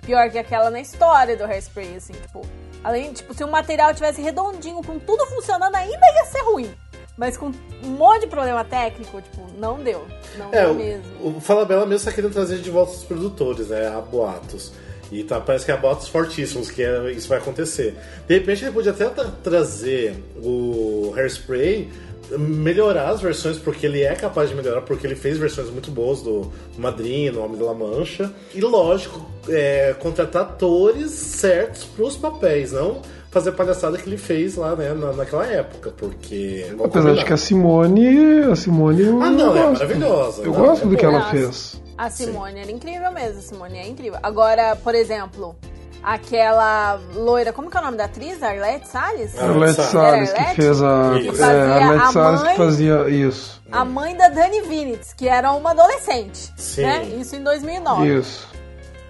pior 0.02 0.28
que 0.30 0.38
aquela 0.38 0.70
na 0.70 0.80
história 0.80 1.36
do 1.36 1.44
Hairspray, 1.44 1.96
assim, 1.96 2.12
tipo. 2.12 2.42
Além, 2.82 3.12
tipo, 3.12 3.32
se 3.34 3.44
o 3.44 3.48
material 3.48 3.94
tivesse 3.94 4.22
redondinho, 4.22 4.82
com 4.82 4.98
tudo 4.98 5.26
funcionando, 5.26 5.74
ainda 5.74 6.06
ia 6.14 6.24
ser 6.24 6.40
ruim. 6.40 6.74
Mas 7.20 7.36
com 7.36 7.52
um 7.84 7.88
monte 7.90 8.22
de 8.22 8.26
problema 8.28 8.64
técnico, 8.64 9.20
tipo, 9.20 9.46
não 9.58 9.78
deu. 9.78 10.06
Não 10.38 10.48
É, 10.52 10.62
deu 10.62 10.70
o, 10.72 10.74
mesmo. 10.74 11.04
o 11.36 11.40
Falabella 11.40 11.84
mesmo 11.84 12.06
tá 12.06 12.12
querendo 12.12 12.32
trazer 12.32 12.56
de 12.60 12.70
volta 12.70 12.92
os 12.94 13.04
produtores, 13.04 13.68
né? 13.68 13.88
A 13.88 14.00
boatos. 14.00 14.72
E 15.12 15.22
tá, 15.22 15.38
parece 15.38 15.66
que 15.66 15.70
há 15.72 15.76
boatos 15.76 16.08
fortíssimos 16.08 16.70
que 16.70 16.82
é- 16.82 17.12
isso 17.12 17.28
vai 17.28 17.36
acontecer. 17.36 17.94
De 18.26 18.34
repente 18.38 18.64
ele 18.64 18.72
podia 18.72 18.92
até 18.92 19.06
tra- 19.10 19.30
trazer 19.44 20.14
o 20.42 21.12
Hairspray, 21.14 21.90
melhorar 22.38 23.10
as 23.10 23.20
versões, 23.20 23.58
porque 23.58 23.84
ele 23.86 24.02
é 24.02 24.14
capaz 24.14 24.48
de 24.50 24.54
melhorar, 24.54 24.80
porque 24.82 25.06
ele 25.06 25.16
fez 25.16 25.36
versões 25.36 25.68
muito 25.68 25.90
boas 25.90 26.22
do 26.22 26.50
Madrinha, 26.78 27.32
no 27.32 27.44
Homem 27.44 27.58
da 27.58 27.66
La 27.66 27.74
Mancha. 27.74 28.32
E 28.54 28.60
lógico, 28.60 29.28
é, 29.48 29.94
contratar 29.98 30.42
atores 30.42 31.10
certos 31.10 31.84
pros 31.84 32.16
papéis, 32.16 32.72
não 32.72 33.02
fazer 33.30 33.50
a 33.50 33.52
palhaçada 33.52 33.96
que 33.96 34.08
ele 34.08 34.18
fez 34.18 34.56
lá, 34.56 34.74
né, 34.74 34.92
na, 34.92 35.12
naquela 35.12 35.46
época, 35.46 35.92
porque... 35.96 36.66
Apesar 36.82 37.14
de 37.14 37.24
que 37.24 37.32
a 37.32 37.36
Simone. 37.36 38.42
A 38.50 38.56
Simone. 38.56 39.04
Ah, 39.22 39.30
não, 39.30 39.56
é 39.56 39.62
gosto. 39.62 39.72
maravilhosa. 39.82 40.42
Eu 40.42 40.52
Não, 40.52 40.60
gosto 40.60 40.84
é 40.86 40.88
do 40.90 40.96
que 40.96 41.04
ela 41.04 41.30
fez. 41.30 41.80
A 41.96 42.10
Simone 42.10 42.60
era 42.60 42.70
incrível 42.72 43.12
mesmo, 43.12 43.38
a 43.38 43.42
Simone 43.42 43.78
é 43.78 43.86
incrível. 43.88 44.18
Agora, 44.22 44.74
por 44.76 44.94
exemplo, 44.94 45.54
aquela 46.02 46.98
loira, 47.14 47.52
como 47.52 47.70
que 47.70 47.76
é 47.76 47.80
o 47.80 47.84
nome 47.84 47.96
da 47.96 48.06
atriz? 48.06 48.42
Arlette 48.42 48.88
Salles? 48.88 49.38
Arlette 49.38 49.82
Salles. 49.82 50.32
Que 50.32 50.54
fez 50.54 50.82
a. 50.82 51.10
Que 51.20 51.28
É, 51.28 51.32
fazia 51.32 51.74
Arlette 51.74 52.02
a 52.04 52.12
Salles 52.12 52.40
mãe- 52.42 52.50
que 52.50 52.56
fazia 52.56 53.08
isso. 53.10 53.62
A 53.70 53.84
mãe 53.84 54.16
da 54.16 54.28
Dani 54.28 54.62
Vinitz, 54.62 55.12
que 55.12 55.28
era 55.28 55.52
uma 55.52 55.70
adolescente, 55.70 56.52
Sim. 56.56 56.82
né? 56.82 57.04
Isso 57.20 57.36
em 57.36 57.42
2009. 57.44 58.18
Isso. 58.18 58.48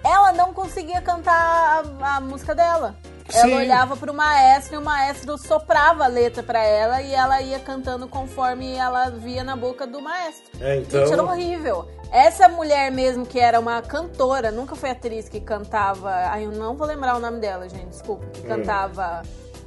Ela 0.03 0.33
não 0.33 0.53
conseguia 0.53 1.01
cantar 1.01 1.83
a, 2.01 2.17
a 2.17 2.21
música 2.21 2.53
dela. 2.53 2.95
Ela 3.33 3.47
Sim. 3.47 3.55
olhava 3.55 3.95
pro 3.95 4.13
maestro 4.13 4.75
e 4.75 4.77
o 4.77 4.81
maestro 4.81 5.37
soprava 5.37 6.03
a 6.03 6.07
letra 6.07 6.43
pra 6.43 6.63
ela 6.63 7.01
e 7.01 7.13
ela 7.13 7.41
ia 7.41 7.59
cantando 7.59 8.07
conforme 8.07 8.75
ela 8.75 9.09
via 9.09 9.43
na 9.43 9.55
boca 9.55 9.87
do 9.87 10.01
maestro. 10.01 10.43
É, 10.59 10.77
Gente, 10.77 10.95
era 10.95 11.07
então... 11.07 11.25
horrível. 11.25 11.87
Essa 12.11 12.49
mulher 12.49 12.91
mesmo, 12.91 13.25
que 13.25 13.39
era 13.39 13.59
uma 13.59 13.81
cantora, 13.81 14.51
nunca 14.51 14.75
foi 14.75 14.89
atriz 14.89 15.29
que 15.29 15.39
cantava. 15.39 16.09
Ai, 16.09 16.45
eu 16.45 16.51
não 16.51 16.75
vou 16.75 16.85
lembrar 16.85 17.15
o 17.15 17.19
nome 17.19 17.39
dela, 17.39 17.69
gente, 17.69 17.87
desculpa. 17.87 18.25
Que 18.33 18.41
cantava. 18.41 19.21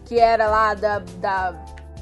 Que 0.04 0.18
era 0.18 0.46
lá 0.48 0.74
da, 0.74 0.98
da 0.98 1.54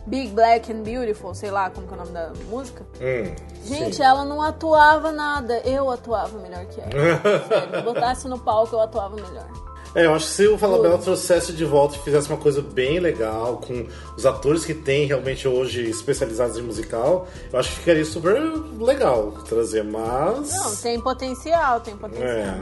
Big 0.07 0.33
Black 0.33 0.73
and 0.73 0.83
Beautiful, 0.83 1.33
sei 1.33 1.51
lá 1.51 1.71
como 1.71 1.87
que 1.87 1.95
é 1.95 1.97
o 1.97 2.01
nome 2.01 2.11
da 2.11 2.33
música. 2.49 2.85
Hum, 3.01 3.35
Gente, 3.65 3.97
sim. 3.97 4.03
ela 4.03 4.25
não 4.25 4.43
atuava 4.43 5.13
nada. 5.13 5.59
Eu 5.65 5.89
atuava 5.89 6.37
melhor 6.41 6.67
que 6.67 6.81
ela. 6.81 6.91
Sério, 7.47 7.77
me 7.77 7.83
botasse 7.83 8.27
no 8.27 8.39
palco, 8.39 8.75
eu 8.75 8.81
atuava 8.81 9.15
melhor. 9.15 9.47
É, 9.95 10.07
eu 10.07 10.15
acho 10.15 10.27
que 10.27 10.33
se 10.33 10.49
o 10.49 10.57
Falabella 10.57 10.99
trouxesse 10.99 11.53
de 11.53 11.65
volta 11.65 11.97
e 11.97 11.99
fizesse 11.99 12.29
uma 12.29 12.39
coisa 12.39 12.63
bem 12.63 12.99
legal, 12.99 13.59
com 13.59 13.87
os 14.17 14.25
atores 14.25 14.65
que 14.65 14.73
tem 14.73 15.07
realmente 15.07 15.47
hoje 15.47 15.83
especializados 15.89 16.57
em 16.57 16.63
musical, 16.63 17.29
eu 17.53 17.59
acho 17.59 17.71
que 17.71 17.77
ficaria 17.81 18.05
super 18.05 18.41
legal 18.81 19.33
trazer, 19.47 19.85
mas. 19.85 20.51
Não, 20.51 20.77
tem 20.77 21.01
potencial, 21.01 21.81
tem 21.81 21.97
potencial. 21.97 22.29
É. 22.29 22.61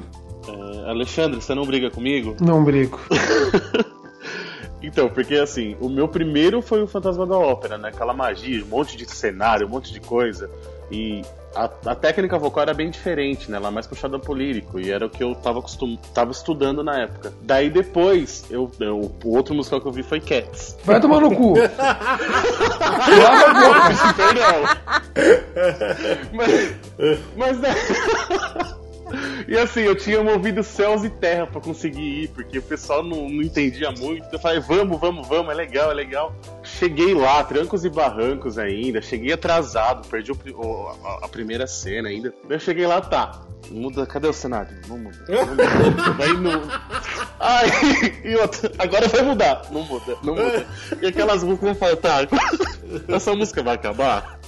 É, 0.48 0.90
Alexandre, 0.90 1.40
você 1.40 1.54
não 1.54 1.64
briga 1.64 1.90
comigo? 1.90 2.36
Não 2.40 2.64
brigo. 2.64 2.98
Então, 4.82 5.10
porque 5.10 5.34
assim, 5.34 5.76
o 5.78 5.88
meu 5.88 6.08
primeiro 6.08 6.62
foi 6.62 6.82
o 6.82 6.86
Fantasma 6.86 7.26
da 7.26 7.36
Ópera, 7.36 7.76
né? 7.76 7.90
Aquela 7.90 8.14
magia, 8.14 8.64
um 8.64 8.68
monte 8.68 8.96
de 8.96 9.08
cenário, 9.10 9.66
um 9.66 9.70
monte 9.70 9.92
de 9.92 10.00
coisa. 10.00 10.50
E 10.90 11.22
a, 11.54 11.70
a 11.86 11.94
técnica 11.94 12.36
vocal 12.38 12.62
era 12.62 12.74
bem 12.74 12.90
diferente, 12.90 13.50
né? 13.50 13.56
Ela 13.56 13.68
é 13.68 13.70
mais 13.70 13.86
puxada 13.86 14.18
pro 14.18 14.34
lírico. 14.34 14.78
E 14.80 14.90
era 14.90 15.06
o 15.06 15.10
que 15.10 15.22
eu 15.22 15.34
tava, 15.34 15.58
acostum, 15.60 15.96
tava 16.14 16.30
estudando 16.32 16.82
na 16.82 17.02
época. 17.02 17.32
Daí 17.42 17.70
depois, 17.70 18.44
eu, 18.50 18.70
eu- 18.80 19.12
o 19.24 19.36
outro 19.36 19.54
musical 19.54 19.80
que 19.80 19.86
eu 19.86 19.92
vi 19.92 20.02
foi 20.02 20.20
Cats. 20.20 20.76
Vai 20.84 21.00
tomar 21.00 21.20
no 21.20 21.34
cu. 21.34 21.54
Perdão. 24.16 24.62
mas, 26.32 26.74
mas 27.36 27.58
né? 27.60 27.74
E 29.48 29.56
assim, 29.58 29.80
eu 29.80 29.94
tinha 29.96 30.22
movido 30.22 30.62
céus 30.62 31.04
e 31.04 31.10
terra 31.10 31.46
pra 31.46 31.60
conseguir 31.60 32.24
ir, 32.24 32.28
porque 32.28 32.58
o 32.58 32.62
pessoal 32.62 33.02
não, 33.02 33.28
não 33.28 33.42
entendia 33.42 33.90
muito. 33.92 34.26
Eu 34.32 34.38
falei, 34.38 34.60
vamos, 34.60 35.00
vamos, 35.00 35.26
vamos, 35.26 35.50
é 35.52 35.54
legal, 35.54 35.90
é 35.90 35.94
legal. 35.94 36.34
Cheguei 36.62 37.14
lá, 37.14 37.42
trancos 37.44 37.84
e 37.84 37.88
barrancos 37.90 38.58
ainda, 38.58 39.00
cheguei 39.02 39.32
atrasado, 39.32 40.06
perdi 40.08 40.32
o 40.32 40.38
o- 40.54 40.88
a, 41.04 41.24
a 41.26 41.28
primeira 41.28 41.66
cena 41.66 42.08
ainda. 42.08 42.32
Eu 42.48 42.58
cheguei 42.60 42.86
lá, 42.86 43.00
tá. 43.00 43.42
Muda, 43.70 44.04
cadê 44.06 44.26
o 44.26 44.32
cenário? 44.32 44.76
Não 44.88 44.98
muda. 44.98 45.18
Não 45.28 45.46
muda. 45.46 45.64
Daí 46.18 46.32
não. 46.32 46.62
Ai, 47.38 47.68
e 48.24 48.34
outra, 48.36 48.72
agora 48.78 49.06
vai 49.08 49.22
mudar. 49.22 49.62
Não 49.70 49.82
muda, 49.82 50.16
não 50.24 50.34
muda. 50.34 50.66
E 51.00 51.06
aquelas 51.06 51.42
músicas 51.44 51.78
falo, 51.78 51.96
tá, 51.96 52.26
essa 53.08 53.34
música 53.34 53.62
vai 53.62 53.74
acabar? 53.74 54.40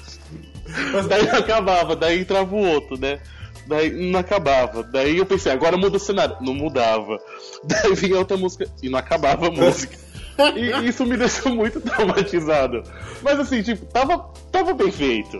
Mas 0.92 1.06
daí 1.06 1.28
acabava, 1.28 1.94
daí 1.94 2.20
entrava 2.20 2.54
o 2.54 2.66
outro, 2.66 2.98
né? 2.98 3.18
Daí 3.66 3.90
não 4.10 4.20
acabava. 4.20 4.82
Daí 4.82 5.18
eu 5.18 5.26
pensei, 5.26 5.52
agora 5.52 5.76
muda 5.76 5.96
o 5.96 6.00
cenário. 6.00 6.36
Não 6.40 6.54
mudava. 6.54 7.18
Daí 7.64 7.94
vinha 7.94 8.18
outra 8.18 8.36
música 8.36 8.66
e 8.82 8.88
não 8.88 8.98
acabava 8.98 9.48
a 9.48 9.50
música. 9.50 9.96
E 10.56 10.88
isso 10.88 11.04
me 11.04 11.16
deixou 11.16 11.54
muito 11.54 11.78
traumatizado. 11.82 12.82
Mas 13.22 13.38
assim, 13.38 13.62
tipo, 13.62 13.84
tava, 13.86 14.30
tava 14.50 14.72
bem 14.72 14.90
feito. 14.90 15.38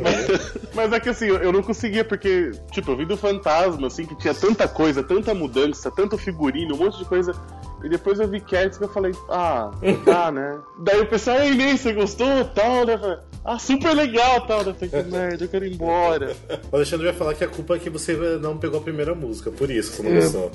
Mas, 0.00 0.56
mas 0.72 0.92
é 0.92 1.00
que 1.00 1.08
assim, 1.08 1.26
eu 1.26 1.52
não 1.52 1.62
conseguia, 1.62 2.04
porque, 2.04 2.52
tipo, 2.70 2.92
eu 2.92 2.96
vi 2.96 3.04
do 3.04 3.16
fantasma, 3.16 3.88
assim, 3.88 4.06
que 4.06 4.14
tinha 4.14 4.32
tanta 4.32 4.68
coisa, 4.68 5.02
tanta 5.02 5.34
mudança, 5.34 5.90
tanto 5.90 6.16
figurino, 6.16 6.74
um 6.74 6.78
monte 6.78 6.98
de 6.98 7.04
coisa. 7.04 7.34
E 7.82 7.88
depois 7.88 8.20
eu 8.20 8.28
vi 8.28 8.40
Cats 8.40 8.78
que 8.78 8.84
eu 8.84 8.88
falei, 8.88 9.12
ah, 9.28 9.70
tá, 10.04 10.30
né? 10.30 10.58
Daí 10.78 11.00
o 11.00 11.06
pessoal, 11.06 11.38
ei, 11.38 11.54
Ney, 11.54 11.76
você 11.76 11.92
gostou? 11.92 12.44
Tal, 12.54 12.86
né? 12.86 13.20
Ah, 13.42 13.58
super 13.58 13.94
legal, 13.94 14.46
tal. 14.46 14.62
Eu 14.62 14.74
falei, 14.74 14.88
que 14.90 15.10
merda, 15.10 15.44
eu 15.44 15.48
quero 15.48 15.64
ir 15.64 15.72
embora. 15.72 16.36
O 16.70 16.76
Alexandre 16.76 17.06
vai 17.06 17.14
falar 17.14 17.34
que 17.34 17.42
a 17.42 17.48
culpa 17.48 17.76
é 17.76 17.78
que 17.78 17.88
você 17.88 18.14
não 18.38 18.58
pegou 18.58 18.78
a 18.78 18.82
primeira 18.82 19.14
música, 19.14 19.50
por 19.50 19.70
isso 19.70 19.90
que 19.92 19.96
você 19.96 20.02
não 20.02 20.10
É. 20.10 20.20
gostou. 20.20 20.50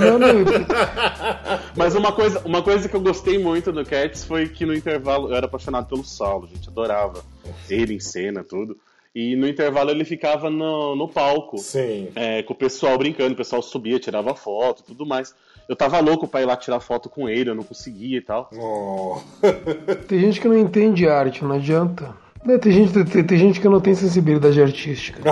Não, 0.00 0.18
não, 0.18 0.28
Mas 1.76 1.94
uma 1.94 2.12
coisa, 2.12 2.40
uma 2.44 2.62
coisa 2.62 2.88
que 2.88 2.94
eu 2.94 3.00
gostei 3.00 3.38
muito 3.38 3.72
do 3.72 3.84
Cats 3.84 4.24
foi 4.24 4.48
que 4.48 4.64
no 4.64 4.74
intervalo 4.74 5.30
eu 5.30 5.34
era 5.34 5.46
apaixonado 5.46 5.88
pelo 5.88 6.04
Saulo, 6.04 6.46
gente, 6.46 6.68
adorava 6.68 7.24
ele 7.68 7.94
em 7.94 8.00
cena, 8.00 8.44
tudo. 8.44 8.76
E 9.14 9.36
no 9.36 9.46
intervalo 9.46 9.90
ele 9.90 10.04
ficava 10.04 10.48
no, 10.48 10.96
no 10.96 11.06
palco, 11.08 11.58
Sim. 11.58 12.08
é, 12.14 12.42
com 12.44 12.54
o 12.54 12.56
pessoal 12.56 12.96
brincando, 12.96 13.34
o 13.34 13.36
pessoal 13.36 13.60
subia, 13.60 13.98
tirava 13.98 14.34
foto 14.34 14.82
tudo 14.82 15.04
mais. 15.04 15.34
Eu 15.68 15.76
tava 15.76 16.00
louco 16.00 16.26
pra 16.28 16.42
ir 16.42 16.44
lá 16.44 16.56
tirar 16.56 16.80
foto 16.80 17.08
com 17.08 17.28
ele, 17.28 17.50
eu 17.50 17.54
não 17.54 17.62
conseguia 17.62 18.18
e 18.18 18.20
tal. 18.20 18.50
Oh. 18.54 19.18
tem 20.08 20.20
gente 20.20 20.40
que 20.40 20.48
não 20.48 20.58
entende 20.58 21.08
arte, 21.08 21.44
não 21.44 21.54
adianta. 21.54 22.14
Não, 22.44 22.58
tem, 22.58 22.72
gente, 22.72 23.04
tem, 23.04 23.22
tem 23.24 23.38
gente 23.38 23.60
que 23.60 23.68
não 23.68 23.80
tem 23.80 23.94
sensibilidade 23.94 24.60
artística. 24.60 25.22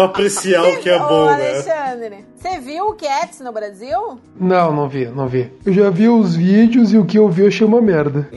pra 0.00 0.04
apreciar 0.06 0.64
o 0.64 0.78
que 0.78 0.88
é 0.88 0.96
Ô, 0.96 1.08
bom, 1.08 1.26
né? 1.26 1.50
Alexandre, 1.50 2.24
você 2.36 2.58
viu 2.58 2.86
o 2.86 2.94
Cats 2.94 3.40
no 3.40 3.52
Brasil? 3.52 4.18
Não, 4.38 4.72
não 4.72 4.88
vi, 4.88 5.06
não 5.06 5.28
vi. 5.28 5.52
Eu 5.64 5.72
já 5.72 5.90
vi 5.90 6.08
os 6.08 6.34
vídeos 6.34 6.92
e 6.92 6.98
o 6.98 7.04
que 7.04 7.18
eu 7.18 7.28
vi 7.28 7.42
eu 7.42 7.48
achei 7.48 7.66
uma 7.66 7.82
merda. 7.82 8.28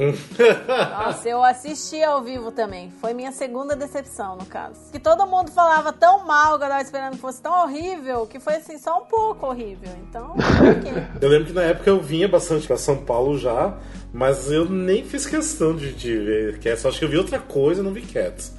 Nossa, 1.06 1.30
eu 1.30 1.44
assisti 1.44 2.04
ao 2.04 2.22
vivo 2.22 2.52
também. 2.52 2.92
Foi 3.00 3.14
minha 3.14 3.32
segunda 3.32 3.76
decepção, 3.76 4.36
no 4.36 4.46
caso. 4.46 4.80
Que 4.92 5.00
todo 5.00 5.26
mundo 5.26 5.52
falava 5.52 5.94
tão 5.94 6.26
mal 6.26 6.58
que 6.58 6.66
eu 6.66 6.70
tava 6.70 6.82
esperando 6.82 7.14
que 7.14 7.20
fosse 7.20 7.42
tão 7.42 7.64
horrível, 7.64 8.28
que 8.28 8.40
foi 8.40 8.56
assim, 8.56 8.78
só 8.78 9.00
um 9.00 9.06
pouco 9.06 9.48
horrível. 9.48 9.92
Então, 10.10 10.32
ok. 10.32 11.04
Eu 11.22 11.30
lembro 11.30 11.48
que 11.48 11.54
na 11.54 11.64
época 11.64 11.90
eu 11.90 12.02
vinha 12.02 12.28
bastante 12.28 12.68
pra 12.68 12.76
São 12.76 12.98
Paulo 12.98 13.38
já, 13.38 13.78
mas 14.12 14.52
eu 14.52 14.66
nem 14.66 15.04
fiz 15.04 15.26
questão 15.26 15.76
de, 15.76 15.94
de 15.94 16.18
ver 16.18 16.60
Cats. 16.60 16.84
Eu 16.84 16.90
acho 16.90 17.00
que 17.00 17.06
eu 17.06 17.10
vi 17.10 17.18
outra 17.18 17.40
coisa 17.40 17.82
e 17.82 17.84
não 17.84 17.94
vi 17.94 18.02
Cats. 18.02 18.52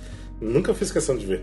Nunca 0.44 0.74
fiz 0.74 0.92
questão 0.92 1.16
de 1.16 1.24
ver. 1.24 1.42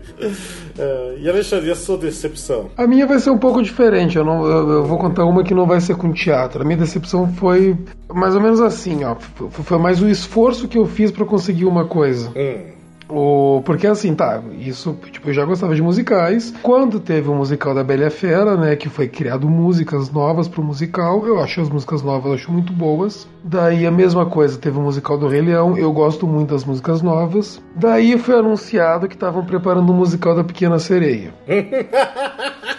Eh, 0.78 1.16
e 1.20 1.28
Alexandre, 1.28 1.68
e 1.68 1.70
a 1.72 1.74
sua 1.74 1.98
decepção? 1.98 2.70
A 2.76 2.86
minha 2.86 3.06
vai 3.06 3.18
ser 3.18 3.30
um 3.30 3.38
pouco 3.38 3.60
diferente. 3.60 4.16
Eu, 4.16 4.24
não, 4.24 4.46
eu, 4.46 4.70
eu 4.70 4.84
vou 4.84 4.96
contar 4.98 5.24
uma 5.24 5.42
que 5.42 5.52
não 5.52 5.66
vai 5.66 5.80
ser 5.80 5.96
com 5.96 6.12
teatro. 6.12 6.62
A 6.62 6.64
minha 6.64 6.78
decepção 6.78 7.32
foi 7.34 7.76
mais 8.12 8.34
ou 8.34 8.40
menos 8.40 8.60
assim, 8.60 9.04
ó. 9.04 9.16
Foi 9.50 9.78
mais 9.78 10.00
o 10.00 10.08
esforço 10.08 10.68
que 10.68 10.78
eu 10.78 10.86
fiz 10.86 11.10
pra 11.10 11.26
conseguir 11.26 11.64
uma 11.64 11.84
coisa. 11.84 12.30
Hum, 12.30 12.72
O, 13.14 13.60
porque 13.66 13.86
assim, 13.86 14.14
tá, 14.14 14.42
isso, 14.58 14.96
tipo, 15.10 15.28
eu 15.28 15.34
já 15.34 15.44
gostava 15.44 15.74
de 15.74 15.82
musicais. 15.82 16.54
Quando 16.62 16.98
teve 16.98 17.28
o 17.28 17.34
musical 17.34 17.74
da 17.74 17.84
Bela 17.84 18.08
Fera, 18.08 18.56
né, 18.56 18.74
que 18.74 18.88
foi 18.88 19.06
criado 19.06 19.46
músicas 19.46 20.10
novas 20.10 20.48
pro 20.48 20.62
musical, 20.62 21.26
eu 21.26 21.38
acho 21.38 21.60
as 21.60 21.68
músicas 21.68 22.02
novas, 22.02 22.32
acho 22.32 22.50
muito 22.50 22.72
boas. 22.72 23.28
Daí 23.44 23.86
a 23.86 23.90
mesma 23.90 24.24
coisa, 24.24 24.56
teve 24.58 24.78
o 24.78 24.80
musical 24.80 25.18
do 25.18 25.28
Rei 25.28 25.42
Leão, 25.42 25.76
eu 25.76 25.92
gosto 25.92 26.26
muito 26.26 26.54
das 26.54 26.64
músicas 26.64 27.02
novas. 27.02 27.60
Daí 27.76 28.16
foi 28.16 28.38
anunciado 28.38 29.06
que 29.06 29.14
estavam 29.14 29.44
preparando 29.44 29.90
o 29.90 29.94
musical 29.94 30.34
da 30.34 30.42
Pequena 30.42 30.78
Sereia. 30.78 31.34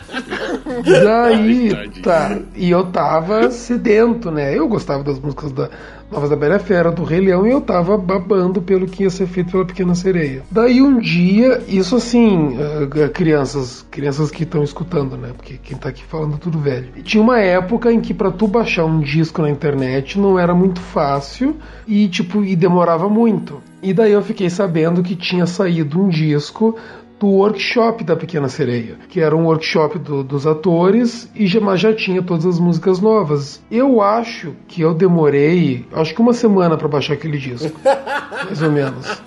Daí, 0.84 2.02
tá, 2.02 2.40
e 2.56 2.72
eu 2.72 2.86
tava 2.86 3.52
sedento, 3.52 4.32
né? 4.32 4.58
Eu 4.58 4.68
gostava 4.68 5.04
das 5.04 5.20
músicas 5.20 5.52
da 5.52 5.70
novas 6.14 6.30
da 6.30 6.36
Bela 6.36 6.60
Fera, 6.60 6.92
do 6.92 7.04
Rei 7.04 7.20
Leão, 7.20 7.46
e 7.48 7.50
eu 7.50 7.60
tava 7.60 7.98
babando 7.98 8.62
pelo 8.62 8.86
que 8.86 9.04
ia 9.04 9.10
ser 9.10 9.26
feito 9.26 9.52
pela 9.52 9.66
Pequena 9.66 9.96
Sereia. 9.96 10.44
Daí 10.52 10.80
um 10.80 11.00
dia, 11.00 11.64
isso 11.68 11.96
assim, 11.96 12.56
eh, 12.60 13.10
crianças, 13.10 13.84
crianças 13.90 14.30
que 14.30 14.44
estão 14.44 14.64
escutando, 14.64 15.18
né? 15.18 15.32
Porque 15.36 15.58
quem 15.62 15.76
tá 15.76 15.90
aqui 15.90 16.04
falando 16.04 16.36
é 16.36 16.38
tudo 16.38 16.60
velho. 16.60 16.90
E 16.96 17.02
tinha 17.02 17.22
uma 17.22 17.40
época 17.40 17.92
em 17.92 18.00
que 18.00 18.14
pra 18.14 18.30
tu 18.30 18.48
baixar 18.48 18.86
um 18.86 19.00
disco 19.00 19.42
na 19.42 19.50
internet 19.50 20.20
não 20.20 20.38
era 20.38 20.54
muito 20.54 20.80
fácil 20.80 21.56
e 21.88 22.08
tipo, 22.08 22.44
e 22.44 22.56
demorava 22.56 23.10
muito. 23.10 23.62
E 23.82 23.94
daí 23.94 24.14
eu 24.14 24.22
fiquei 24.22 24.50
sabendo 24.50 25.02
que 25.02 25.16
tinha 25.16 25.46
saído 25.46 26.00
um 26.00 26.08
disco 26.08 26.78
do 27.24 27.30
workshop 27.30 28.04
da 28.04 28.18
Pequena 28.18 28.50
Sereia, 28.50 28.98
que 29.08 29.22
era 29.22 29.34
um 29.34 29.46
workshop 29.46 29.98
do- 29.98 30.26
dos 30.26 30.46
atores 30.46 31.32
e 31.34 31.48
já, 31.48 31.62
mas 31.62 31.80
já 31.80 31.94
tinha 31.94 32.22
todas 32.22 32.46
as 32.46 32.60
músicas 32.60 33.00
novas. 33.00 33.62
Eu 33.72 34.02
acho 34.02 34.54
que 34.68 34.82
eu 34.82 34.94
demorei, 34.94 35.86
acho 35.94 36.14
que 36.14 36.20
uma 36.20 36.34
semana 36.34 36.76
para 36.76 36.90
baixar 36.90 37.14
aquele 37.14 37.38
disco, 37.38 37.80
mais 38.46 38.62
ou 38.62 38.70
menos. 38.70 39.22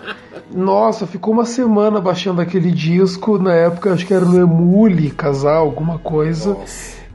Nossa, 0.55 1.07
ficou 1.07 1.33
uma 1.33 1.47
semana 1.47 1.99
baixando 1.99 2.43
aquele 2.43 2.71
disco, 2.71 3.39
na 3.39 3.55
época 3.55 3.95
acho 3.95 4.05
que 4.07 4.13
era 4.13 4.27
no 4.27 4.39
Emule, 4.39 5.09
casal, 5.11 5.65
alguma 5.65 5.99
coisa. 5.99 6.55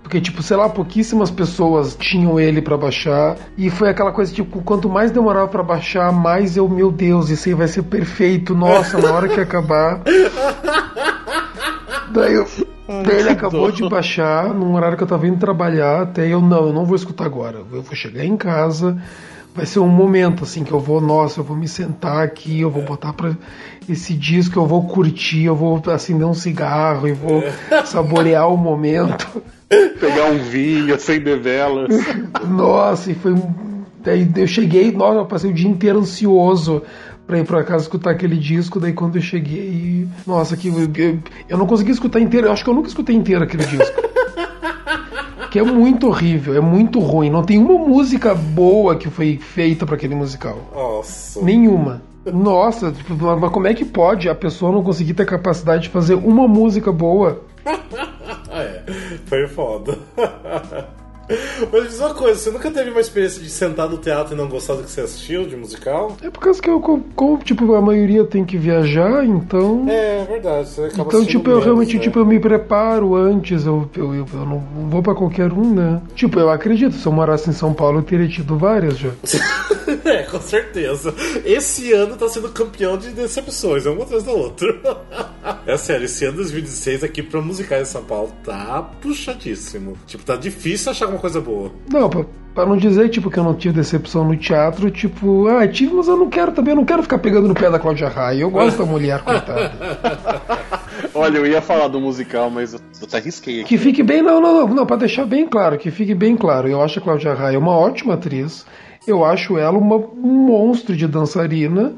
Porque, 0.04 0.20
tipo, 0.20 0.42
sei 0.44 0.58
lá, 0.58 0.68
pouquíssimas 0.68 1.32
pessoas 1.32 1.96
tinham 1.96 2.40
ele 2.40 2.62
pra 2.62 2.76
baixar. 2.76 3.38
E 3.58 3.70
foi 3.70 3.90
aquela 3.90 4.12
coisa, 4.12 4.34
tipo, 4.34 4.62
quanto 4.62 4.90
mais 4.90 5.12
demorava 5.12 5.48
pra 5.48 5.64
baixar, 5.64 6.12
mais 6.12 6.58
eu, 6.58 6.68
meu 6.68 6.92
Deus, 6.92 7.30
isso 7.30 7.48
aí 7.48 7.56
vai 7.56 7.68
ser 7.68 7.84
perfeito. 7.84 8.54
Nossa, 8.54 8.98
na 8.98 9.12
hora 9.12 9.30
que 9.30 9.40
acabar. 9.40 10.02
Daí, 12.12 12.34
eu, 12.34 12.46
daí 12.88 13.20
ele 13.20 13.30
acabou 13.30 13.72
de 13.72 13.88
baixar, 13.88 14.54
num 14.54 14.76
horário 14.76 14.98
que 14.98 15.04
eu 15.04 15.08
tava 15.08 15.26
indo 15.26 15.38
trabalhar. 15.38 16.02
Até 16.02 16.28
eu, 16.28 16.42
não, 16.42 16.68
eu 16.68 16.74
não 16.74 16.86
vou 16.86 16.98
escutar 16.98 17.26
agora. 17.26 17.60
Eu 17.72 17.82
vou 17.82 17.96
chegar 17.96 18.26
em 18.26 18.36
casa. 18.36 19.02
Vai 19.54 19.66
ser 19.66 19.80
um 19.80 19.88
momento 19.88 20.44
assim 20.44 20.64
que 20.64 20.72
eu 20.72 20.80
vou, 20.80 21.02
nossa, 21.02 21.42
eu 21.42 21.44
vou 21.44 21.58
me 21.58 21.68
sentar 21.68 22.24
aqui, 22.24 22.62
eu 22.62 22.70
vou 22.70 22.84
botar 22.84 23.12
pra 23.12 23.36
esse 23.88 24.14
disco, 24.14 24.58
eu 24.58 24.66
vou 24.66 24.88
curtir, 24.88 25.44
eu 25.44 25.56
vou 25.56 25.82
acender 25.88 26.26
um 26.26 26.34
cigarro 26.34 27.06
e 27.06 27.12
vou 27.12 27.44
saborear 27.86 28.48
o 28.48 28.58
momento. 28.58 29.42
Pegar 30.00 30.26
um 30.32 30.38
vinho, 30.40 30.94
acender 30.94 31.40
velas. 31.40 31.90
Nossa, 32.50 33.12
e 33.12 33.16
foi. 33.16 33.34
um- 33.34 33.72
Daí 34.04 34.28
eu 34.36 34.48
cheguei, 34.48 34.92
nossa, 34.92 35.20
eu 35.20 35.26
passei 35.26 35.52
o 35.52 35.54
dia 35.54 35.70
inteiro 35.70 36.00
ansioso 36.00 36.82
pra 37.28 37.38
ir 37.38 37.46
pra 37.46 37.64
casa 37.64 37.84
escutar 37.84 38.10
aquele 38.12 38.36
disco. 38.36 38.80
Daí 38.80 38.94
quando 38.94 39.16
eu 39.18 39.22
cheguei, 39.22 40.08
nossa, 40.26 40.58
que 40.58 40.70
eu, 40.70 41.20
eu 41.48 41.58
não 41.58 41.68
consegui 41.68 41.92
escutar 41.92 42.20
inteiro. 42.20 42.48
Eu 42.48 42.52
acho 42.52 42.64
que 42.64 42.70
eu 42.70 42.74
nunca 42.74 42.88
escutei 42.88 43.16
inteiro 43.16 43.44
aquele 43.44 43.64
disco. 43.64 44.02
que 45.52 45.60
é 45.60 45.64
muito 45.64 46.08
horrível, 46.08 46.56
é 46.56 46.60
muito 46.62 47.00
ruim. 47.00 47.30
Não 47.30 47.44
tem 47.44 47.58
uma 47.60 47.78
música 47.88 48.34
boa 48.34 48.96
que 48.96 49.10
foi 49.10 49.38
feita 49.38 49.86
pra 49.86 49.96
aquele 49.96 50.16
musical. 50.16 50.58
Nossa. 50.74 51.42
Nenhuma. 51.44 52.02
Nossa, 52.26 52.92
tipo, 52.92 53.16
mas 53.16 53.52
como 53.52 53.68
é 53.68 53.74
que 53.74 53.86
pode 53.86 54.30
a 54.30 54.36
pessoa 54.36 54.72
não 54.72 54.84
conseguir 54.84 55.14
ter 55.14 55.26
capacidade 55.26 55.84
de 55.84 55.90
fazer 55.90 56.16
uma 56.16 56.48
música 56.48 56.92
boa? 56.92 57.42
É, 58.62 58.84
foi 59.26 59.48
foda. 59.48 59.98
Mas 61.72 61.90
diz 61.90 62.00
uma 62.00 62.14
coisa, 62.14 62.40
você 62.40 62.50
nunca 62.52 62.72
teve 62.72 62.90
uma 62.90 63.02
experiência 63.02 63.42
de 63.42 63.50
sentar 63.50 63.90
no 63.90 63.98
teatro 63.98 64.34
e 64.34 64.38
não 64.38 64.48
gostar 64.48 64.76
do 64.76 64.84
que 64.84 64.92
você 64.92 65.02
assistiu, 65.02 65.46
de 65.46 65.56
musical? 65.56 66.16
É 66.22 66.30
por 66.30 66.40
causa 66.40 66.62
que 66.62 66.70
eu, 66.70 66.80
como, 66.80 67.38
tipo, 67.40 67.74
a 67.74 67.82
maioria 67.82 68.24
tem 68.24 68.44
que 68.46 68.58
viajar, 68.58 69.26
então. 69.26 69.86
É, 69.88 70.22
é 70.22 70.26
verdade, 70.26 70.70
você 70.70 70.82
acaba 70.86 71.04
Então, 71.04 71.26
tipo, 71.26 71.50
eu 71.50 71.54
menos, 71.54 71.66
realmente, 71.66 71.96
né? 71.96 72.02
tipo, 72.02 72.20
eu 72.20 72.26
me 72.26 72.40
preparo 72.40 73.16
antes, 73.16 73.66
eu, 73.66 73.90
eu, 73.96 74.16
eu, 74.16 74.26
eu 74.34 74.46
não 74.46 74.60
vou 74.90 75.02
pra 75.02 75.16
qualquer 75.16 75.52
um, 75.52 75.74
né? 75.74 76.02
Tipo, 76.16 76.40
eu 76.40 76.50
acredito, 76.50 76.96
se 76.96 77.06
eu 77.06 77.12
morasse 77.12 77.50
em 77.50 77.54
São 77.54 77.74
Paulo, 77.74 78.00
eu 78.00 78.04
teria 78.04 78.28
tido 78.28 78.58
várias 78.58 78.98
já. 78.98 79.10
É, 80.06 80.24
com 80.24 80.40
certeza. 80.40 81.14
Esse 81.44 81.92
ano 81.92 82.16
tá 82.16 82.28
sendo 82.30 82.50
campeão 82.50 82.98
de 82.98 83.10
decepções, 83.10 83.86
é 83.86 83.90
uma 83.90 84.04
atrás 84.04 84.24
da 84.24 84.32
outra. 84.32 84.68
É 85.66 85.76
sério, 85.76 86.06
esse 86.06 86.24
ano 86.26 86.38
2016 86.38 87.04
aqui 87.04 87.24
pra 87.24 87.42
musicais 87.42 87.88
em 87.88 87.92
São 87.92 88.04
Paulo 88.04 88.32
tá 88.44 88.82
puxadíssimo. 89.02 89.98
Tipo, 90.06 90.24
tá 90.24 90.36
difícil 90.36 90.92
achar 90.92 91.06
alguma 91.06 91.21
coisa 91.22 91.40
boa. 91.40 91.72
Não, 91.90 92.10
pra, 92.10 92.26
pra 92.54 92.66
não 92.66 92.76
dizer, 92.76 93.08
tipo, 93.10 93.30
que 93.30 93.38
eu 93.38 93.44
não 93.44 93.54
tive 93.54 93.76
decepção 93.76 94.26
no 94.26 94.36
teatro, 94.36 94.90
tipo, 94.90 95.48
ah, 95.48 95.68
tive, 95.68 95.94
mas 95.94 96.08
eu 96.08 96.18
não 96.18 96.30
quero 96.30 96.52
também, 96.52 96.72
eu 96.72 96.78
não 96.78 96.86
quero 96.86 97.04
ficar 97.04 97.20
pegando 97.20 97.48
no 97.48 97.54
pé 97.54 97.70
da 97.70 97.80
Cláudia 97.80 98.10
Raia. 98.10 98.42
Eu 98.42 98.50
gosto 98.50 98.80
da 98.80 98.86
mulher, 98.86 99.22
coitada. 99.24 99.72
Olha, 101.14 101.38
eu 101.38 101.46
ia 101.46 101.62
falar 101.62 101.88
do 101.88 102.02
musical, 102.02 102.50
mas 102.50 102.74
eu 102.74 102.80
até 103.04 103.20
risquei 103.20 103.62
aqui. 103.62 103.70
Que 103.70 103.78
fique 103.78 104.02
bem, 104.02 104.22
não, 104.22 104.42
não, 104.42 104.54
não, 104.54 104.68
não, 104.68 104.86
pra 104.86 104.98
deixar 104.98 105.26
bem 105.26 105.48
claro, 105.48 105.78
que 105.78 105.92
fique 105.92 106.16
bem 106.16 106.36
claro. 106.36 106.68
Eu 106.68 106.82
acho 106.82 107.00
a 107.00 107.02
Cláudia 107.02 107.34
Raia 107.34 107.60
uma 107.60 107.78
ótima 107.78 108.16
atriz, 108.16 108.66
eu 109.08 109.24
acho 109.24 109.58
ela 109.58 109.78
uma, 109.78 109.96
um 109.96 110.46
monstro 110.48 110.96
de 110.96 111.08
dançarina, 111.08 111.94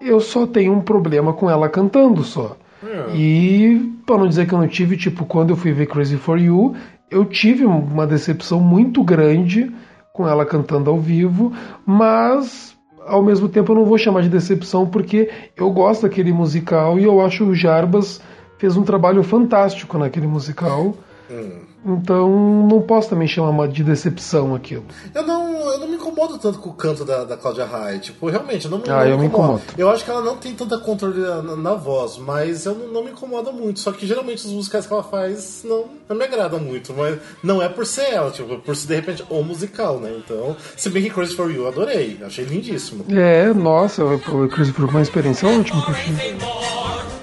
eu 0.00 0.20
só 0.20 0.46
tenho 0.46 0.72
um 0.72 0.80
problema 0.80 1.32
com 1.32 1.48
ela 1.48 1.68
cantando 1.68 2.22
só. 2.24 2.56
E, 3.14 3.92
pra 4.04 4.18
não 4.18 4.28
dizer 4.28 4.46
que 4.46 4.52
eu 4.52 4.58
não 4.58 4.68
tive, 4.68 4.96
tipo, 4.96 5.24
quando 5.24 5.50
eu 5.50 5.56
fui 5.56 5.72
ver 5.72 5.86
Crazy 5.86 6.16
For 6.16 6.38
You, 6.38 6.74
eu 7.10 7.24
tive 7.24 7.64
uma 7.64 8.06
decepção 8.06 8.60
muito 8.60 9.02
grande 9.02 9.72
com 10.12 10.28
ela 10.28 10.46
cantando 10.46 10.90
ao 10.90 10.98
vivo, 10.98 11.52
mas 11.84 12.76
ao 13.06 13.22
mesmo 13.22 13.48
tempo 13.48 13.72
eu 13.72 13.76
não 13.76 13.84
vou 13.84 13.98
chamar 13.98 14.22
de 14.22 14.28
decepção 14.28 14.86
porque 14.86 15.30
eu 15.56 15.70
gosto 15.70 16.02
daquele 16.02 16.32
musical 16.32 16.98
e 16.98 17.04
eu 17.04 17.20
acho 17.20 17.44
o 17.44 17.54
Jarbas 17.54 18.20
fez 18.58 18.76
um 18.76 18.82
trabalho 18.82 19.22
fantástico 19.22 19.98
naquele 19.98 20.26
musical. 20.26 20.96
Então 21.84 22.28
não 22.68 22.80
posso 22.82 23.10
também 23.10 23.28
chamar 23.28 23.68
de 23.68 23.84
decepção 23.84 24.54
aquilo. 24.54 24.84
Eu 25.14 25.22
não, 25.26 25.72
eu 25.72 25.78
não 25.80 25.88
me 25.88 25.96
incomodo 25.96 26.38
tanto 26.38 26.58
com 26.58 26.70
o 26.70 26.72
canto 26.72 27.04
da, 27.04 27.24
da 27.24 27.36
Cláudia 27.36 27.64
Raia. 27.64 27.98
Tipo, 27.98 28.28
realmente, 28.28 28.64
eu 28.64 28.70
não, 28.70 28.78
Ah, 28.88 29.04
não 29.04 29.06
eu 29.06 29.18
me 29.18 29.26
incomodo. 29.26 29.62
Eu 29.76 29.90
acho 29.90 30.04
que 30.04 30.10
ela 30.10 30.22
não 30.22 30.36
tem 30.36 30.54
tanta 30.54 30.78
controle 30.78 31.20
na, 31.20 31.56
na 31.56 31.74
voz, 31.74 32.16
mas 32.18 32.64
eu 32.66 32.74
não, 32.74 32.88
não 32.88 33.04
me 33.04 33.10
incomoda 33.10 33.52
muito. 33.52 33.80
Só 33.80 33.92
que 33.92 34.06
geralmente 34.06 34.46
os 34.46 34.52
musicais 34.52 34.86
que 34.86 34.92
ela 34.92 35.02
faz 35.02 35.62
não, 35.64 35.84
não 36.08 36.16
me 36.16 36.24
agradam 36.24 36.58
muito. 36.58 36.92
Mas 36.94 37.18
não 37.42 37.62
é 37.62 37.68
por 37.68 37.84
ser 37.86 38.12
ela, 38.12 38.30
tipo, 38.30 38.58
por 38.58 38.74
ser 38.76 38.88
de 38.88 38.94
repente 38.94 39.24
o 39.28 39.42
musical, 39.42 39.98
né? 39.98 40.14
Então, 40.16 40.56
se 40.76 40.88
bem 40.88 41.02
que 41.02 41.10
Crazy 41.10 41.34
For 41.34 41.50
You 41.50 41.62
eu 41.62 41.68
adorei, 41.68 42.18
achei 42.24 42.44
lindíssimo. 42.44 43.04
É, 43.10 43.52
nossa, 43.52 44.04
o 44.04 44.48
Chris 44.48 44.70
foi 44.70 44.84
uma 44.86 45.02
experiência 45.02 45.48
ótima 45.48 45.84
que 45.84 45.90
eu 45.90 45.94
tive. 45.94 47.13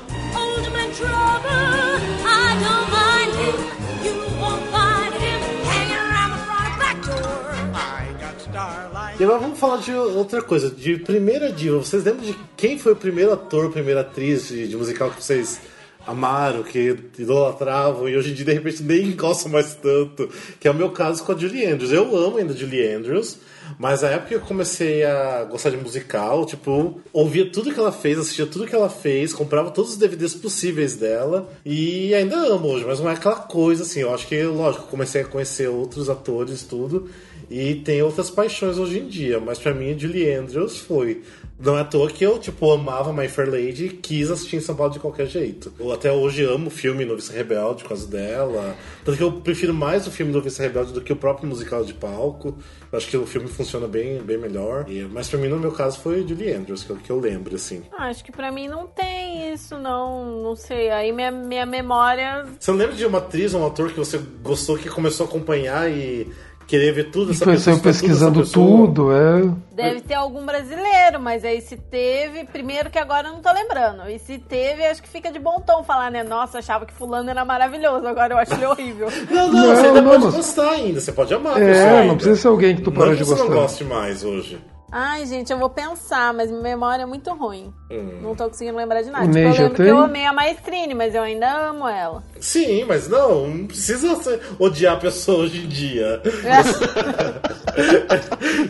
E 9.21 9.23
agora 9.23 9.37
vamos 9.37 9.59
falar 9.59 9.77
de 9.77 9.93
outra 9.93 10.41
coisa, 10.41 10.71
de 10.71 10.97
primeira 10.97 11.51
diva. 11.51 11.77
Vocês 11.77 12.03
lembram 12.03 12.25
de 12.25 12.35
quem 12.57 12.79
foi 12.79 12.93
o 12.93 12.95
primeiro 12.95 13.31
ator, 13.31 13.71
primeira 13.71 14.01
atriz 14.01 14.47
de, 14.47 14.67
de 14.67 14.75
musical 14.75 15.11
que 15.11 15.23
vocês 15.23 15.61
amaram, 16.07 16.63
que 16.63 16.97
idolatravam 17.19 18.09
e 18.09 18.17
hoje 18.17 18.31
em 18.31 18.33
dia 18.33 18.45
de 18.45 18.53
repente 18.53 18.81
nem 18.81 19.11
gostam 19.15 19.51
mais 19.51 19.75
tanto? 19.75 20.27
Que 20.59 20.67
é 20.67 20.71
o 20.71 20.73
meu 20.73 20.89
caso 20.89 21.23
com 21.23 21.33
a 21.33 21.37
Julie 21.37 21.67
Andrews. 21.67 21.91
Eu 21.91 22.15
amo 22.17 22.37
ainda 22.37 22.55
a 22.55 22.57
Julie 22.57 22.95
Andrews, 22.95 23.37
mas 23.77 24.03
a 24.03 24.09
época 24.09 24.29
que 24.29 24.33
eu 24.33 24.41
comecei 24.41 25.03
a 25.05 25.43
gostar 25.43 25.69
de 25.69 25.77
musical, 25.77 26.43
tipo, 26.43 26.99
ouvia 27.13 27.47
tudo 27.47 27.71
que 27.71 27.79
ela 27.79 27.91
fez, 27.91 28.17
assistia 28.17 28.47
tudo 28.47 28.65
que 28.65 28.73
ela 28.73 28.89
fez, 28.89 29.35
comprava 29.35 29.69
todos 29.69 29.91
os 29.91 29.97
DVDs 29.97 30.33
possíveis 30.33 30.95
dela 30.95 31.47
e 31.63 32.11
ainda 32.15 32.37
amo 32.37 32.69
hoje, 32.69 32.85
mas 32.87 32.99
não 32.99 33.07
é 33.07 33.13
aquela 33.13 33.35
coisa 33.35 33.83
assim. 33.83 33.99
Eu 33.99 34.15
acho 34.15 34.25
que, 34.25 34.41
lógico, 34.45 34.87
comecei 34.87 35.21
a 35.21 35.25
conhecer 35.25 35.67
outros 35.67 36.09
atores, 36.09 36.63
tudo. 36.63 37.07
E 37.51 37.75
tem 37.75 38.01
outras 38.01 38.29
paixões 38.29 38.77
hoje 38.77 38.99
em 38.99 39.07
dia, 39.07 39.39
mas 39.39 39.59
pra 39.59 39.73
mim 39.73 39.97
Julie 39.99 40.33
Andrews 40.33 40.77
foi. 40.79 41.21
Não 41.59 41.77
é 41.77 41.81
à 41.81 41.85
toa 41.85 42.09
que 42.09 42.23
eu, 42.25 42.39
tipo, 42.39 42.71
amava 42.71 43.13
My 43.13 43.27
Fair 43.27 43.47
Lady 43.47 43.85
e 43.85 43.89
quis 43.89 44.31
assistir 44.31 44.55
em 44.55 44.61
São 44.61 44.75
Paulo 44.75 44.93
de 44.93 44.99
qualquer 44.99 45.27
jeito. 45.27 45.71
Eu 45.79 45.91
até 45.91 46.11
hoje 46.11 46.43
amo 46.43 46.67
o 46.67 46.71
filme 46.71 47.05
Novice 47.05 47.31
Rebelde 47.31 47.83
por 47.83 47.89
causa 47.89 48.07
dela. 48.07 48.75
Tanto 49.05 49.15
que 49.15 49.23
eu 49.23 49.31
prefiro 49.33 49.71
mais 49.71 50.07
o 50.07 50.11
filme 50.11 50.31
Novice 50.31 50.59
Rebelde 50.59 50.91
do 50.91 51.01
que 51.01 51.13
o 51.13 51.15
próprio 51.15 51.47
musical 51.47 51.83
de 51.85 51.93
palco. 51.93 52.57
Eu 52.91 52.97
acho 52.97 53.07
que 53.07 53.15
o 53.15 53.27
filme 53.27 53.47
funciona 53.47 53.87
bem, 53.87 54.19
bem 54.23 54.39
melhor. 54.39 54.85
E- 54.89 55.03
mas 55.11 55.29
pra 55.29 55.37
mim, 55.37 55.49
no 55.49 55.59
meu 55.59 55.71
caso, 55.71 55.99
foi 55.99 56.25
Julie 56.27 56.51
Andrews, 56.51 56.83
que 56.83 56.89
eu, 56.89 56.95
que 56.95 57.09
eu 57.11 57.19
lembro, 57.19 57.53
assim. 57.55 57.83
Ah, 57.95 58.05
Acho 58.07 58.23
que 58.23 58.31
pra 58.31 58.51
mim 58.51 58.67
não 58.67 58.87
tem 58.87 59.53
isso, 59.53 59.77
não. 59.77 60.41
Não 60.41 60.55
sei. 60.55 60.89
Aí 60.89 61.11
minha, 61.11 61.29
minha 61.29 61.65
memória. 61.67 62.43
Você 62.59 62.71
não 62.71 62.77
lembra 62.79 62.95
de 62.95 63.05
uma 63.05 63.19
atriz 63.19 63.53
ou 63.53 63.61
um 63.61 63.67
ator 63.67 63.91
que 63.91 63.99
você 63.99 64.19
gostou, 64.41 64.77
que 64.79 64.89
começou 64.89 65.27
a 65.27 65.29
acompanhar 65.29 65.91
e 65.91 66.27
querer 66.67 66.91
ver 66.93 67.11
tudo 67.11 67.31
essa 67.31 67.43
foi 67.43 67.53
pessoa, 67.53 67.75
tudo 67.75 67.83
pesquisando 67.83 68.47
tudo, 68.47 69.11
é. 69.13 69.51
Deve 69.73 70.01
ter 70.01 70.13
algum 70.13 70.45
brasileiro, 70.45 71.19
mas 71.19 71.43
aí 71.43 71.59
se 71.61 71.75
teve, 71.77 72.45
primeiro 72.45 72.89
que 72.89 72.97
agora 72.99 73.27
eu 73.27 73.33
não 73.33 73.41
tô 73.41 73.51
lembrando. 73.51 74.09
E 74.09 74.19
se 74.19 74.37
teve, 74.37 74.85
acho 74.85 75.01
que 75.01 75.09
fica 75.09 75.31
de 75.31 75.39
bom 75.39 75.59
tom 75.59 75.83
falar, 75.83 76.09
né? 76.11 76.23
Nossa, 76.23 76.59
achava 76.59 76.85
que 76.85 76.93
fulano 76.93 77.29
era 77.29 77.43
maravilhoso, 77.43 78.07
agora 78.07 78.33
eu 78.33 78.37
acho 78.37 78.53
ele 78.53 78.65
horrível. 78.65 79.07
Não, 79.29 79.47
não, 79.51 79.67
Não, 79.67 79.75
você 79.75 79.87
ainda 79.87 80.01
não, 80.01 80.11
pode 80.11 80.23
mas- 80.25 80.35
gostar 80.35 80.69
ainda, 80.71 80.99
você 80.99 81.11
pode 81.11 81.33
amar 81.33 81.53
a 81.53 81.55
pessoa 81.55 81.75
É, 81.75 81.89
ainda. 81.97 82.05
não 82.07 82.15
precisa 82.15 82.35
ser 82.35 82.47
alguém 82.47 82.75
que 82.75 82.81
tu 82.81 82.91
para 82.91 83.07
é 83.07 83.11
de 83.11 83.17
que 83.17 83.23
você 83.23 83.35
não 83.41 83.47
gostar. 83.47 83.61
goste 83.61 83.83
mais 83.83 84.23
hoje. 84.23 84.59
Ai, 84.91 85.25
gente, 85.25 85.51
eu 85.53 85.57
vou 85.57 85.69
pensar, 85.69 86.33
mas 86.33 86.49
minha 86.51 86.61
memória 86.61 87.03
é 87.03 87.05
muito 87.05 87.31
ruim. 87.33 87.73
Não 88.21 88.35
tô 88.35 88.49
conseguindo 88.49 88.77
lembrar 88.77 89.01
de 89.01 89.09
nada. 89.09 89.23
O 89.25 89.27
Tipo, 89.27 89.39
eu 89.39 89.51
lembro 89.51 89.69
que 89.71 89.75
tem? 89.77 89.87
eu 89.87 89.97
amei 89.99 90.25
a 90.25 90.33
Maestrine, 90.33 90.93
mas 90.93 91.15
eu 91.15 91.21
ainda 91.21 91.49
amo 91.69 91.87
ela. 91.87 92.21
Sim, 92.39 92.83
mas 92.85 93.07
não, 93.07 93.47
não 93.47 93.67
precisa 93.67 94.39
odiar 94.59 94.95
a 94.95 94.97
pessoa 94.99 95.43
hoje 95.45 95.63
em 95.63 95.67
dia. 95.67 96.21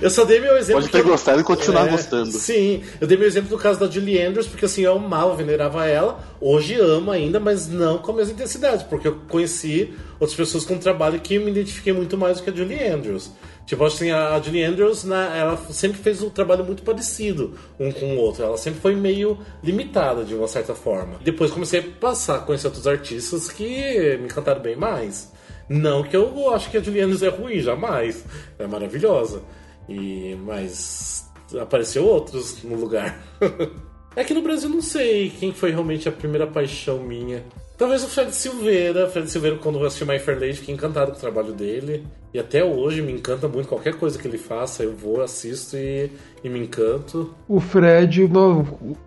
Eu 0.02 0.10
só 0.10 0.24
dei 0.26 0.40
meu 0.40 0.58
exemplo. 0.58 0.82
Pode 0.82 0.92
ter 0.92 1.02
que 1.02 1.08
eu- 1.08 1.12
gostado 1.12 1.42
e 1.42 1.44
continuar 1.44 1.88
É, 1.88 1.92
gostando. 1.92 2.32
Sim, 2.32 2.84
eu 3.00 3.08
dei 3.08 3.18
meu 3.18 3.28
exemplo 3.28 3.50
no 3.50 3.58
caso 3.58 3.80
da 3.80 3.88
Julie 3.90 4.22
Andrews, 4.22 4.48
porque 4.48 4.66
assim, 4.66 4.82
eu 4.82 4.94
amava, 4.96 5.36
venerava 5.36 5.86
ela. 5.88 6.20
Hoje 6.40 6.76
amo 6.80 7.12
ainda, 7.12 7.40
mas 7.40 7.68
não 7.68 7.98
com 7.98 8.12
a 8.12 8.16
mesma 8.16 8.34
intensidade, 8.34 8.86
porque 8.86 9.08
eu 9.08 9.18
conheci 9.30 9.94
outras 10.20 10.36
pessoas 10.36 10.66
com 10.66 10.78
trabalho 10.78 11.20
que 11.20 11.38
me 11.40 11.50
identifiquei 11.52 11.94
muito 11.94 12.18
mais 12.18 12.38
do 12.38 12.44
que 12.44 12.50
a 12.50 12.54
Julie 12.54 12.88
Andrews. 12.88 13.32
Tipo, 13.66 13.86
assim, 13.86 14.12
a 14.12 14.40
Julie 14.40 14.64
Andrews, 14.64 15.04
né, 15.04 15.40
ela 15.40 15.56
sempre 15.70 15.98
fez 16.00 16.22
um 16.22 16.30
trabalho 16.30 16.66
muito 16.66 16.84
parecido 16.84 17.58
um 17.80 17.92
com 17.92 18.16
o 18.16 18.18
outro. 18.18 18.44
Ela 18.44 18.58
sempre 18.58 18.82
foi 18.82 18.96
meio 18.96 19.38
limitada, 19.64 20.24
de 20.24 20.36
uma 20.36 20.48
certa 20.48 20.76
forma. 20.76 21.20
Depois 21.24 21.52
comecei 21.52 21.80
a 21.80 21.84
passar 21.84 22.38
a 22.38 22.40
conhecer 22.40 22.68
outros 22.68 22.88
artistas 22.88 23.50
que 23.50 24.18
me 24.18 24.26
encantaram 24.26 24.62
bem 24.62 24.76
mais. 24.76 25.32
Não 25.70 26.04
que 26.04 26.16
eu 26.16 26.54
acho 26.54 26.70
que 26.70 26.78
a 26.78 26.84
Julie 26.84 27.02
Andrews 27.02 27.24
é 27.24 27.30
ruim, 27.30 27.60
jamais. 27.62 28.26
É 28.60 28.68
maravilhosa. 28.68 29.42
E, 29.88 30.36
mas 30.44 31.30
apareceu 31.60 32.06
outros 32.06 32.62
no 32.64 32.76
lugar. 32.76 33.22
é 34.16 34.24
que 34.24 34.34
no 34.34 34.42
Brasil 34.42 34.70
não 34.70 34.82
sei 34.82 35.30
quem 35.30 35.54
foi 35.54 35.72
realmente 35.72 36.10
a 36.10 36.12
primeira 36.12 36.46
paixão 36.46 37.00
minha. 37.00 37.44
Talvez 37.78 38.04
o 38.04 38.08
Fred 38.08 38.36
Silveira. 38.36 39.08
Fred 39.08 39.30
Silveira, 39.30 39.58
quando 39.58 39.80
eu 39.80 39.86
assisti 39.86 40.06
My 40.06 40.20
Fair 40.20 40.40
Lady, 40.40 40.58
fiquei 40.58 40.76
encantado 40.76 41.12
com 41.12 41.18
o 41.18 41.22
trabalho 41.22 41.54
dele. 41.54 42.06
E 42.34 42.40
até 42.40 42.64
hoje 42.64 43.02
me 43.02 43.12
encanta 43.12 43.48
muito 43.48 43.68
qualquer 43.68 43.96
coisa 43.96 44.18
que 44.18 44.26
ele 44.26 44.38
faça. 44.38 44.84
Eu 44.84 44.96
vou, 44.96 45.22
assisto 45.22 45.76
e, 45.76 46.10
e 46.42 46.50
me 46.50 46.60
encanto. 46.60 47.34
O 47.48 47.60
Fred, 47.60 48.26
não, 48.30 48.62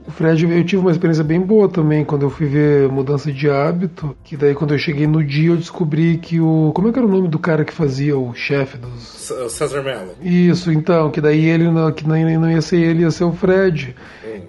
o 0.07 0.11
Fred, 0.11 0.45
eu 0.45 0.65
tive 0.65 0.83
uma 0.83 0.91
experiência 0.91 1.25
bem 1.25 1.41
boa 1.41 1.67
também 1.67 2.05
quando 2.05 2.23
eu 2.23 2.31
fui 2.31 2.47
ver 2.47 2.89
Mudança 2.91 3.33
de 3.33 3.49
Hábito, 3.49 4.15
que 4.23 4.37
daí 4.37 4.55
quando 4.55 4.75
eu 4.75 4.79
cheguei 4.79 5.07
no 5.07 5.25
dia 5.25 5.51
eu 5.51 5.57
descobri 5.57 6.19
que 6.19 6.39
o, 6.39 6.71
como 6.75 6.89
é 6.89 6.93
que 6.93 6.99
era 6.99 7.09
o 7.09 7.11
nome 7.11 7.29
do 7.29 7.39
cara 7.39 7.65
que 7.65 7.73
fazia 7.73 8.17
o 8.17 8.35
chefe 8.35 8.77
dos 8.77 9.33
César 9.49 9.83
Mello. 9.83 10.13
Isso, 10.21 10.71
então, 10.71 11.11
que 11.11 11.21
daí 11.21 11.47
ele 11.47 11.71
não, 11.71 11.91
que 11.91 12.07
não, 12.07 12.17
não 12.39 12.51
ia 12.51 12.61
ser 12.61 12.77
ele, 12.77 13.03
ia 13.03 13.11
ser 13.11 13.25
o 13.25 13.33
Fred. 13.33 13.97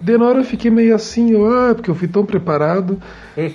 Daí 0.01 0.17
na 0.17 0.25
hora 0.25 0.39
eu 0.39 0.45
fiquei 0.45 0.69
meio 0.69 0.93
assim, 0.93 1.31
eu, 1.31 1.47
ah, 1.47 1.73
porque 1.73 1.89
eu 1.89 1.95
fui 1.95 2.07
tão 2.07 2.25
preparado. 2.25 2.99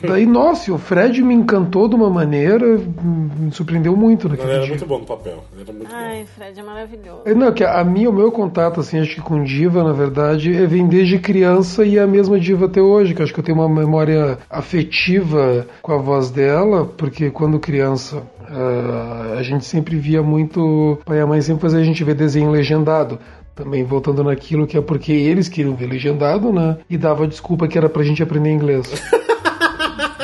Daí, 0.07 0.27
nossa, 0.27 0.73
o 0.73 0.79
Fred 0.79 1.23
me 1.23 1.35
encantou 1.35 1.89
de 1.89 1.95
uma 1.95 2.11
maneira, 2.11 2.79
me 2.79 3.51
surpreendeu 3.53 3.97
muito 3.97 4.27
Ele 4.27 4.37
naquele 4.37 4.53
era 4.53 4.61
dia. 4.61 4.71
muito 4.71 4.87
bom 4.87 4.99
no 4.99 5.07
papel. 5.07 5.45
Ele 5.53 5.63
era 5.63 5.73
muito 5.73 5.89
bom. 5.89 5.95
Ai, 5.95 6.25
Fred 6.37 6.61
é 6.61 6.63
maravilhoso. 6.63 7.21
É, 7.25 7.35
Não, 7.35 7.53
que 7.53 7.65
a 7.65 7.83
minha, 7.85 8.11
o 8.11 8.13
meu 8.13 8.31
contato, 8.31 8.81
assim, 8.81 8.99
acho 8.99 9.15
que 9.15 9.21
com 9.21 9.43
diva, 9.43 9.83
na 9.83 9.93
verdade, 9.93 10.55
é 10.55 10.67
vem 10.67 10.87
desde 10.87 11.19
criança 11.19 11.85
e 11.85 11.97
é 11.99 12.03
a 12.03 12.07
mesma 12.07 12.39
diva 12.39 12.67
até 12.67 12.81
hoje, 12.81 13.15
que 13.15 13.23
acho 13.23 13.33
que 13.33 13.41
eu 13.41 13.45
tenho 13.45 13.59
uma 13.59 13.69
memória 13.69 14.39
afetiva 14.49 15.67
com 15.83 15.93
a 15.93 15.97
voz 15.99 16.31
dela, 16.31 16.85
porque 16.97 17.31
quando 17.31 17.59
criança 17.59 18.23
ah, 18.49 19.37
a 19.39 19.43
gente 19.43 19.65
sempre 19.65 19.97
via 19.97 20.23
muito, 20.23 20.99
pai 21.05 21.19
e 21.19 21.21
a 21.21 21.27
mãe 21.27 21.41
sempre 21.41 21.63
fazia 21.63 21.81
a 21.81 21.85
gente 21.85 22.03
ver 22.05 22.15
desenho 22.15 22.51
legendado. 22.51 23.19
Também 23.55 23.85
voltando 23.85 24.25
naquilo 24.25 24.67
que 24.67 24.77
é 24.77 24.81
porque 24.81 25.13
eles 25.13 25.49
queriam 25.49 25.75
ver 25.75 25.87
legendado, 25.87 26.53
né? 26.53 26.79
E 26.89 26.97
dava 26.97 27.27
desculpa 27.27 27.69
que 27.69 27.77
era 27.77 27.89
pra 27.89 28.03
gente 28.03 28.23
aprender 28.23 28.51
inglês. 28.51 28.87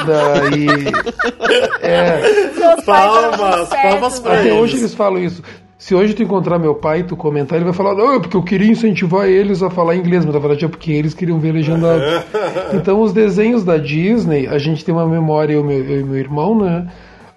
Daí. 0.07 0.66
É. 1.82 2.20
Palmas, 2.84 3.68
palmas 3.68 4.20
pra? 4.20 4.32
Até 4.34 4.48
eles. 4.48 4.59
hoje 4.61 4.76
eles 4.78 4.94
falam 4.94 5.22
isso. 5.22 5.42
Se 5.78 5.94
hoje 5.94 6.14
tu 6.14 6.22
encontrar 6.22 6.59
meu 6.59 6.74
pai 6.74 7.00
e 7.00 7.04
tu 7.04 7.16
comentar, 7.16 7.57
ele 7.57 7.64
vai 7.66 7.74
falar, 7.74 7.94
não, 7.94 8.14
é 8.14 8.18
porque 8.20 8.36
eu 8.36 8.42
queria 8.42 8.70
incentivar 8.70 9.28
eles 9.28 9.62
a 9.62 9.68
falar 9.70 9.94
inglês, 9.94 10.24
mas 10.24 10.34
na 10.34 10.40
verdade 10.40 10.64
é 10.64 10.68
porque 10.68 10.90
eles 10.90 11.12
queriam 11.14 11.38
ver 11.38 11.52
legendado. 11.52 12.02
então 12.74 13.00
os 13.00 13.12
desenhos 13.12 13.62
da 13.62 13.76
Disney, 13.76 14.46
a 14.48 14.59
gente 14.59 14.84
tem 14.84 14.94
uma 14.94 15.07
memória, 15.07 15.52
eu, 15.54 15.62
meu- 15.62 15.84
eu 15.84 16.00
e 16.00 16.04
meu 16.04 16.16
irmão, 16.18 16.59
né? 16.59 16.86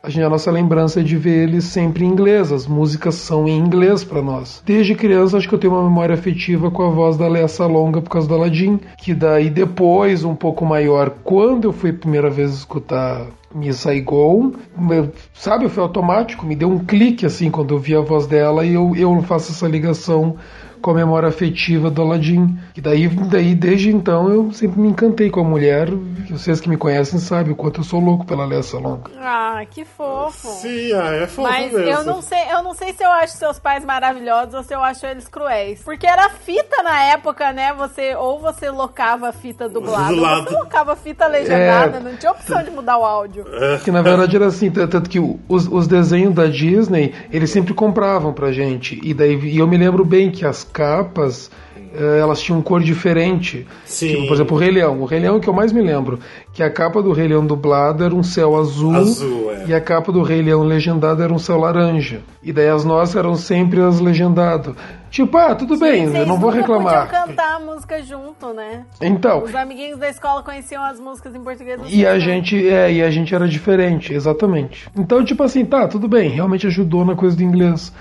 A, 0.01 0.09
gente, 0.09 0.23
a 0.23 0.29
nossa 0.29 0.49
lembrança 0.49 1.01
é 1.01 1.03
de 1.03 1.17
ver 1.17 1.43
eles 1.43 1.65
sempre 1.65 2.05
em 2.05 2.07
inglês, 2.07 2.53
as 2.53 2.65
músicas 2.65 3.15
são 3.15 3.47
em 3.49 3.57
inglês 3.57 4.01
pra 4.01 4.21
nós. 4.21 4.63
Desde 4.65 4.95
criança, 4.95 5.37
acho 5.37 5.47
que 5.49 5.53
eu 5.53 5.59
tenho 5.59 5.73
uma 5.73 5.83
memória 5.83 6.13
afetiva 6.15 6.71
com 6.71 6.83
a 6.83 6.89
voz 6.89 7.17
da 7.17 7.27
Lea 7.27 7.49
Salonga 7.49 8.01
por 8.01 8.09
causa 8.09 8.25
do 8.27 8.33
Aladdin, 8.33 8.79
que 8.97 9.13
daí 9.13 9.49
depois, 9.49 10.23
um 10.23 10.35
pouco 10.35 10.65
maior, 10.65 11.09
quando 11.23 11.65
eu 11.65 11.73
fui 11.73 11.89
a 11.89 11.93
primeira 11.93 12.29
vez 12.29 12.53
escutar 12.53 13.27
Saigon, 13.73 14.53
meu- 14.77 15.11
sabe, 15.33 15.67
foi 15.67 15.83
automático, 15.83 16.45
me 16.45 16.55
deu 16.55 16.69
um 16.69 16.79
clique 16.79 17.25
assim 17.25 17.51
quando 17.51 17.73
eu 17.73 17.79
vi 17.79 17.95
a 17.95 17.99
voz 18.01 18.25
dela 18.25 18.65
e 18.65 18.75
eu, 18.75 18.95
eu 18.95 19.21
faço 19.23 19.51
essa 19.51 19.67
ligação 19.67 20.35
com 20.81 20.91
a 20.91 20.93
memória 20.93 21.29
afetiva 21.29 21.89
do 21.89 22.01
Aladdin. 22.01 22.57
E 22.75 22.81
daí, 22.81 23.07
daí, 23.07 23.53
desde 23.55 23.89
então, 23.89 24.29
eu 24.29 24.51
sempre 24.51 24.79
me 24.79 24.87
encantei 24.89 25.29
com 25.29 25.41
a 25.41 25.43
mulher. 25.43 25.89
Vocês 26.29 26.59
que 26.61 26.69
me 26.69 26.77
conhecem 26.77 27.19
sabem 27.19 27.51
o 27.53 27.55
quanto 27.55 27.81
eu 27.81 27.83
sou 27.83 27.99
louco 27.99 28.25
pela 28.25 28.45
Lea 28.45 28.61
Salonga. 28.63 29.11
Ah, 29.19 29.63
que 29.69 29.83
fofo. 29.85 30.47
Sim, 30.47 30.93
ah, 30.93 31.13
é 31.15 31.27
fofo 31.27 31.41
Mas 31.49 31.71
mesmo. 31.73 31.79
eu 31.89 32.03
não 32.05 32.21
sei, 32.21 32.39
eu 32.51 32.63
não 32.63 32.73
sei 32.73 32.93
se 32.93 33.03
eu 33.03 33.11
acho 33.11 33.35
seus 33.37 33.59
pais 33.59 33.83
maravilhosos 33.83 34.53
ou 34.53 34.63
se 34.63 34.73
eu 34.73 34.83
acho 34.83 35.05
eles 35.05 35.27
cruéis. 35.27 35.81
Porque 35.83 36.05
era 36.07 36.29
fita 36.29 36.81
na 36.83 37.03
época, 37.05 37.51
né? 37.51 37.73
Você 37.73 38.15
ou 38.15 38.39
você 38.39 38.69
locava 38.69 39.29
a 39.29 39.33
fita 39.33 39.67
dublada, 39.67 40.07
Do 40.09 40.15
ou 40.15 40.21
lado. 40.21 40.43
você 40.49 40.55
locava 40.55 40.93
a 40.93 40.95
fita 40.95 41.27
legendada, 41.27 41.97
É. 41.97 41.99
não 41.99 42.15
tinha 42.15 42.31
opção 42.31 42.63
de 42.63 42.71
mudar 42.71 42.97
o 42.97 43.03
áudio. 43.05 43.45
Que 43.83 43.91
na 43.91 44.01
verdade 44.01 44.35
era 44.35 44.47
assim, 44.47 44.69
tanto 44.69 45.09
que 45.09 45.19
os, 45.19 45.67
os 45.67 45.87
desenhos 45.87 46.33
da 46.33 46.45
Disney, 46.45 47.13
eles 47.31 47.49
sempre 47.49 47.73
compravam 47.73 48.33
pra 48.33 48.51
gente. 48.51 48.99
E 49.03 49.13
daí 49.13 49.39
e 49.39 49.57
eu 49.57 49.67
me 49.67 49.77
lembro 49.77 50.05
bem 50.05 50.29
que 50.31 50.45
as 50.45 50.63
capas 50.71 51.51
eh, 51.93 52.19
elas 52.19 52.39
tinham 52.41 52.61
cor 52.61 52.81
diferente. 52.81 53.65
Sim. 53.85 54.09
Tipo, 54.09 54.27
por 54.27 54.33
exemplo, 54.33 54.57
o 54.57 54.59
Rei 54.59 54.71
Leão. 54.71 55.01
O 55.01 55.05
Rei 55.05 55.19
Leão 55.19 55.35
é 55.35 55.37
o 55.37 55.41
que 55.41 55.49
eu 55.49 55.53
mais 55.53 55.71
me 55.71 55.81
lembro. 55.81 56.19
Que 56.53 56.61
a 56.61 56.69
capa 56.69 57.01
do 57.01 57.11
Rei 57.11 57.27
Leão 57.27 57.45
dublado 57.45 58.03
era 58.03 58.13
um 58.13 58.23
céu 58.23 58.57
azul. 58.57 58.95
Azul, 58.95 59.51
é. 59.51 59.65
E 59.67 59.73
a 59.73 59.81
capa 59.81 60.11
do 60.11 60.21
Rei 60.21 60.41
Leão 60.41 60.61
legendado 60.63 61.23
era 61.23 61.33
um 61.33 61.39
céu 61.39 61.57
laranja. 61.57 62.21
E 62.43 62.53
daí 62.53 62.69
as 62.69 62.85
nossas 62.85 63.15
eram 63.15 63.35
sempre 63.35 63.81
as 63.81 63.99
legendadas. 63.99 64.75
Tipo, 65.09 65.37
ah, 65.37 65.55
tudo 65.55 65.75
bem, 65.77 66.03
eu 66.03 66.25
não 66.27 66.39
vou 66.39 66.51
reclamar. 66.51 67.09
cantar 67.09 67.55
a 67.55 67.59
música 67.59 68.01
junto, 68.03 68.53
né? 68.53 68.85
Então, 69.01 69.43
Os 69.43 69.55
amiguinhos 69.55 69.97
da 69.97 70.07
escola 70.07 70.43
conheciam 70.43 70.83
as 70.83 70.99
músicas 70.99 71.33
em 71.33 71.41
português. 71.41 71.81
E 71.87 72.05
a 72.05 72.19
gente, 72.19 72.67
é, 72.67 72.93
e 72.93 73.01
a 73.01 73.09
gente 73.09 73.33
era 73.33 73.47
diferente, 73.47 74.13
exatamente. 74.13 74.87
Então, 74.95 75.25
tipo 75.25 75.41
assim, 75.41 75.65
tá, 75.65 75.87
tudo 75.87 76.07
bem, 76.07 76.29
realmente 76.29 76.67
ajudou 76.67 77.03
na 77.03 77.15
coisa 77.15 77.35
do 77.35 77.41
inglês. 77.41 77.91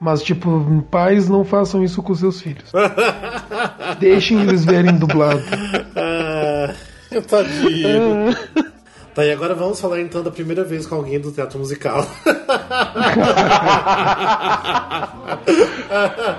Mas, 0.00 0.22
tipo, 0.22 0.84
pais 0.90 1.28
não 1.28 1.44
façam 1.44 1.82
isso 1.82 2.02
com 2.02 2.14
seus 2.14 2.40
filhos. 2.40 2.70
Deixem 3.98 4.40
eles 4.42 4.64
verem 4.64 4.96
dublado. 4.96 5.42
Ah, 5.96 6.72
tadinho. 7.28 8.36
Tá, 9.18 9.24
e 9.24 9.32
agora 9.32 9.52
vamos 9.52 9.80
falar 9.80 10.00
então 10.00 10.22
da 10.22 10.30
primeira 10.30 10.62
vez 10.62 10.86
com 10.86 10.94
alguém 10.94 11.18
do 11.18 11.32
teatro 11.32 11.58
musical. 11.58 12.06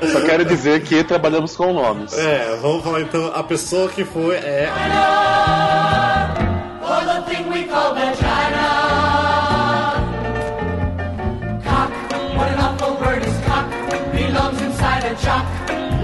Só 0.09 0.21
quero 0.21 0.45
dizer 0.45 0.81
que 0.83 1.03
trabalhamos 1.03 1.57
com 1.57 1.73
nomes. 1.73 2.17
É, 2.17 2.57
vamos 2.61 2.81
falar 2.81 3.01
então 3.01 3.33
a 3.35 3.43
pessoa 3.43 3.89
que 3.89 4.05
foi 4.05 4.35
é 4.35 4.69
jock. 15.29 15.45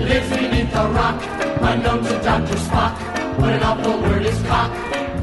Lives 0.08 0.30
beneath 0.30 0.76
a 0.76 0.84
rock. 0.98 1.18
Unknown 1.62 2.04
to 2.04 2.14
Dr. 2.28 2.58
Spock. 2.66 2.94
Word 3.40 4.26
is 4.28 4.40
cock. 4.48 4.72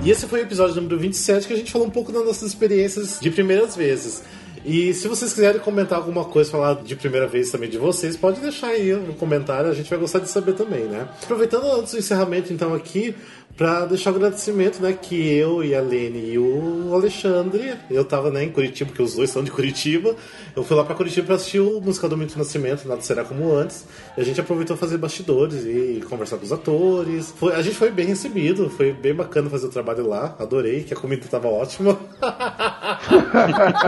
E 0.04 0.10
esse 0.10 0.26
foi 0.26 0.40
o 0.40 0.42
episódio 0.42 0.74
número 0.76 0.98
27 0.98 1.46
que 1.46 1.52
a 1.52 1.56
gente 1.56 1.70
falou 1.70 1.86
um 1.86 1.90
pouco 1.90 2.10
das 2.10 2.24
nossas 2.24 2.48
experiências 2.48 3.20
de 3.20 3.30
primeiras 3.30 3.76
vezes. 3.76 4.24
E 4.64 4.92
se 4.94 5.08
vocês 5.08 5.32
quiserem 5.32 5.60
comentar 5.60 5.98
alguma 5.98 6.24
coisa, 6.24 6.50
falar 6.50 6.74
de 6.82 6.94
primeira 6.94 7.26
vez 7.26 7.50
também 7.50 7.68
de 7.68 7.78
vocês, 7.78 8.16
pode 8.16 8.40
deixar 8.40 8.68
aí 8.68 8.92
no 8.92 9.14
comentário, 9.14 9.70
a 9.70 9.74
gente 9.74 9.90
vai 9.90 9.98
gostar 9.98 10.20
de 10.20 10.28
saber 10.28 10.54
também, 10.54 10.84
né? 10.84 11.08
Aproveitando 11.22 11.66
antes 11.66 11.92
do 11.92 11.98
encerramento, 11.98 12.52
então, 12.52 12.72
aqui, 12.72 13.14
Pra 13.56 13.84
deixar 13.84 14.12
o 14.12 14.16
agradecimento, 14.16 14.80
né? 14.82 14.96
Que 15.00 15.34
eu 15.36 15.62
e 15.62 15.74
a 15.74 15.80
Lene 15.80 16.32
e 16.32 16.38
o 16.38 16.90
Alexandre, 16.92 17.74
eu 17.90 18.04
tava 18.04 18.30
né, 18.30 18.44
em 18.44 18.50
Curitiba, 18.50 18.88
porque 18.88 19.02
os 19.02 19.14
dois 19.14 19.30
são 19.30 19.44
de 19.44 19.50
Curitiba. 19.50 20.16
Eu 20.56 20.64
fui 20.64 20.76
lá 20.76 20.84
pra 20.84 20.94
Curitiba 20.94 21.26
pra 21.26 21.36
assistir 21.36 21.60
o 21.60 21.80
musical 21.80 22.08
do 22.08 22.16
Milton 22.16 22.38
Nascimento, 22.38 22.88
Nada 22.88 23.02
Será 23.02 23.24
Como 23.24 23.54
Antes. 23.54 23.84
E 24.16 24.20
a 24.20 24.24
gente 24.24 24.40
aproveitou 24.40 24.76
fazer 24.76 24.96
bastidores 24.96 25.64
e 25.66 26.02
conversar 26.08 26.38
com 26.38 26.44
os 26.44 26.52
atores. 26.52 27.32
Foi- 27.36 27.54
a 27.54 27.62
gente 27.62 27.76
foi 27.76 27.90
bem 27.90 28.06
recebido, 28.06 28.70
foi 28.70 28.92
bem 28.92 29.14
bacana 29.14 29.50
fazer 29.50 29.66
o 29.66 29.70
trabalho 29.70 30.08
lá. 30.08 30.34
Adorei, 30.38 30.82
que 30.82 30.94
a 30.94 30.96
comida 30.96 31.26
tava 31.30 31.48
ótima. 31.48 31.98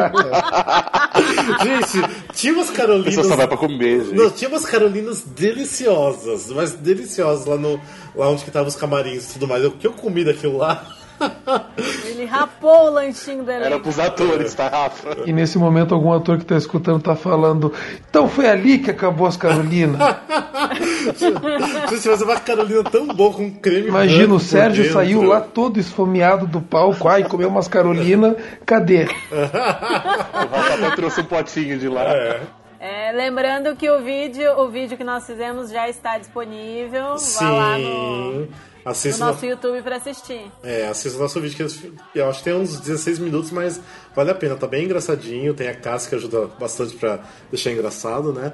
gente, 1.62 2.32
tinha 2.34 2.52
umas 2.52 2.70
Carolinas. 2.70 3.26
só 3.26 3.36
vai 3.36 3.46
pra 3.48 3.56
comer, 3.56 4.04
gente. 4.04 4.14
Não, 4.14 4.30
tinha 4.30 4.48
umas 4.48 4.64
carolinas 4.64 5.22
deliciosas, 5.22 6.50
mas 6.50 6.72
deliciosas 6.72 7.46
lá 7.46 7.56
no 7.56 7.80
lá 8.14 8.28
onde 8.28 8.44
que 8.44 8.50
tava 8.50 8.68
os 8.68 8.76
camarins 8.76 9.30
e 9.30 9.32
tudo 9.34 9.48
mais. 9.48 9.64
O 9.64 9.72
que 9.72 9.86
eu 9.86 9.92
comi 9.92 10.24
daquilo 10.24 10.58
lá? 10.58 10.84
Ele 12.04 12.24
rapou 12.24 12.86
o 12.86 12.90
lanchinho 12.90 13.44
dele. 13.44 13.64
Era 13.64 13.78
pros 13.78 13.98
atores, 13.98 14.54
tá, 14.54 14.68
Rafa? 14.68 15.16
E 15.24 15.32
nesse 15.32 15.58
momento 15.58 15.94
algum 15.94 16.12
ator 16.12 16.38
que 16.38 16.44
tá 16.44 16.56
escutando 16.56 17.00
tá 17.00 17.14
falando, 17.14 17.72
então 18.08 18.28
foi 18.28 18.48
ali 18.48 18.78
que 18.78 18.90
acabou 18.90 19.26
as 19.26 19.36
Carolinas. 19.36 20.00
Se 21.88 22.00
tivesse 22.00 22.24
uma 22.24 22.40
carolina 22.40 22.82
tão 22.84 23.06
boa 23.08 23.32
com 23.32 23.50
creme 23.50 23.88
Imagina, 23.88 24.18
branco 24.18 24.34
o 24.36 24.40
Sérgio 24.40 24.82
dentro. 24.82 24.98
saiu 24.98 25.22
lá 25.22 25.40
todo 25.40 25.78
esfomeado 25.78 26.46
do 26.46 26.60
palco, 26.60 27.08
ai, 27.08 27.24
comeu 27.24 27.48
umas 27.48 27.68
Carolina, 27.68 28.36
cadê? 28.66 29.06
O 29.34 30.56
Rafa 30.56 30.74
até 30.74 30.96
trouxe 30.96 31.20
um 31.20 31.24
potinho 31.24 31.78
de 31.78 31.88
lá. 31.88 32.02
É, 32.02 32.40
lembrando 33.14 33.74
que 33.76 33.88
o 33.90 34.02
vídeo, 34.02 34.50
o 34.58 34.68
vídeo 34.68 34.96
que 34.96 35.04
nós 35.04 35.24
fizemos 35.26 35.70
já 35.70 35.88
está 35.88 36.18
disponível. 36.18 37.16
Vá 37.40 37.50
lá 37.50 37.78
no, 37.78 38.48
Sim. 38.94 39.10
no 39.12 39.18
nosso 39.18 39.46
YouTube 39.46 39.80
pra 39.82 39.96
assistir. 39.96 40.42
É, 40.62 40.86
assista 40.88 41.16
o 41.18 41.22
nosso 41.22 41.40
vídeo, 41.40 41.56
que 41.56 42.18
eu- 42.18 42.28
acho 42.28 42.38
que 42.40 42.44
tem 42.44 42.52
uns 42.54 42.78
16 42.80 43.18
minutos, 43.18 43.50
mas 43.50 43.80
vale 44.14 44.30
a 44.30 44.34
pena, 44.34 44.54
tá 44.56 44.66
bem 44.66 44.84
engraçadinho, 44.84 45.54
tem 45.54 45.68
a 45.68 45.74
Cassia 45.74 46.10
que 46.10 46.16
ajuda 46.16 46.46
bastante 46.58 46.94
pra 46.96 47.20
deixar 47.50 47.70
engraçado, 47.72 48.32
né? 48.34 48.52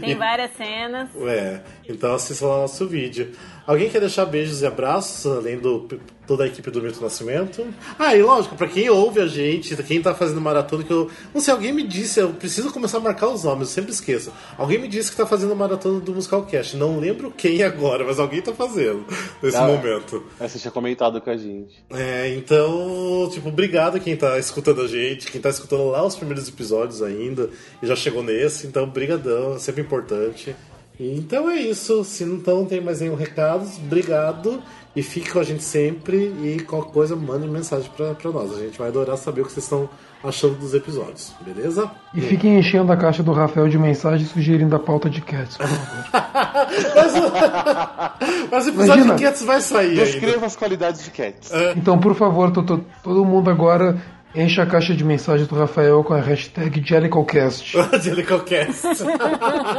Tem 0.00 0.10
E- 0.10 0.14
várias 0.18 0.50
cenas. 0.56 1.08
É, 1.26 1.60
então 1.88 2.14
assista 2.14 2.46
lá 2.46 2.58
o 2.58 2.60
nosso 2.62 2.86
vídeo. 2.86 3.32
Alguém 3.66 3.88
quer 3.88 4.00
deixar 4.00 4.26
beijos 4.26 4.62
e 4.62 4.66
abraços, 4.66 5.26
além 5.26 5.58
do 5.58 5.88
toda 6.26 6.44
a 6.44 6.46
equipe 6.46 6.70
do 6.70 6.82
Milton 6.82 7.02
Nascimento? 7.02 7.66
Ah, 7.98 8.14
e 8.14 8.22
lógico, 8.22 8.56
pra 8.56 8.66
quem 8.66 8.88
ouve 8.88 9.20
a 9.20 9.26
gente, 9.26 9.76
quem 9.82 10.00
tá 10.00 10.14
fazendo 10.14 10.40
maratona, 10.40 10.82
que 10.82 10.92
eu. 10.92 11.10
Não 11.32 11.40
sei, 11.40 11.52
alguém 11.52 11.72
me 11.72 11.82
disse, 11.82 12.20
eu 12.20 12.30
preciso 12.30 12.72
começar 12.72 12.98
a 12.98 13.00
marcar 13.00 13.28
os 13.28 13.44
nomes, 13.44 13.68
eu 13.68 13.74
sempre 13.74 13.92
esqueço. 13.92 14.32
Alguém 14.56 14.78
me 14.78 14.88
disse 14.88 15.10
que 15.10 15.16
tá 15.16 15.26
fazendo 15.26 15.54
maratona 15.54 16.00
do 16.00 16.14
Musicalcast. 16.14 16.76
Não 16.76 16.98
lembro 16.98 17.30
quem 17.30 17.62
agora, 17.62 18.04
mas 18.04 18.18
alguém 18.18 18.42
tá 18.42 18.52
fazendo 18.52 19.04
nesse 19.42 19.58
momento. 19.58 20.24
Aí 20.38 20.48
você 20.48 20.58
tinha 20.58 20.70
comentado 20.70 21.20
com 21.20 21.30
a 21.30 21.36
gente. 21.36 21.84
É, 21.90 22.34
então, 22.34 23.28
tipo, 23.32 23.48
obrigado 23.48 24.00
quem 24.00 24.16
tá 24.16 24.38
escutando 24.38 24.82
a 24.82 24.86
gente, 24.86 25.30
quem 25.30 25.40
tá 25.40 25.50
escutando 25.50 25.90
lá 25.90 26.04
os 26.04 26.16
primeiros 26.16 26.48
episódios 26.48 27.02
ainda 27.02 27.50
e 27.82 27.86
já 27.86 27.96
chegou 27.96 28.22
nesse, 28.22 28.66
então, 28.66 28.88
brigadão, 28.88 29.54
é 29.54 29.58
sempre 29.58 29.82
importante. 29.82 30.54
Então 30.98 31.50
é 31.50 31.56
isso, 31.56 32.04
se 32.04 32.24
não, 32.24 32.36
então, 32.36 32.56
não 32.58 32.66
tem 32.66 32.80
mais 32.80 33.00
nenhum 33.00 33.16
recado, 33.16 33.66
obrigado 33.84 34.62
e 34.94 35.02
fique 35.02 35.30
com 35.32 35.40
a 35.40 35.42
gente 35.42 35.62
sempre 35.64 36.16
e 36.16 36.60
qualquer 36.62 36.92
coisa 36.92 37.16
mande 37.16 37.48
mensagem 37.48 37.90
pra, 37.96 38.14
pra 38.14 38.30
nós, 38.30 38.52
a 38.56 38.60
gente 38.60 38.78
vai 38.78 38.88
adorar 38.88 39.16
saber 39.18 39.40
o 39.40 39.44
que 39.44 39.50
vocês 39.52 39.64
estão 39.64 39.88
achando 40.22 40.54
dos 40.54 40.72
episódios, 40.72 41.32
beleza? 41.44 41.90
E 42.14 42.20
fiquem 42.20 42.58
enchendo 42.58 42.92
a 42.92 42.96
caixa 42.96 43.22
do 43.24 43.32
Rafael 43.32 43.68
de 43.68 43.76
mensagens 43.76 44.30
sugerindo 44.30 44.74
a 44.76 44.78
pauta 44.78 45.10
de 45.10 45.20
Cats, 45.20 45.56
por 45.56 45.66
favor. 45.66 46.04
Mas, 46.94 47.14
o- 47.16 48.48
mas 48.50 48.66
o 48.66 48.68
episódio 48.70 49.04
Imagina. 49.04 49.14
de 49.16 49.22
Cats 49.24 49.42
vai 49.42 49.60
sair 49.60 49.90
ainda. 49.90 50.04
Descreva 50.04 50.46
as 50.46 50.56
qualidades 50.56 51.04
de 51.04 51.10
Cats. 51.10 51.50
Então, 51.76 51.98
por 51.98 52.14
favor, 52.14 52.50
to- 52.52 52.62
to- 52.62 52.84
todo 53.02 53.24
mundo 53.24 53.50
agora 53.50 54.00
enche 54.34 54.60
a 54.60 54.66
caixa 54.66 54.94
de 54.94 55.04
mensagens 55.04 55.48
do 55.48 55.54
Rafael 55.54 56.02
com 56.02 56.14
a 56.14 56.20
hashtag. 56.20 56.82
Jelliclecast. 56.84 57.74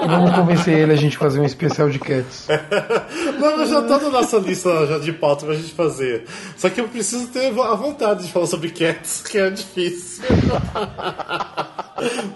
E 0.05 0.07
vamos 0.07 0.31
convencer 0.35 0.77
ele 0.77 0.93
a 0.93 0.95
gente 0.95 1.17
fazer 1.17 1.39
um 1.39 1.45
especial 1.45 1.89
de 1.89 1.99
Cats. 1.99 2.47
Não, 3.39 3.65
já 3.65 3.81
tá 3.81 3.99
na 3.99 4.09
nossa 4.09 4.37
lista 4.37 4.85
já 4.85 4.99
de 4.99 5.11
pauta 5.13 5.45
pra 5.45 5.55
gente 5.55 5.73
fazer. 5.73 6.25
Só 6.55 6.69
que 6.69 6.79
eu 6.79 6.87
preciso 6.87 7.27
ter 7.27 7.47
a 7.47 7.75
vontade 7.75 8.25
de 8.25 8.31
falar 8.31 8.45
sobre 8.45 8.69
cats, 8.69 9.23
que 9.27 9.37
é 9.37 9.49
difícil. 9.49 10.23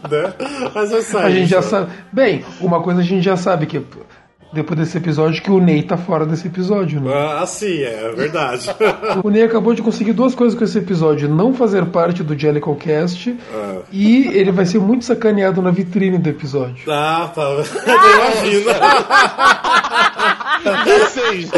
né? 0.09 0.33
Mas 0.73 0.91
vai 0.91 1.01
sair. 1.01 1.25
A 1.25 1.29
gente 1.29 1.49
já 1.49 1.61
sabe. 1.61 1.91
Bem, 2.11 2.43
uma 2.59 2.81
coisa 2.81 3.01
a 3.01 3.03
gente 3.03 3.23
já 3.23 3.37
sabe 3.37 3.65
que 3.65 3.81
depois 4.51 4.79
desse 4.79 4.97
episódio 4.97 5.41
que 5.43 5.51
o 5.51 5.59
Ney 5.59 5.83
tá 5.83 5.95
fora 5.97 6.25
desse 6.25 6.47
episódio, 6.47 6.99
né? 6.99 7.11
Ah, 7.13 7.45
sim, 7.45 7.81
é 7.83 8.11
verdade. 8.15 8.69
O 9.23 9.29
Ney 9.29 9.43
acabou 9.43 9.73
de 9.73 9.81
conseguir 9.81 10.13
duas 10.13 10.33
coisas 10.33 10.57
com 10.57 10.63
esse 10.63 10.77
episódio: 10.77 11.29
não 11.29 11.53
fazer 11.53 11.85
parte 11.87 12.23
do 12.23 12.37
JellicleCast 12.37 13.35
e 13.91 14.27
ele 14.27 14.51
vai 14.51 14.65
ser 14.65 14.79
muito 14.79 15.05
sacaneado 15.05 15.61
na 15.61 15.71
vitrine 15.71 16.17
do 16.17 16.29
episódio. 16.29 16.91
ah, 16.91 17.29
tá. 17.33 17.41
Eu 17.49 17.63
imagino. 18.15 18.69
Eu 20.85 21.05
sei 21.07 21.41
já. 21.41 21.49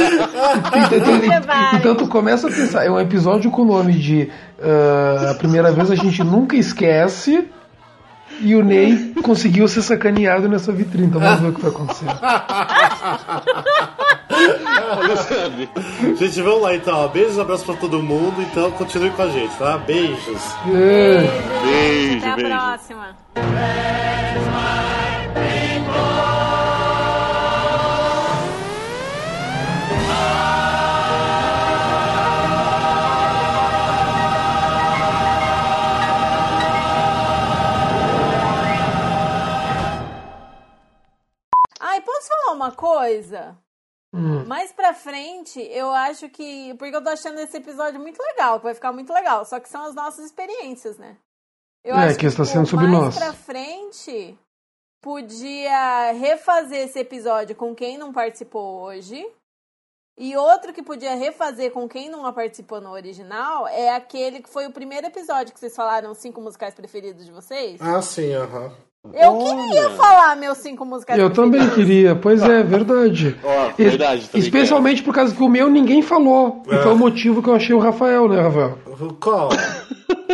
Então, 0.85 1.15
então, 1.15 1.77
então 1.77 1.95
tu 1.95 2.07
começa 2.07 2.47
a 2.47 2.51
pensar, 2.51 2.85
é 2.85 2.91
um 2.91 2.99
episódio 2.99 3.49
com 3.51 3.63
o 3.63 3.65
nome 3.65 3.93
de 3.93 4.29
ah, 4.61 5.31
A 5.31 5.33
Primeira 5.35 5.71
Vez 5.71 5.89
a 5.91 5.95
gente 5.95 6.23
nunca 6.23 6.55
esquece. 6.55 7.47
E 8.41 8.55
o 8.55 8.63
Ney 8.63 9.13
conseguiu 9.23 9.67
ser 9.67 9.81
sacaneado 9.83 10.49
nessa 10.49 10.71
vitrine. 10.71 11.07
Então 11.07 11.21
vamos 11.21 11.39
ver 11.39 11.47
o 11.49 11.53
que 11.53 11.61
vai 11.61 11.71
acontecer. 11.71 12.05
Gente, 16.17 16.41
vamos 16.41 16.61
lá 16.61 16.75
então. 16.75 17.07
Beijos, 17.09 17.39
abraços 17.39 17.65
pra 17.65 17.75
todo 17.75 18.01
mundo. 18.01 18.41
Então 18.41 18.71
continue 18.71 19.09
com 19.11 19.21
a 19.21 19.27
gente, 19.29 19.55
tá? 19.57 19.77
Beijos. 19.77 20.41
É. 20.73 21.21
Beijo, 21.63 22.17
Até 22.17 22.29
a 22.29 22.35
beijo. 22.35 22.49
próxima. 22.49 23.15
Falar 42.51 42.67
uma 42.67 42.71
coisa? 42.71 43.57
Hum. 44.13 44.45
Mais 44.45 44.71
pra 44.73 44.93
frente, 44.93 45.59
eu 45.61 45.89
acho 45.91 46.27
que. 46.29 46.73
Porque 46.75 46.95
eu 46.95 47.03
tô 47.03 47.09
achando 47.09 47.39
esse 47.39 47.55
episódio 47.57 47.99
muito 47.99 48.21
legal, 48.21 48.57
que 48.59 48.65
vai 48.65 48.73
ficar 48.73 48.91
muito 48.91 49.11
legal. 49.13 49.45
Só 49.45 49.59
que 49.59 49.69
são 49.69 49.85
as 49.85 49.95
nossas 49.95 50.25
experiências, 50.25 50.97
né? 50.97 51.17
Eu 51.83 51.95
É, 51.95 52.07
acho 52.07 52.19
que 52.19 52.25
está 52.25 52.43
sendo 52.45 52.67
sobre 52.67 52.87
mais 52.87 53.05
nós. 53.05 53.17
pra 53.17 53.33
frente, 53.33 54.37
podia 55.01 56.11
refazer 56.11 56.81
esse 56.87 56.99
episódio 56.99 57.55
com 57.55 57.73
quem 57.73 57.97
não 57.97 58.11
participou 58.11 58.81
hoje. 58.81 59.25
E 60.19 60.35
outro 60.35 60.73
que 60.73 60.83
podia 60.83 61.15
refazer 61.15 61.71
com 61.71 61.87
quem 61.87 62.09
não 62.09 62.31
participou 62.33 62.79
no 62.81 62.91
original 62.91 63.65
é 63.67 63.89
aquele 63.95 64.41
que 64.41 64.49
foi 64.49 64.67
o 64.67 64.71
primeiro 64.73 65.07
episódio 65.07 65.53
que 65.53 65.59
vocês 65.59 65.75
falaram 65.75 66.11
os 66.11 66.17
cinco 66.19 66.41
musicais 66.41 66.75
preferidos 66.75 67.25
de 67.25 67.31
vocês. 67.31 67.81
Ah, 67.81 68.01
sim, 68.01 68.31
aham. 68.33 68.75
Eu 69.15 69.35
queria 69.39 69.89
falar 69.91 70.35
meus 70.35 70.59
cinco 70.59 70.85
musicais 70.85 71.19
Eu 71.19 71.31
também 71.31 71.67
queria, 71.71 72.15
pois 72.15 72.41
é, 72.43 72.61
verdade. 72.61 73.35
Es- 73.77 73.87
verdade, 73.89 74.29
Especialmente 74.35 75.01
por 75.01 75.11
causa 75.13 75.33
que 75.33 75.41
o 75.41 75.49
meu 75.49 75.69
ninguém 75.71 76.03
falou. 76.03 76.61
E 76.69 76.75
É. 76.75 76.83
foi 76.83 76.91
o 76.93 76.95
motivo 76.97 77.41
que 77.41 77.49
eu 77.49 77.55
achei 77.55 77.73
o 77.75 77.79
Rafael, 77.79 78.29
né, 78.29 78.39
Rafael? 78.39 78.77
Qual? 79.19 79.49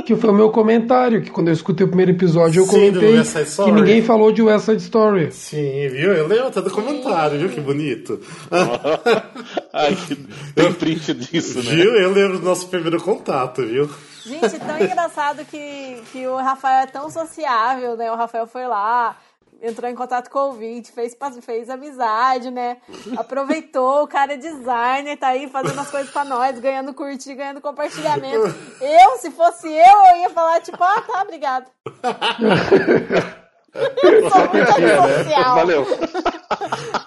Que 0.05 0.15
foi 0.17 0.29
o 0.29 0.33
meu 0.33 0.49
comentário, 0.49 1.21
que 1.21 1.31
quando 1.31 1.47
eu 1.47 1.53
escutei 1.53 1.85
o 1.85 1.87
primeiro 1.87 2.11
episódio 2.11 2.61
eu 2.61 2.65
Sim, 2.65 2.71
comentei 2.91 3.23
que 3.65 3.71
ninguém 3.71 4.01
falou 4.01 4.31
de 4.33 4.41
West 4.41 4.65
Side 4.65 4.81
Story. 4.81 5.31
Sim, 5.31 5.87
viu? 5.89 6.11
Eu 6.13 6.27
lembro 6.27 6.47
até 6.47 6.61
do 6.61 6.69
comentário, 6.69 7.39
viu? 7.39 7.49
Que 7.49 7.61
bonito. 7.61 8.19
Ai, 9.71 9.95
que 9.95 10.15
tem 10.55 10.73
print 10.73 11.13
disso, 11.13 11.59
né? 11.63 11.71
Viu? 11.75 11.95
Eu 11.95 12.11
lembro 12.11 12.39
do 12.39 12.45
nosso 12.45 12.67
primeiro 12.67 13.01
contato, 13.01 13.65
viu? 13.65 13.89
Gente, 14.27 14.59
tão 14.59 14.77
engraçado 14.79 15.45
que, 15.45 16.03
que 16.11 16.27
o 16.27 16.35
Rafael 16.35 16.83
é 16.83 16.87
tão 16.87 17.09
sociável, 17.09 17.95
né? 17.95 18.11
O 18.11 18.15
Rafael 18.15 18.45
foi 18.45 18.67
lá, 18.67 19.15
entrou 19.61 19.89
em 19.89 19.95
contato 19.95 20.29
com 20.29 20.37
o 20.39 20.45
ouvinte, 20.47 20.91
fez, 20.91 21.17
fez 21.41 21.69
amizade, 21.69 22.51
né? 22.51 22.77
Aproveitou, 23.17 24.03
o 24.03 24.07
cara 24.07 24.33
é 24.33 24.37
designer, 24.37 25.17
tá 25.17 25.29
aí 25.29 25.47
fazendo 25.49 25.79
as 25.79 25.89
coisas 25.89 26.11
pra 26.11 26.25
nós, 26.25 26.59
ganhando 26.59 26.93
curtir, 26.93 27.35
ganhando 27.35 27.61
compartilhamento. 27.61 28.53
Eu, 28.81 29.17
se 29.17 29.31
fosse 29.31 29.67
eu, 29.67 29.97
eu 30.11 30.17
ia 30.17 30.29
falar, 30.29 30.59
tipo, 30.61 30.83
ah, 30.83 31.01
tá, 31.01 31.21
obrigado. 31.21 31.71
Antissocial. 33.75 35.55
Valeu. 35.55 35.85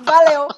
Valeu. 0.04 0.48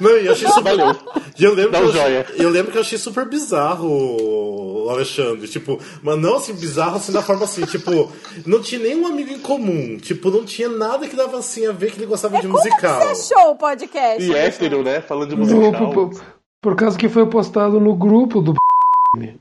Não, 0.00 0.16
e 0.18 0.26
eu 0.26 0.32
achei 0.32 0.48
super. 0.48 0.76
Valeu. 0.76 0.96
E 1.38 1.44
eu 1.44 1.54
lembro, 1.54 1.72
Dá 1.72 1.78
que 1.78 1.84
um 1.84 1.88
eu, 1.88 1.92
joia. 1.92 2.26
eu 2.36 2.50
lembro 2.50 2.72
que 2.72 2.78
eu 2.78 2.82
achei 2.82 2.98
super 2.98 3.28
bizarro 3.28 3.88
o 3.88 4.88
Alexandre. 4.90 5.46
Tipo, 5.48 5.78
mas 6.02 6.18
não 6.18 6.36
assim, 6.36 6.54
bizarro 6.54 6.96
assim 6.96 7.12
da 7.12 7.22
forma 7.22 7.44
assim, 7.44 7.64
tipo, 7.64 8.10
não 8.46 8.60
tinha 8.60 8.80
nenhum 8.80 9.06
amigo 9.06 9.32
em 9.32 9.38
comum. 9.38 9.96
Tipo, 9.98 10.30
não 10.30 10.44
tinha 10.44 10.68
nada 10.68 11.06
que 11.08 11.16
dava 11.16 11.38
assim 11.38 11.66
a 11.66 11.72
ver 11.72 11.90
que 11.92 11.98
ele 11.98 12.06
gostava 12.06 12.36
de 12.36 12.42
Como 12.46 12.54
musical. 12.54 13.00
que 13.00 13.14
você 13.14 13.34
achou 13.34 13.50
o 13.52 13.56
podcast? 13.56 14.22
E 14.22 14.34
hétero, 14.34 14.82
né? 14.82 15.00
Falando 15.00 15.30
de 15.30 15.36
musical. 15.36 15.72
po- 15.92 16.08
po- 16.10 16.20
Por 16.60 16.76
causa 16.76 16.98
que 16.98 17.08
foi 17.08 17.26
postado 17.26 17.80
no 17.80 17.94
grupo 17.94 18.40
do 18.40 18.54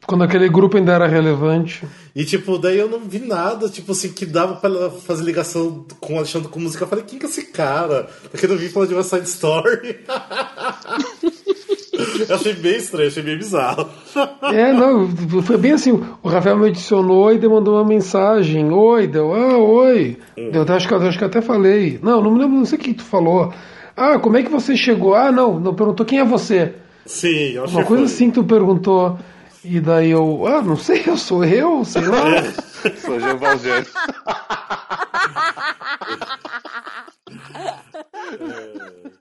quando 0.05 0.26
aquele 0.26 0.49
grupo 0.49 0.76
ainda 0.76 0.91
era 0.91 1.07
relevante. 1.07 1.82
E 2.13 2.26
tipo, 2.26 2.57
daí 2.57 2.78
eu 2.78 2.89
não 2.89 2.99
vi 2.99 3.19
nada, 3.19 3.69
tipo 3.69 3.93
assim, 3.93 4.11
que 4.11 4.26
dava 4.26 4.55
pra 4.55 4.89
fazer 4.89 5.24
ligação 5.24 5.86
com 5.97 6.15
o 6.15 6.17
Alexandre 6.17 6.49
com 6.49 6.59
música. 6.59 6.84
Eu 6.84 6.89
falei, 6.89 7.05
quem 7.05 7.17
que 7.17 7.26
é 7.26 7.30
esse 7.30 7.45
cara? 7.45 8.09
Porque 8.30 8.45
eu 8.45 8.49
não 8.49 8.57
vi 8.57 8.67
falar 8.67 8.88
de 8.88 8.93
uma 8.93 9.01
side 9.01 9.30
story. 9.30 9.99
eu 12.28 12.36
achei 12.36 12.53
bem 12.53 12.76
estranho, 12.76 13.07
achei 13.07 13.24
bem 13.24 13.38
bizarro. 13.38 13.88
É, 14.51 14.74
não, 14.74 15.07
foi 15.41 15.55
bem 15.55 15.72
assim. 15.72 16.03
O 16.22 16.28
Rafael 16.28 16.57
me 16.57 16.67
adicionou 16.67 17.32
e 17.32 17.38
demandou 17.38 17.76
uma 17.76 17.86
mensagem. 17.86 18.69
Oi, 18.69 19.07
deu, 19.07 19.34
ah, 19.34 19.57
oi. 19.57 20.17
Deu, 20.36 20.65
acho, 20.67 20.86
que, 20.86 20.93
acho 20.93 21.17
que 21.17 21.24
até 21.24 21.41
falei. 21.41 21.97
Não, 22.03 22.22
não 22.22 22.32
me 22.32 22.39
lembro, 22.39 22.57
não 22.57 22.65
sei 22.65 22.78
o 22.78 22.82
que 22.82 22.93
tu 22.93 23.03
falou. 23.03 23.53
Ah, 23.95 24.19
como 24.19 24.36
é 24.36 24.43
que 24.43 24.51
você 24.51 24.76
chegou? 24.76 25.15
Ah, 25.15 25.32
não, 25.32 25.57
não 25.57 25.74
perguntou 25.74 26.05
quem 26.05 26.19
é 26.19 26.26
você. 26.26 26.74
Sim, 27.05 27.53
eu 27.53 27.63
achei 27.63 27.78
Uma 27.78 27.86
coisa 27.86 28.05
foi. 28.05 28.13
assim 28.13 28.28
que 28.30 28.36
tu 28.36 28.43
perguntou. 28.43 29.17
E 29.64 29.80
daí 29.80 30.09
eu, 30.09 30.47
ah, 30.47 30.62
não 30.62 30.76
sei, 30.76 31.03
eu 31.05 31.18
sou 31.18 31.45
eu, 31.45 31.86
sei 31.86 32.05
lá. 32.05 32.43
sou 32.97 33.20
Jean 33.20 33.38
Valjean. 33.38 33.86
é. 38.39 39.20